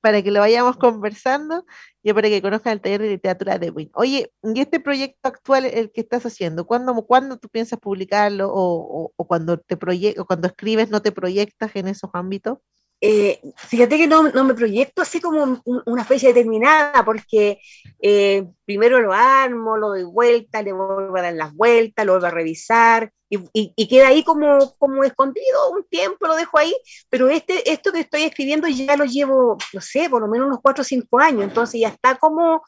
para 0.00 0.22
que 0.22 0.30
lo 0.30 0.40
vayamos 0.40 0.76
conversando 0.76 1.64
y 2.02 2.12
para 2.12 2.28
que 2.28 2.42
conozcan 2.42 2.74
el 2.74 2.80
taller 2.80 3.02
de 3.02 3.08
literatura 3.10 3.58
de 3.58 3.70
Win. 3.70 3.90
Oye, 3.94 4.32
¿y 4.42 4.60
este 4.60 4.80
proyecto 4.80 5.28
actual, 5.28 5.64
el 5.66 5.90
que 5.92 6.00
estás 6.00 6.24
haciendo, 6.26 6.66
cuándo, 6.66 6.94
cuándo 7.06 7.38
tú 7.38 7.48
piensas 7.48 7.78
publicarlo 7.78 8.50
o, 8.52 9.12
cuando, 9.26 9.58
te 9.58 9.76
o 10.18 10.24
cuando 10.26 10.48
escribes 10.48 10.90
no 10.90 11.02
te 11.02 11.12
proyectas 11.12 11.74
en 11.74 11.88
esos 11.88 12.10
ámbitos? 12.14 12.58
Eh, 13.00 13.40
fíjate 13.56 13.96
que 13.96 14.06
no, 14.08 14.24
no, 14.30 14.44
me 14.44 14.54
proyecto 14.54 15.02
así 15.02 15.20
como 15.20 15.62
una 15.64 16.04
fecha 16.04 16.28
determinada, 16.28 17.04
porque 17.04 17.60
eh, 18.00 18.44
primero 18.64 19.00
lo 19.00 19.12
armo, 19.12 19.76
lo 19.76 19.88
doy 19.88 20.04
vuelta, 20.04 20.62
le 20.62 20.72
vuelvo 20.72 21.16
a 21.16 21.22
dar 21.22 21.34
las 21.34 21.54
vueltas, 21.54 22.04
lo 22.04 22.12
vuelvo 22.12 22.26
a 22.26 22.30
revisar 22.30 23.12
y, 23.30 23.72
y, 23.76 23.88
queda 23.88 24.08
ahí 24.08 24.24
como, 24.24 24.74
como 24.78 25.04
escondido 25.04 25.70
un 25.72 25.84
tiempo, 25.84 26.26
lo 26.26 26.34
dejo 26.34 26.58
ahí, 26.58 26.74
pero 27.10 27.28
este, 27.28 27.70
esto 27.70 27.92
que 27.92 28.00
estoy 28.00 28.22
escribiendo 28.22 28.68
ya 28.68 28.96
lo 28.96 29.04
llevo, 29.04 29.58
no 29.72 29.80
sé, 29.80 30.08
por 30.08 30.22
lo 30.22 30.28
menos 30.28 30.46
unos 30.46 30.60
cuatro 30.62 30.82
o 30.82 30.84
cinco 30.84 31.18
años, 31.18 31.42
entonces 31.42 31.80
ya 31.80 31.88
está 31.88 32.16
como, 32.16 32.62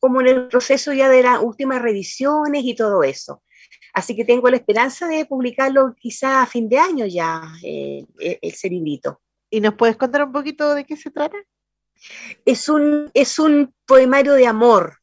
como 0.00 0.20
en 0.22 0.28
el 0.28 0.48
proceso 0.48 0.92
ya 0.92 1.08
de 1.08 1.22
las 1.22 1.42
últimas 1.42 1.82
revisiones 1.82 2.64
y 2.64 2.74
todo 2.74 3.02
eso. 3.02 3.42
Así 3.92 4.16
que 4.16 4.24
tengo 4.24 4.48
la 4.48 4.56
esperanza 4.56 5.06
de 5.06 5.26
publicarlo 5.26 5.94
quizá 5.98 6.42
a 6.42 6.46
fin 6.46 6.68
de 6.68 6.78
año 6.78 7.06
ya, 7.06 7.42
eh, 7.62 8.04
el, 8.18 8.38
el 8.40 8.52
cerebrito. 8.52 9.20
¿Y 9.56 9.60
nos 9.62 9.72
puedes 9.72 9.96
contar 9.96 10.22
un 10.22 10.32
poquito 10.32 10.74
de 10.74 10.84
qué 10.84 10.98
se 10.98 11.10
trata? 11.10 11.38
Es 12.44 12.68
un, 12.68 13.10
es 13.14 13.38
un 13.38 13.74
poemario 13.86 14.34
de 14.34 14.46
amor. 14.46 14.98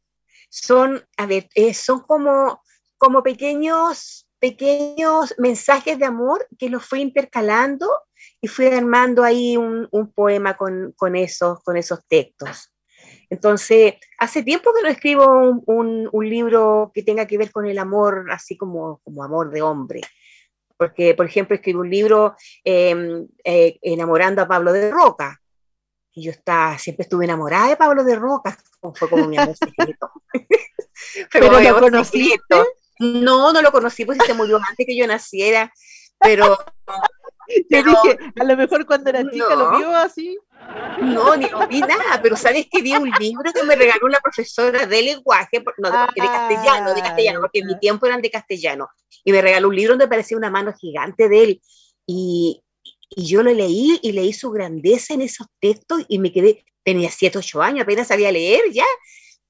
Son, 0.51 1.03
a 1.17 1.25
ver, 1.25 1.49
eh, 1.55 1.73
son 1.73 2.01
como, 2.01 2.61
como 2.99 3.23
pequeños, 3.23 4.29
pequeños 4.37 5.33
mensajes 5.39 5.97
de 5.97 6.05
amor 6.05 6.47
que 6.59 6.69
los 6.69 6.85
fui 6.85 7.01
intercalando 7.01 7.89
y 8.41 8.47
fui 8.47 8.67
armando 8.67 9.23
ahí 9.23 9.57
un, 9.57 9.87
un 9.89 10.13
poema 10.13 10.55
con, 10.55 10.93
con, 10.97 11.15
esos, 11.15 11.63
con 11.63 11.75
esos 11.75 12.05
textos. 12.07 12.71
Entonces, 13.31 13.95
hace 14.19 14.43
tiempo 14.43 14.71
que 14.71 14.83
no 14.83 14.89
escribo 14.89 15.25
un, 15.25 15.63
un, 15.65 16.09
un, 16.11 16.29
libro 16.29 16.91
que 16.93 17.01
tenga 17.01 17.25
que 17.25 17.39
ver 17.39 17.51
con 17.51 17.65
el 17.65 17.79
amor, 17.79 18.27
así 18.29 18.55
como, 18.55 18.99
como 19.03 19.23
amor 19.23 19.49
de 19.49 19.63
hombre 19.63 20.01
porque, 20.83 21.13
por 21.13 21.25
ejemplo, 21.25 21.55
escribí 21.55 21.79
un 21.79 21.89
libro 21.89 22.35
em, 22.65 23.25
eh, 23.45 23.79
enamorando 23.81 24.41
a 24.41 24.47
Pablo 24.47 24.73
de 24.73 24.91
Roca, 24.91 25.41
y 26.11 26.25
yo 26.25 26.31
estaba, 26.31 26.77
siempre 26.77 27.03
estuve 27.03 27.23
enamorada 27.23 27.69
de 27.69 27.77
Pablo 27.77 28.03
de 28.03 28.17
Roca, 28.17 28.57
fue 28.93 29.09
como 29.09 29.29
mi 29.29 29.37
amor 29.37 29.55
secreto. 29.55 30.11
pero 31.31 31.59
lo 31.61 31.79
conociste? 31.79 32.55
No, 32.99 33.53
no 33.53 33.61
lo 33.61 33.71
conocí, 33.71 34.03
pues 34.03 34.17
se 34.25 34.33
murió 34.33 34.57
antes 34.57 34.85
que 34.85 34.97
yo 34.97 35.07
naciera, 35.07 35.71
pero... 36.19 36.57
Yo 37.69 37.83
dije, 37.83 38.17
a 38.39 38.43
lo 38.43 38.57
mejor 38.57 38.85
cuando 38.85 39.09
era 39.09 39.29
chica 39.29 39.55
lo 39.55 39.77
vio 39.77 39.95
así. 39.95 40.37
No, 41.01 41.35
ni 41.35 41.47
vi 41.69 41.81
nada, 41.81 42.19
pero 42.21 42.37
sabes 42.37 42.67
que 42.71 42.81
vi 42.81 42.95
un 42.95 43.11
libro 43.19 43.51
que 43.51 43.63
me 43.63 43.75
regaló 43.75 44.05
una 44.05 44.19
profesora 44.19 44.85
de 44.85 45.01
lenguaje, 45.01 45.63
no, 45.77 45.91
de, 45.91 45.97
de 46.15 46.27
castellano, 46.27 46.93
de 46.93 47.01
castellano, 47.01 47.41
porque 47.41 47.59
en 47.59 47.67
mi 47.67 47.79
tiempo 47.79 48.05
eran 48.05 48.21
de 48.21 48.31
castellano, 48.31 48.87
y 49.23 49.31
me 49.31 49.41
regaló 49.41 49.67
un 49.67 49.75
libro 49.75 49.93
donde 49.93 50.07
parecía 50.07 50.37
una 50.37 50.49
mano 50.49 50.73
gigante 50.73 51.27
de 51.27 51.43
él, 51.43 51.61
y, 52.05 52.63
y 53.09 53.25
yo 53.25 53.43
lo 53.43 53.51
leí 53.51 53.99
y 54.01 54.11
leí 54.11 54.33
su 54.33 54.51
grandeza 54.51 55.13
en 55.13 55.21
esos 55.21 55.47
textos 55.59 56.03
y 56.07 56.19
me 56.19 56.31
quedé, 56.31 56.63
tenía 56.83 57.09
7, 57.09 57.37
8 57.37 57.61
años, 57.61 57.83
apenas 57.83 58.07
sabía 58.07 58.31
leer 58.31 58.61
ya, 58.71 58.85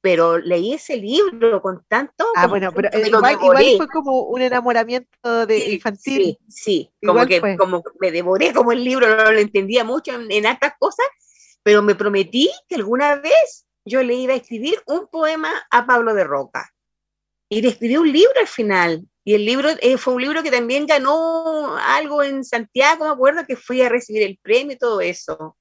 pero 0.04 0.38
leí 0.38 0.74
ese 0.74 0.98
libro 0.98 1.62
con 1.62 1.86
tanto... 1.88 2.26
Ah, 2.36 2.48
bueno, 2.48 2.74
pero 2.74 2.90
igual, 3.00 3.38
fue 3.78 3.88
como 3.88 4.24
un 4.24 4.42
enamoramiento 4.42 5.46
de 5.46 5.76
infantil. 5.76 6.38
Sí, 6.38 6.40
sí, 6.50 6.92
como 7.02 7.26
que 7.26 7.56
como 7.56 7.82
me 8.02 8.12
devoré 8.12 8.52
como 8.52 8.74
el 8.74 8.84
libro, 8.84 9.08
no 9.16 9.32
lo 9.32 9.40
entendía 9.40 9.86
mucho 9.86 10.12
en, 10.14 10.30
en 10.30 10.46
estas 10.46 10.74
cosas, 10.78 11.06
pero 11.64 11.82
me 11.82 11.96
prometí 11.96 12.52
que 12.68 12.76
alguna 12.76 13.16
vez 13.16 13.66
yo 13.86 14.04
le 14.04 14.16
iba 14.16 14.34
a 14.34 14.36
escribir 14.36 14.76
un 14.88 15.08
poema 15.08 15.50
a 15.72 15.86
Pablo 15.86 16.14
de 16.14 16.26
Roca. 16.26 16.70
Y 17.48 17.62
le 17.62 17.70
escribí 17.70 17.96
un 17.96 18.12
libro 18.12 18.42
al 18.42 18.48
final. 18.48 19.08
Y 19.24 19.36
el 19.36 19.46
libro 19.46 19.70
eh, 19.80 19.98
fue 19.98 20.16
un 20.16 20.22
libro 20.22 20.44
que 20.44 20.52
también 20.52 20.86
ganó 20.86 21.78
algo 21.78 22.24
en 22.24 22.44
Santiago, 22.44 23.06
me 23.06 23.12
acuerdo 23.12 23.46
que 23.48 23.56
fui 23.56 23.82
a 23.82 23.88
recibir 23.88 24.24
el 24.24 24.38
premio 24.42 24.74
y 24.74 24.78
todo 24.78 25.00
eso. 25.00 25.56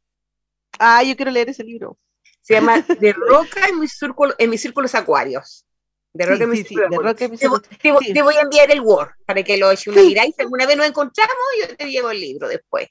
Ah, 0.80 1.04
yo 1.04 1.14
quiero 1.14 1.30
leer 1.30 1.50
ese 1.50 1.62
libro. 1.62 1.96
Se 2.42 2.54
llama 2.54 2.84
De 3.00 3.12
Roca 3.12 3.66
en 3.68 3.80
mis, 3.80 3.92
círculos, 3.92 4.34
en 4.38 4.50
mis 4.50 4.60
círculos 4.60 4.94
acuarios. 4.94 5.64
De 6.12 6.26
Roca, 6.26 6.44
en 6.44 6.50
mis 6.50 6.66
círculos. 6.66 7.16
te, 7.16 8.22
voy 8.22 8.34
a 8.36 8.40
enviar 8.42 8.70
el 8.70 8.80
Word 8.80 9.10
para 9.24 9.42
que 9.42 9.56
lo 9.56 9.68
una 9.68 9.76
Si 9.76 10.34
alguna 10.38 10.66
vez 10.66 10.76
nos 10.76 10.86
encontramos, 10.86 11.36
yo 11.60 11.74
te 11.74 11.90
llevo 11.90 12.10
el 12.10 12.20
libro 12.20 12.48
después. 12.48 12.88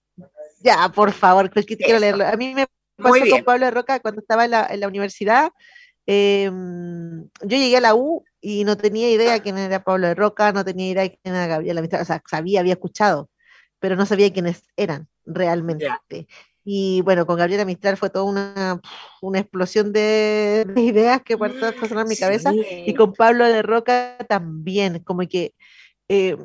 Ya, 0.62 0.89
por 0.89 1.12
favor, 1.12 1.49
que 1.52 1.64
quiero 1.64 1.99
leerlo. 1.99 2.26
A 2.26 2.36
mí 2.36 2.54
me 2.56 2.68
pasó 2.97 3.24
con 3.30 3.43
Pablo 3.43 3.66
de 3.66 3.72
Roca 3.72 3.99
cuando 3.99 4.22
estaba 4.22 4.45
en 4.45 4.52
la, 4.52 4.68
en 4.68 4.80
la 4.80 4.88
universidad. 4.88 5.52
Em, 6.08 7.24
yo 7.41 7.58
llegué 7.58 7.78
a 7.78 7.82
la 7.82 7.95
U 7.95 8.24
y 8.39 8.64
no 8.64 8.76
tenía 8.76 9.12
idea 9.12 9.39
quién 9.39 9.58
era 9.58 9.84
Pablo 9.84 10.08
de 10.08 10.16
Roca, 10.16 10.52
no 10.52 10.66
tenía 10.66 10.89
idea 10.89 11.10
quién 11.10 11.36
era 11.36 11.45
Gabriela 11.45 11.82
Mistral, 11.82 12.02
o 12.02 12.06
sea, 12.06 12.24
sabía, 12.28 12.60
había 12.60 12.74
escuchado, 12.74 13.30
pero 13.80 13.95
no 13.95 14.06
sabía 14.06 14.34
quiénes 14.34 14.64
eran 14.76 15.08
realmente. 15.26 15.88
Y 16.74 17.01
bueno, 17.01 17.26
con 17.26 17.36
Gabriela 17.36 17.65
Mistral 17.65 17.97
fue 17.97 18.09
toda 18.09 18.24
una, 18.24 18.80
una 19.22 19.39
explosión 19.39 19.91
de, 19.91 20.65
ideas 20.78 21.22
que 21.22 21.38
pasaron 21.38 21.99
en 21.99 22.07
mi 22.07 22.15
cabeza. 22.15 22.53
Y 22.86 22.93
con 22.93 23.11
Pablo 23.11 23.43
de 23.45 23.61
Roca 23.61 24.15
también, 24.30 24.99
como 24.99 25.28
que, 25.28 25.53
eh, 26.07 26.38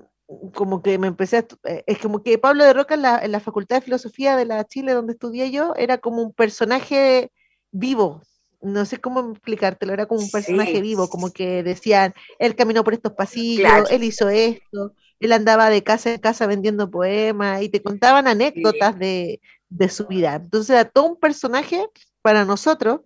como 0.52 0.82
que 0.82 0.98
me 0.98 1.06
empecé 1.06 1.36
a. 1.36 1.46
Eh, 1.62 1.84
es 1.86 1.98
como 1.98 2.24
que 2.24 2.38
Pablo 2.38 2.64
de 2.64 2.72
Roca 2.72 2.94
en 2.94 3.02
la, 3.02 3.20
en 3.20 3.30
la 3.30 3.38
Facultad 3.38 3.76
de 3.76 3.82
Filosofía 3.82 4.36
de 4.36 4.46
la 4.46 4.64
Chile, 4.64 4.94
donde 4.94 5.12
estudié 5.12 5.52
yo, 5.52 5.74
era 5.76 5.98
como 5.98 6.22
un 6.22 6.32
personaje 6.32 7.30
vivo. 7.70 8.20
No 8.60 8.84
sé 8.84 8.98
cómo 8.98 9.30
explicártelo, 9.30 9.92
era 9.92 10.06
como 10.06 10.22
un 10.22 10.30
personaje 10.32 10.80
vivo, 10.80 11.08
como 11.08 11.30
que 11.30 11.62
decían, 11.62 12.14
él 12.40 12.56
caminó 12.56 12.82
por 12.82 12.94
estos 12.94 13.12
pasillos, 13.12 13.88
él 13.92 14.02
hizo 14.02 14.28
esto, 14.28 14.92
él 15.20 15.32
andaba 15.32 15.70
de 15.70 15.82
casa 15.82 16.12
en 16.12 16.20
casa 16.20 16.46
vendiendo 16.46 16.90
poemas 16.90 17.62
y 17.62 17.68
te 17.68 17.82
contaban 17.82 18.26
anécdotas 18.28 18.98
de, 18.98 19.40
de, 19.68 19.88
su 19.88 20.06
vida. 20.06 20.34
Entonces 20.36 20.70
era 20.70 20.84
todo 20.84 21.06
un 21.06 21.16
personaje 21.16 21.86
para 22.22 22.44
nosotros 22.44 23.00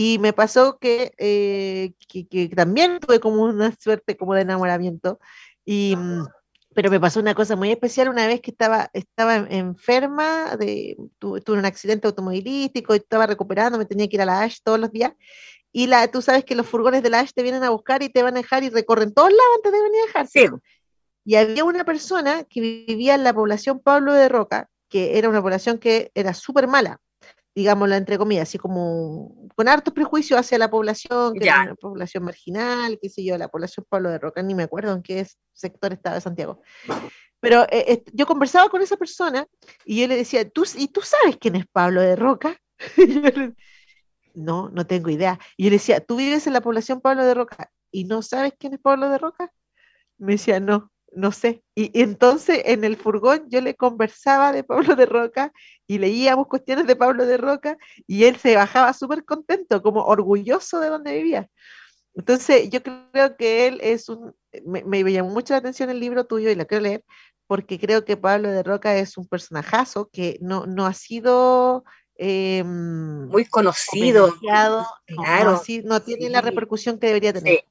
y 0.00 0.18
me 0.20 0.32
pasó 0.32 0.78
que, 0.78 1.12
eh, 1.18 1.92
que, 2.08 2.48
también 2.54 3.00
tuve 3.00 3.18
como 3.18 3.42
una 3.42 3.74
suerte 3.80 4.16
como 4.16 4.34
de 4.34 4.42
enamoramiento. 4.42 5.18
Y, 5.64 5.96
mm, 5.96 6.24
pero 6.74 6.90
me 6.90 7.00
pasó 7.00 7.18
una 7.18 7.34
cosa 7.34 7.56
muy 7.56 7.72
especial 7.72 8.08
una 8.08 8.26
vez 8.28 8.40
que 8.40 8.52
estaba, 8.52 8.90
estaba 8.92 9.36
enferma, 9.36 10.56
de, 10.56 10.96
tuve, 11.18 11.42
un 11.48 11.64
accidente 11.64 12.06
automovilístico 12.06 12.94
y 12.94 12.98
estaba 12.98 13.26
recuperando, 13.26 13.78
me 13.78 13.86
tenía 13.86 14.08
que 14.08 14.16
ir 14.16 14.22
a 14.22 14.26
la 14.26 14.42
Ash 14.42 14.58
todos 14.62 14.78
los 14.78 14.92
días. 14.92 15.12
Y 15.72 15.88
la, 15.88 16.08
tú 16.08 16.22
sabes 16.22 16.44
que 16.44 16.54
los 16.54 16.66
furgones 16.68 17.02
de 17.02 17.10
la 17.10 17.18
Ash 17.18 17.32
te 17.34 17.42
vienen 17.42 17.64
a 17.64 17.70
buscar 17.70 18.02
y 18.04 18.08
te 18.08 18.22
van 18.22 18.36
a 18.36 18.40
dejar 18.40 18.62
y 18.62 18.70
recorren 18.70 19.12
todos 19.12 19.30
lados 19.30 19.56
antes 19.56 19.72
de 19.72 19.82
venir 19.82 20.00
a 20.00 20.06
dejar. 20.06 20.26
Sí. 20.28 20.46
Y 21.28 21.36
había 21.36 21.62
una 21.62 21.84
persona 21.84 22.44
que 22.44 22.86
vivía 22.86 23.14
en 23.14 23.22
la 23.22 23.34
población 23.34 23.80
Pablo 23.80 24.14
de 24.14 24.30
Roca, 24.30 24.70
que 24.88 25.18
era 25.18 25.28
una 25.28 25.42
población 25.42 25.76
que 25.76 26.10
era 26.14 26.32
súper 26.32 26.68
mala, 26.68 27.02
digámoslo 27.54 27.96
entre 27.96 28.16
comillas, 28.16 28.48
así 28.48 28.56
como 28.56 29.36
con 29.54 29.68
hartos 29.68 29.92
prejuicios 29.92 30.40
hacia 30.40 30.56
la 30.56 30.70
población, 30.70 31.34
que 31.34 31.44
era 31.44 31.64
una 31.64 31.74
población 31.74 32.24
marginal, 32.24 32.98
qué 32.98 33.10
sé 33.10 33.22
yo, 33.22 33.36
la 33.36 33.48
población 33.48 33.84
Pablo 33.90 34.08
de 34.08 34.18
Roca, 34.18 34.40
ni 34.40 34.54
me 34.54 34.62
acuerdo 34.62 34.94
en 34.94 35.02
qué 35.02 35.26
sector 35.52 35.92
estaba 35.92 36.14
de 36.14 36.22
Santiago. 36.22 36.62
Pero 37.40 37.66
eh, 37.70 38.04
yo 38.14 38.24
conversaba 38.24 38.70
con 38.70 38.80
esa 38.80 38.96
persona 38.96 39.46
y 39.84 40.00
yo 40.00 40.08
le 40.08 40.16
decía, 40.16 40.48
¿Tú, 40.48 40.64
¿y 40.78 40.88
tú 40.88 41.02
sabes 41.02 41.36
quién 41.38 41.56
es 41.56 41.66
Pablo 41.66 42.00
de 42.00 42.16
Roca? 42.16 42.58
no, 44.34 44.70
no 44.70 44.86
tengo 44.86 45.10
idea. 45.10 45.38
Y 45.58 45.64
yo 45.64 45.68
le 45.68 45.76
decía, 45.76 46.00
¿tú 46.00 46.16
vives 46.16 46.46
en 46.46 46.54
la 46.54 46.62
población 46.62 47.02
Pablo 47.02 47.22
de 47.26 47.34
Roca 47.34 47.70
y 47.90 48.04
no 48.04 48.22
sabes 48.22 48.54
quién 48.58 48.72
es 48.72 48.80
Pablo 48.80 49.10
de 49.10 49.18
Roca? 49.18 49.52
Me 50.16 50.32
decía, 50.32 50.58
no 50.58 50.90
no 51.12 51.32
sé. 51.32 51.62
Y, 51.74 51.90
entonces 52.00 52.62
en 52.64 52.84
el 52.84 52.96
furgón 52.96 53.46
yo 53.48 53.60
le 53.60 53.74
conversaba 53.74 54.52
de 54.52 54.64
Pablo 54.64 54.96
de 54.96 55.06
Roca 55.06 55.52
y 55.86 55.98
leíamos 55.98 56.46
cuestiones 56.46 56.86
de 56.86 56.96
Pablo 56.96 57.26
de 57.26 57.36
Roca 57.36 57.76
y 58.06 58.24
él 58.24 58.36
se 58.36 58.56
bajaba 58.56 58.92
súper 58.92 59.24
contento, 59.24 59.82
como 59.82 60.04
orgulloso 60.04 60.80
de 60.80 60.88
donde 60.88 61.14
vivía. 61.14 61.48
Entonces 62.14 62.68
yo 62.70 62.82
creo 62.82 63.36
que 63.36 63.66
él 63.68 63.78
es 63.82 64.08
un, 64.08 64.34
me, 64.64 64.82
me 64.84 65.12
llamó 65.12 65.30
mucho 65.30 65.54
la 65.54 65.58
atención 65.58 65.90
el 65.90 66.00
libro 66.00 66.26
tuyo 66.26 66.50
y 66.50 66.54
lo 66.54 66.66
quiero 66.66 66.82
leer 66.82 67.04
porque 67.48 67.80
creo 67.80 68.04
que 68.04 68.16
Pablo 68.16 68.50
de 68.50 68.62
Roca 68.62 68.96
es 68.96 69.16
un 69.16 69.26
personajazo 69.26 70.10
que 70.12 70.38
no, 70.42 70.66
no 70.66 70.86
ha 70.86 70.92
sido 70.92 71.82
em, 72.14 73.26
muy 73.26 73.46
conocido. 73.46 74.34
Claro, 74.38 74.86
no, 75.08 75.62
no, 75.84 76.02
tiene 76.02 76.28
la 76.28 76.42
repercusión 76.42 76.98
que 76.98 77.08
debería 77.08 77.32
tener. 77.32 77.64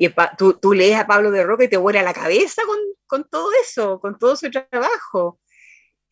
Y 0.00 0.08
tú, 0.38 0.54
tú, 0.54 0.72
lees 0.72 0.96
a 0.96 1.06
Pablo 1.06 1.30
de 1.32 1.44
Roca 1.44 1.64
y 1.64 1.68
te 1.68 1.76
vuela 1.76 2.02
la 2.02 2.14
cabeza 2.14 2.62
con, 2.64 2.78
con, 3.06 3.28
todo 3.28 3.50
eso, 3.60 4.00
con 4.00 4.16
todo 4.16 4.36
su 4.36 4.48
trabajo. 4.48 5.40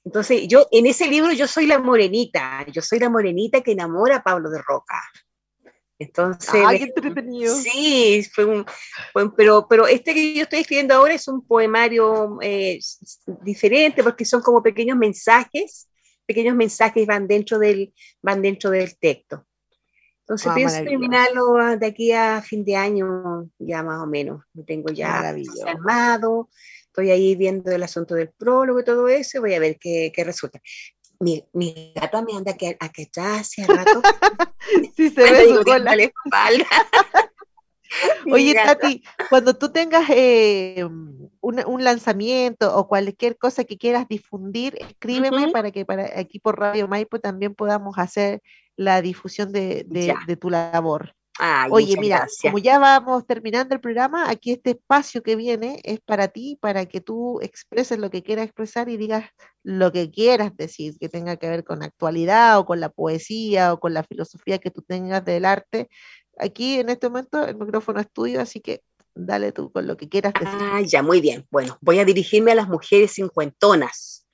Entonces, 0.05 0.47
yo 0.49 0.66
en 0.72 0.87
ese 0.87 1.07
libro 1.07 1.32
yo 1.32 1.47
soy 1.47 1.66
la 1.66 1.78
morenita, 1.78 2.66
yo 2.72 2.82
soy 2.82 2.99
la 2.99 3.09
morenita 3.09 3.61
que 3.61 3.72
enamora 3.72 4.16
a 4.16 4.22
Pablo 4.24 4.51
de 4.51 4.61
Roca. 4.61 5.01
Entonces, 5.99 6.62
¡Ay, 6.66 6.78
qué 6.78 6.84
entretenido! 6.84 7.57
Sí, 7.57 8.22
fue 8.32 8.45
un, 8.45 8.66
pero, 9.34 9.66
pero 9.68 9.87
este 9.87 10.12
que 10.12 10.34
yo 10.34 10.43
estoy 10.43 10.61
escribiendo 10.61 10.95
ahora 10.95 11.14
es 11.14 11.26
un 11.26 11.47
poemario 11.47 12.39
eh, 12.43 12.78
diferente 13.43 14.03
porque 14.03 14.24
son 14.24 14.43
como 14.43 14.62
pequeños 14.62 14.99
mensajes, 14.99 15.89
pequeños 16.26 16.55
mensajes 16.55 17.07
van 17.07 17.26
dentro 17.26 17.59
del, 17.59 17.95
van 18.20 18.43
dentro 18.43 18.70
del 18.70 18.99
texto. 18.99 19.47
Entonces 20.27 20.49
ah, 20.51 20.55
pienso 20.57 20.83
terminarlo 20.83 21.77
de 21.79 21.87
aquí 21.87 22.11
a 22.11 22.43
fin 22.43 22.64
de 22.64 22.74
año, 22.74 23.49
ya 23.61 23.85
más 23.85 24.03
o 24.03 24.09
menos. 24.09 24.43
Lo 24.55 24.64
tengo 24.64 24.91
ya 24.91 25.33
armado, 25.64 26.49
estoy 26.87 27.12
ahí 27.12 27.37
viendo 27.37 27.70
el 27.70 27.85
asunto 27.85 28.16
del 28.16 28.31
prólogo 28.31 28.81
y 28.81 28.85
todo 28.85 29.07
eso, 29.07 29.39
y 29.39 29.41
voy 29.41 29.55
a 29.55 29.61
ver 29.61 29.79
qué, 29.79 30.11
qué 30.12 30.24
resulta. 30.24 30.61
Mi, 31.20 31.45
mi, 31.53 31.93
gata 31.95 32.22
me 32.22 32.37
anda 32.37 32.51
aquí, 32.51 32.66
aquí 32.81 33.05
atrás 33.05 33.43
hace 33.43 33.66
rato. 33.68 34.03
sí, 34.97 35.11
se 35.11 35.22
ve 35.31 35.55
su 35.55 35.62
cola. 35.62 35.95
la 35.95 36.03
espalda. 36.03 36.66
Oye, 38.33 38.55
Tati, 38.55 39.05
cuando 39.31 39.57
tú 39.57 39.70
tengas 39.70 40.11
eh, 40.11 40.83
un, 40.85 41.31
un, 41.41 41.85
lanzamiento 41.85 42.77
o 42.77 42.89
cualquier 42.89 43.39
cosa 43.39 43.62
que 43.62 43.79
quieras 43.79 44.09
difundir, 44.09 44.77
escríbeme 44.81 45.53
para 45.53 45.70
que 45.70 45.85
para 45.85 46.18
aquí 46.18 46.41
por 46.41 46.59
Radio 46.59 46.89
Maipo 46.89 47.20
también 47.20 47.55
podamos 47.55 47.97
hacer 47.97 48.43
la 48.77 49.03
difusión 49.03 49.53
de, 49.53 49.87
de, 49.89 50.37
tu 50.37 50.51
labor. 50.51 51.14
Oye, 51.70 51.97
mira, 51.99 52.27
como 52.41 52.59
ya 52.59 52.79
vamos 52.79 53.27
terminando 53.27 53.74
el 53.74 53.81
programa, 53.81 54.31
aquí 54.31 54.53
este 54.53 54.70
espacio 54.70 55.22
que 55.22 55.37
viene 55.37 55.81
es 55.85 56.01
para 56.01 56.29
ti, 56.29 56.57
para 56.61 56.87
que 56.87 57.01
tú 57.01 57.41
expreses 57.43 57.99
lo 57.99 58.11
que 58.11 58.22
quieras 58.22 58.47
expresar 58.47 58.89
y 58.89 58.97
digas 58.97 59.29
lo 59.62 59.93
que 59.93 60.11
quieras 60.11 60.57
decir, 60.57 60.97
que 60.99 61.09
tenga 61.09 61.37
que 61.37 61.49
ver 61.49 61.64
con 61.64 61.83
actualidad 61.83 62.59
o 62.59 62.64
con 62.64 62.81
la 62.81 62.89
poesía 62.89 63.74
o 63.74 63.81
con 63.81 63.93
la 63.93 64.03
filosofía 64.03 64.59
que 64.59 64.70
tú 64.70 64.83
tengas 64.83 65.24
del 65.24 65.45
arte. 65.45 65.89
Aquí 66.39 66.79
en 66.79 66.89
este 66.89 67.09
momento 67.09 67.47
el 67.47 67.57
micrófono 67.57 68.01
es 68.01 68.11
tuyo, 68.11 68.41
así 68.41 68.61
que 68.61 68.83
dale 69.14 69.53
tú 69.53 69.70
con 69.70 69.87
lo 69.87 69.97
que 69.97 70.09
quieras 70.09 70.33
decir. 70.35 70.59
Ah, 70.59 70.81
ya, 70.83 71.03
muy 71.03 71.20
bien. 71.20 71.47
Bueno, 71.51 71.77
voy 71.81 71.99
a 71.99 72.05
dirigirme 72.05 72.53
a 72.53 72.57
las 72.57 72.68
mujeres 72.68 73.12
cincuentonas 73.12 74.26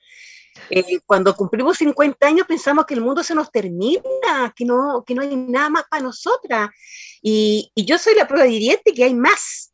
eh, 0.69 0.99
cuando 1.05 1.35
cumplimos 1.35 1.77
50 1.77 2.27
años 2.27 2.47
pensamos 2.47 2.85
que 2.85 2.93
el 2.93 3.01
mundo 3.01 3.23
se 3.23 3.35
nos 3.35 3.51
termina, 3.51 4.53
que 4.55 4.65
no, 4.65 5.03
que 5.05 5.15
no 5.15 5.21
hay 5.21 5.35
nada 5.35 5.69
más 5.69 5.83
para 5.89 6.03
nosotras. 6.03 6.69
Y, 7.21 7.71
y 7.75 7.85
yo 7.85 7.97
soy 7.97 8.15
la 8.15 8.27
prueba 8.27 8.45
viviente 8.45 8.93
que 8.93 9.03
hay 9.03 9.13
más. 9.13 9.73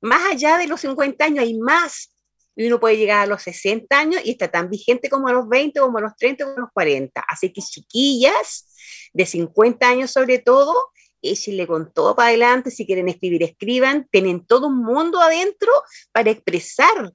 Más 0.00 0.32
allá 0.32 0.58
de 0.58 0.66
los 0.66 0.80
50 0.80 1.24
años 1.24 1.44
hay 1.44 1.58
más. 1.58 2.14
Y 2.56 2.66
uno 2.66 2.80
puede 2.80 2.96
llegar 2.96 3.20
a 3.20 3.26
los 3.26 3.42
60 3.42 3.96
años 3.96 4.20
y 4.24 4.32
está 4.32 4.48
tan 4.48 4.68
vigente 4.68 5.08
como 5.08 5.28
a 5.28 5.32
los 5.32 5.48
20, 5.48 5.78
como 5.78 5.98
a 5.98 6.00
los 6.00 6.16
30, 6.16 6.44
como 6.44 6.56
a 6.56 6.60
los 6.62 6.70
40. 6.72 7.24
Así 7.28 7.52
que 7.52 7.62
chiquillas 7.62 8.66
de 9.12 9.26
50 9.26 9.88
años 9.88 10.10
sobre 10.10 10.38
todo, 10.38 10.74
échenle 11.22 11.66
con 11.66 11.92
todo 11.92 12.16
para 12.16 12.30
adelante. 12.30 12.70
Si 12.70 12.86
quieren 12.86 13.08
escribir, 13.08 13.42
escriban. 13.42 14.08
Tienen 14.10 14.44
todo 14.44 14.66
un 14.66 14.82
mundo 14.82 15.20
adentro 15.20 15.70
para 16.12 16.30
expresar 16.30 17.12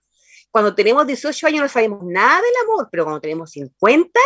cuando 0.53 0.75
tenemos 0.75 1.07
18 1.07 1.47
años 1.47 1.61
no 1.63 1.67
sabemos 1.67 2.03
nada 2.03 2.39
del 2.39 2.53
amor, 2.63 2.87
pero 2.91 3.05
cuando 3.05 3.19
tenemos 3.19 3.49
50, 3.49 4.19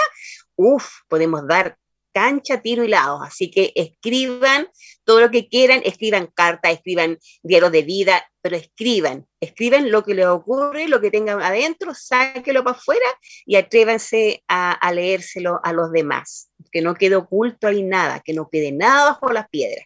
uff, 0.57 0.85
podemos 1.07 1.47
dar 1.47 1.77
cancha, 2.13 2.61
tiro 2.61 2.83
y 2.83 2.89
lados. 2.89 3.21
Así 3.23 3.49
que 3.49 3.71
escriban 3.75 4.67
todo 5.05 5.21
lo 5.21 5.31
que 5.31 5.47
quieran, 5.47 5.81
escriban 5.85 6.27
cartas, 6.27 6.73
escriban 6.73 7.17
diarios 7.43 7.71
de 7.71 7.81
vida, 7.83 8.29
pero 8.41 8.57
escriban, 8.57 9.25
escriban 9.39 9.89
lo 9.89 10.03
que 10.03 10.15
les 10.15 10.25
ocurre, 10.25 10.89
lo 10.89 10.99
que 10.99 11.11
tengan 11.11 11.41
adentro, 11.41 11.93
sáquelo 11.95 12.61
para 12.61 12.75
afuera 12.75 13.07
y 13.45 13.55
atrévanse 13.55 14.43
a, 14.49 14.73
a 14.73 14.91
leérselo 14.91 15.61
a 15.63 15.71
los 15.71 15.93
demás. 15.93 16.49
Que 16.73 16.81
no 16.81 16.93
quede 16.95 17.15
oculto 17.15 17.67
ahí 17.67 17.83
nada, 17.83 18.19
que 18.19 18.33
no 18.33 18.49
quede 18.49 18.73
nada 18.73 19.11
bajo 19.11 19.31
las 19.31 19.47
piedras. 19.47 19.85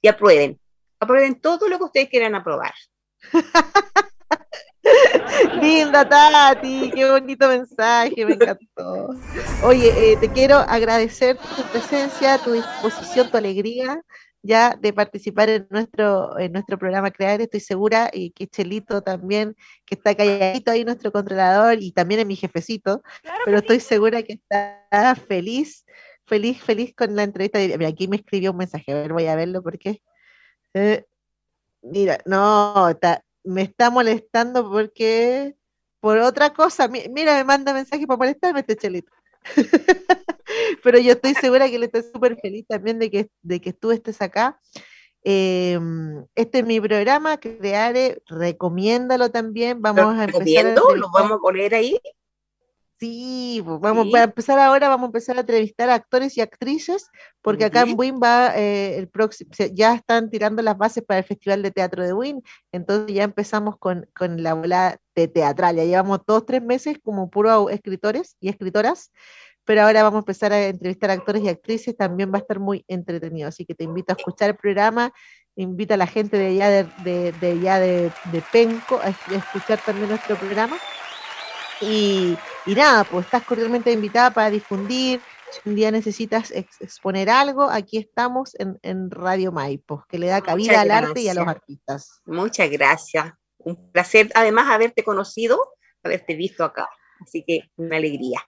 Y 0.00 0.06
aprueben, 0.06 0.60
aprueben 1.00 1.40
todo 1.40 1.66
lo 1.66 1.78
que 1.78 1.84
ustedes 1.84 2.08
quieran 2.10 2.36
aprobar. 2.36 2.74
Linda 5.62 6.08
Tati, 6.08 6.90
qué 6.94 7.10
bonito 7.10 7.48
mensaje, 7.48 8.26
me 8.26 8.34
encantó. 8.34 9.08
Oye, 9.64 10.12
eh, 10.12 10.16
te 10.16 10.28
quiero 10.30 10.56
agradecer 10.58 11.36
tu 11.36 11.62
presencia, 11.72 12.38
tu 12.38 12.52
disposición, 12.52 13.30
tu 13.30 13.36
alegría 13.36 14.02
ya 14.44 14.76
de 14.78 14.92
participar 14.92 15.48
en 15.48 15.66
nuestro, 15.70 16.38
en 16.38 16.52
nuestro 16.52 16.78
programa 16.78 17.10
Crear, 17.10 17.40
estoy 17.40 17.60
segura, 17.60 18.10
y 18.12 18.30
que 18.30 18.46
Chelito 18.46 19.00
también, 19.02 19.56
que 19.86 19.94
está 19.94 20.14
calladito 20.14 20.70
ahí, 20.70 20.84
nuestro 20.84 21.10
controlador, 21.12 21.82
y 21.82 21.92
también 21.92 22.20
es 22.20 22.26
mi 22.26 22.36
jefecito, 22.36 23.02
pero 23.46 23.58
estoy 23.58 23.80
segura 23.80 24.22
que 24.22 24.34
está 24.34 25.14
feliz, 25.26 25.86
feliz, 26.26 26.62
feliz 26.62 26.94
con 26.94 27.16
la 27.16 27.22
entrevista. 27.22 27.58
Mira, 27.58 27.88
aquí 27.88 28.06
me 28.06 28.16
escribió 28.16 28.50
un 28.50 28.58
mensaje, 28.58 28.92
a 28.92 28.96
ver, 28.96 29.12
voy 29.14 29.26
a 29.26 29.34
verlo 29.34 29.62
porque... 29.62 30.02
Eh, 30.74 31.04
mira, 31.82 32.18
no, 32.26 32.88
está, 32.90 33.24
me 33.44 33.62
está 33.62 33.90
molestando 33.90 34.68
porque 34.70 35.54
por 36.00 36.18
otra 36.18 36.52
cosa, 36.52 36.88
mira, 36.88 37.34
me 37.34 37.44
manda 37.44 37.72
mensaje 37.72 38.06
para 38.06 38.18
molestarme 38.18 38.60
este 38.60 38.76
chelito. 38.76 39.12
Pero 40.82 40.98
yo 40.98 41.12
estoy 41.12 41.34
segura 41.34 41.68
que 41.68 41.76
él 41.76 41.84
está 41.84 42.02
súper 42.02 42.36
feliz 42.40 42.66
también 42.66 42.98
de 42.98 43.10
que, 43.10 43.30
de 43.42 43.60
que 43.60 43.72
tú 43.72 43.90
estés 43.90 44.20
acá. 44.20 44.60
Em, 45.22 46.26
este 46.34 46.58
es 46.58 46.66
mi 46.66 46.80
programa, 46.80 47.38
Creare, 47.38 48.22
recomiéndalo 48.26 49.30
también. 49.30 49.80
Vamos 49.80 50.18
a 50.18 50.24
empezar. 50.24 50.74
¿Lo 50.74 51.10
vamos 51.10 51.32
a 51.32 51.38
poner 51.38 51.74
ahí? 51.74 51.98
Sí, 52.98 53.60
vamos 53.64 54.14
a 54.14 54.22
empezar 54.22 54.58
ahora, 54.58 54.88
vamos 54.88 55.04
a 55.04 55.08
empezar 55.08 55.36
a 55.36 55.40
entrevistar 55.40 55.90
a 55.90 55.94
actores 55.94 56.36
y 56.38 56.40
actrices, 56.40 57.08
porque 57.42 57.64
acá 57.64 57.82
en 57.82 57.98
Win 57.98 58.20
va 58.22 58.56
eh, 58.56 58.96
el 58.96 59.08
próximo, 59.08 59.50
ya 59.72 59.94
están 59.94 60.30
tirando 60.30 60.62
las 60.62 60.78
bases 60.78 61.02
para 61.04 61.18
el 61.18 61.24
Festival 61.24 61.62
de 61.62 61.72
Teatro 61.72 62.04
de 62.04 62.12
Win, 62.12 62.42
entonces 62.72 63.14
ya 63.14 63.24
empezamos 63.24 63.76
con, 63.78 64.06
con 64.16 64.42
la 64.42 64.54
bola 64.54 64.98
de 65.16 65.26
teatral, 65.26 65.76
ya 65.76 65.84
llevamos 65.84 66.20
dos, 66.26 66.46
tres 66.46 66.62
meses 66.62 66.98
como 67.02 67.30
puro 67.30 67.68
escritores 67.68 68.36
y 68.40 68.48
escritoras, 68.48 69.10
pero 69.64 69.82
ahora 69.82 70.02
vamos 70.04 70.18
a 70.18 70.20
empezar 70.20 70.52
a 70.52 70.68
entrevistar 70.68 71.10
a 71.10 71.14
actores 71.14 71.42
y 71.42 71.48
actrices, 71.48 71.96
también 71.96 72.30
va 72.32 72.38
a 72.38 72.42
estar 72.42 72.60
muy 72.60 72.84
entretenido, 72.86 73.48
así 73.48 73.64
que 73.64 73.74
te 73.74 73.84
invito 73.84 74.12
a 74.12 74.16
escuchar 74.16 74.50
el 74.50 74.56
programa 74.56 75.12
invito 75.56 75.94
a 75.94 75.96
la 75.96 76.06
gente 76.06 76.36
de 76.36 76.48
allá 76.48 76.84
de, 77.04 77.32
de, 77.32 77.50
allá 77.52 77.78
de, 77.78 78.12
Penco 78.52 79.00
a, 79.00 79.10
escuchar 79.10 79.78
también 79.84 80.08
nuestro 80.08 80.36
programa. 80.36 80.76
Y, 81.80 82.36
nada, 82.72 83.04
pues 83.04 83.26
estás 83.26 83.42
cordialmente 83.44 83.92
invitada 83.92 84.30
para 84.30 84.50
difundir. 84.50 85.20
Si 85.50 85.68
un 85.68 85.74
día 85.76 85.90
necesitas 85.90 86.50
exponer 86.50 87.28
algo, 87.28 87.64
aquí 87.64 87.98
estamos 87.98 88.56
en, 88.58 89.10
Radio 89.10 89.52
Maipo, 89.52 90.04
que 90.08 90.18
le 90.18 90.28
da 90.28 90.40
cabida 90.40 90.80
al 90.80 90.90
arte 90.90 91.20
y 91.20 91.28
a 91.28 91.34
los 91.34 91.46
artistas. 91.46 92.22
Muchas 92.24 92.70
gracias. 92.70 93.32
Un 93.58 93.90
placer, 93.92 94.30
además, 94.34 94.66
haberte 94.70 95.04
conocido, 95.04 95.58
haberte 96.02 96.34
visto 96.34 96.64
acá. 96.64 96.88
Así 97.20 97.44
que 97.46 97.70
una 97.76 97.98
alegría. 97.98 98.40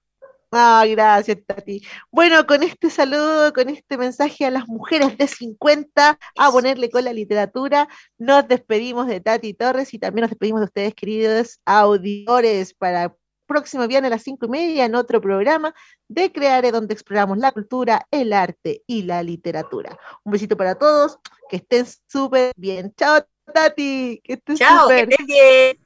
Ah, 0.53 0.85
gracias, 0.89 1.39
Tati. 1.45 1.83
Bueno, 2.11 2.47
con 2.47 2.63
este 2.63 2.89
saludo, 2.89 3.53
con 3.53 3.69
este 3.69 3.99
mensaje 3.99 4.47
a 4.47 4.51
las 4.51 4.67
mujeres 4.69 5.19
de 5.19 5.27
50 5.27 6.19
a 6.37 6.51
ponerle 6.51 6.89
con 6.89 7.05
la 7.05 7.13
literatura, 7.13 7.89
nos 8.17 8.49
despedimos 8.49 9.07
de 9.07 9.21
Tati 9.21 9.55
Torres 9.55 9.93
y 9.93 9.99
también 9.99 10.23
nos 10.23 10.31
despedimos 10.31 10.61
de 10.61 10.67
ustedes, 10.67 10.95
queridos 10.95 11.61
auditores, 11.65 12.75
para 12.75 13.15
próximo 13.47 13.87
viernes 13.89 14.11
a 14.11 14.15
las 14.17 14.23
cinco 14.23 14.47
y 14.47 14.51
media 14.51 14.85
en 14.85 14.95
otro 14.95 15.21
programa 15.21 15.75
de 16.09 16.31
Creare, 16.33 16.73
donde 16.73 16.95
exploramos 16.95 17.39
la 17.39 17.53
cultura, 17.53 18.07
el 18.11 18.33
arte 18.33 18.83
y 18.87 19.03
la 19.03 19.23
literatura. 19.23 19.99
Un 20.25 20.33
besito 20.33 20.57
para 20.57 20.75
todos, 20.75 21.19
que 21.49 21.57
estén 21.57 21.87
súper 22.07 22.53
bien. 22.57 22.93
Chao, 22.97 23.25
Tati, 23.53 24.21
que 24.23 24.35
estén 24.35 24.57
súper 24.57 25.09
bien. 25.27 25.79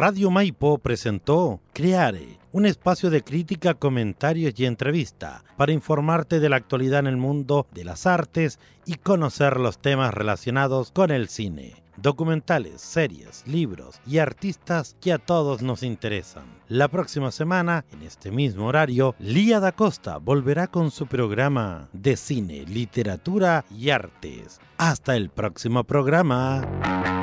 Radio 0.00 0.30
Maipo 0.30 0.78
presentó 0.78 1.60
Creare, 1.74 2.38
un 2.52 2.64
espacio 2.64 3.10
de 3.10 3.22
crítica, 3.22 3.74
comentarios 3.74 4.58
y 4.58 4.64
entrevista 4.64 5.44
para 5.58 5.72
informarte 5.72 6.40
de 6.40 6.48
la 6.48 6.56
actualidad 6.56 7.00
en 7.00 7.06
el 7.06 7.18
mundo 7.18 7.66
de 7.72 7.84
las 7.84 8.06
artes 8.06 8.58
y 8.86 8.94
conocer 8.94 9.60
los 9.60 9.78
temas 9.78 10.14
relacionados 10.14 10.90
con 10.90 11.10
el 11.10 11.28
cine, 11.28 11.82
documentales, 12.02 12.80
series, 12.80 13.44
libros 13.46 14.00
y 14.06 14.18
artistas 14.18 14.96
que 15.00 15.12
a 15.12 15.18
todos 15.18 15.62
nos 15.62 15.82
interesan. 15.82 16.44
La 16.68 16.88
próxima 16.88 17.30
semana, 17.30 17.84
en 17.92 18.02
este 18.02 18.30
mismo 18.30 18.66
horario, 18.66 19.14
Lía 19.18 19.60
da 19.60 19.72
Costa 19.72 20.18
volverá 20.18 20.66
con 20.66 20.90
su 20.90 21.06
programa 21.06 21.88
de 21.92 22.16
cine, 22.16 22.64
literatura 22.66 23.64
y 23.70 23.90
artes. 23.90 24.60
Hasta 24.78 25.16
el 25.16 25.30
próximo 25.30 25.84
programa. 25.84 27.19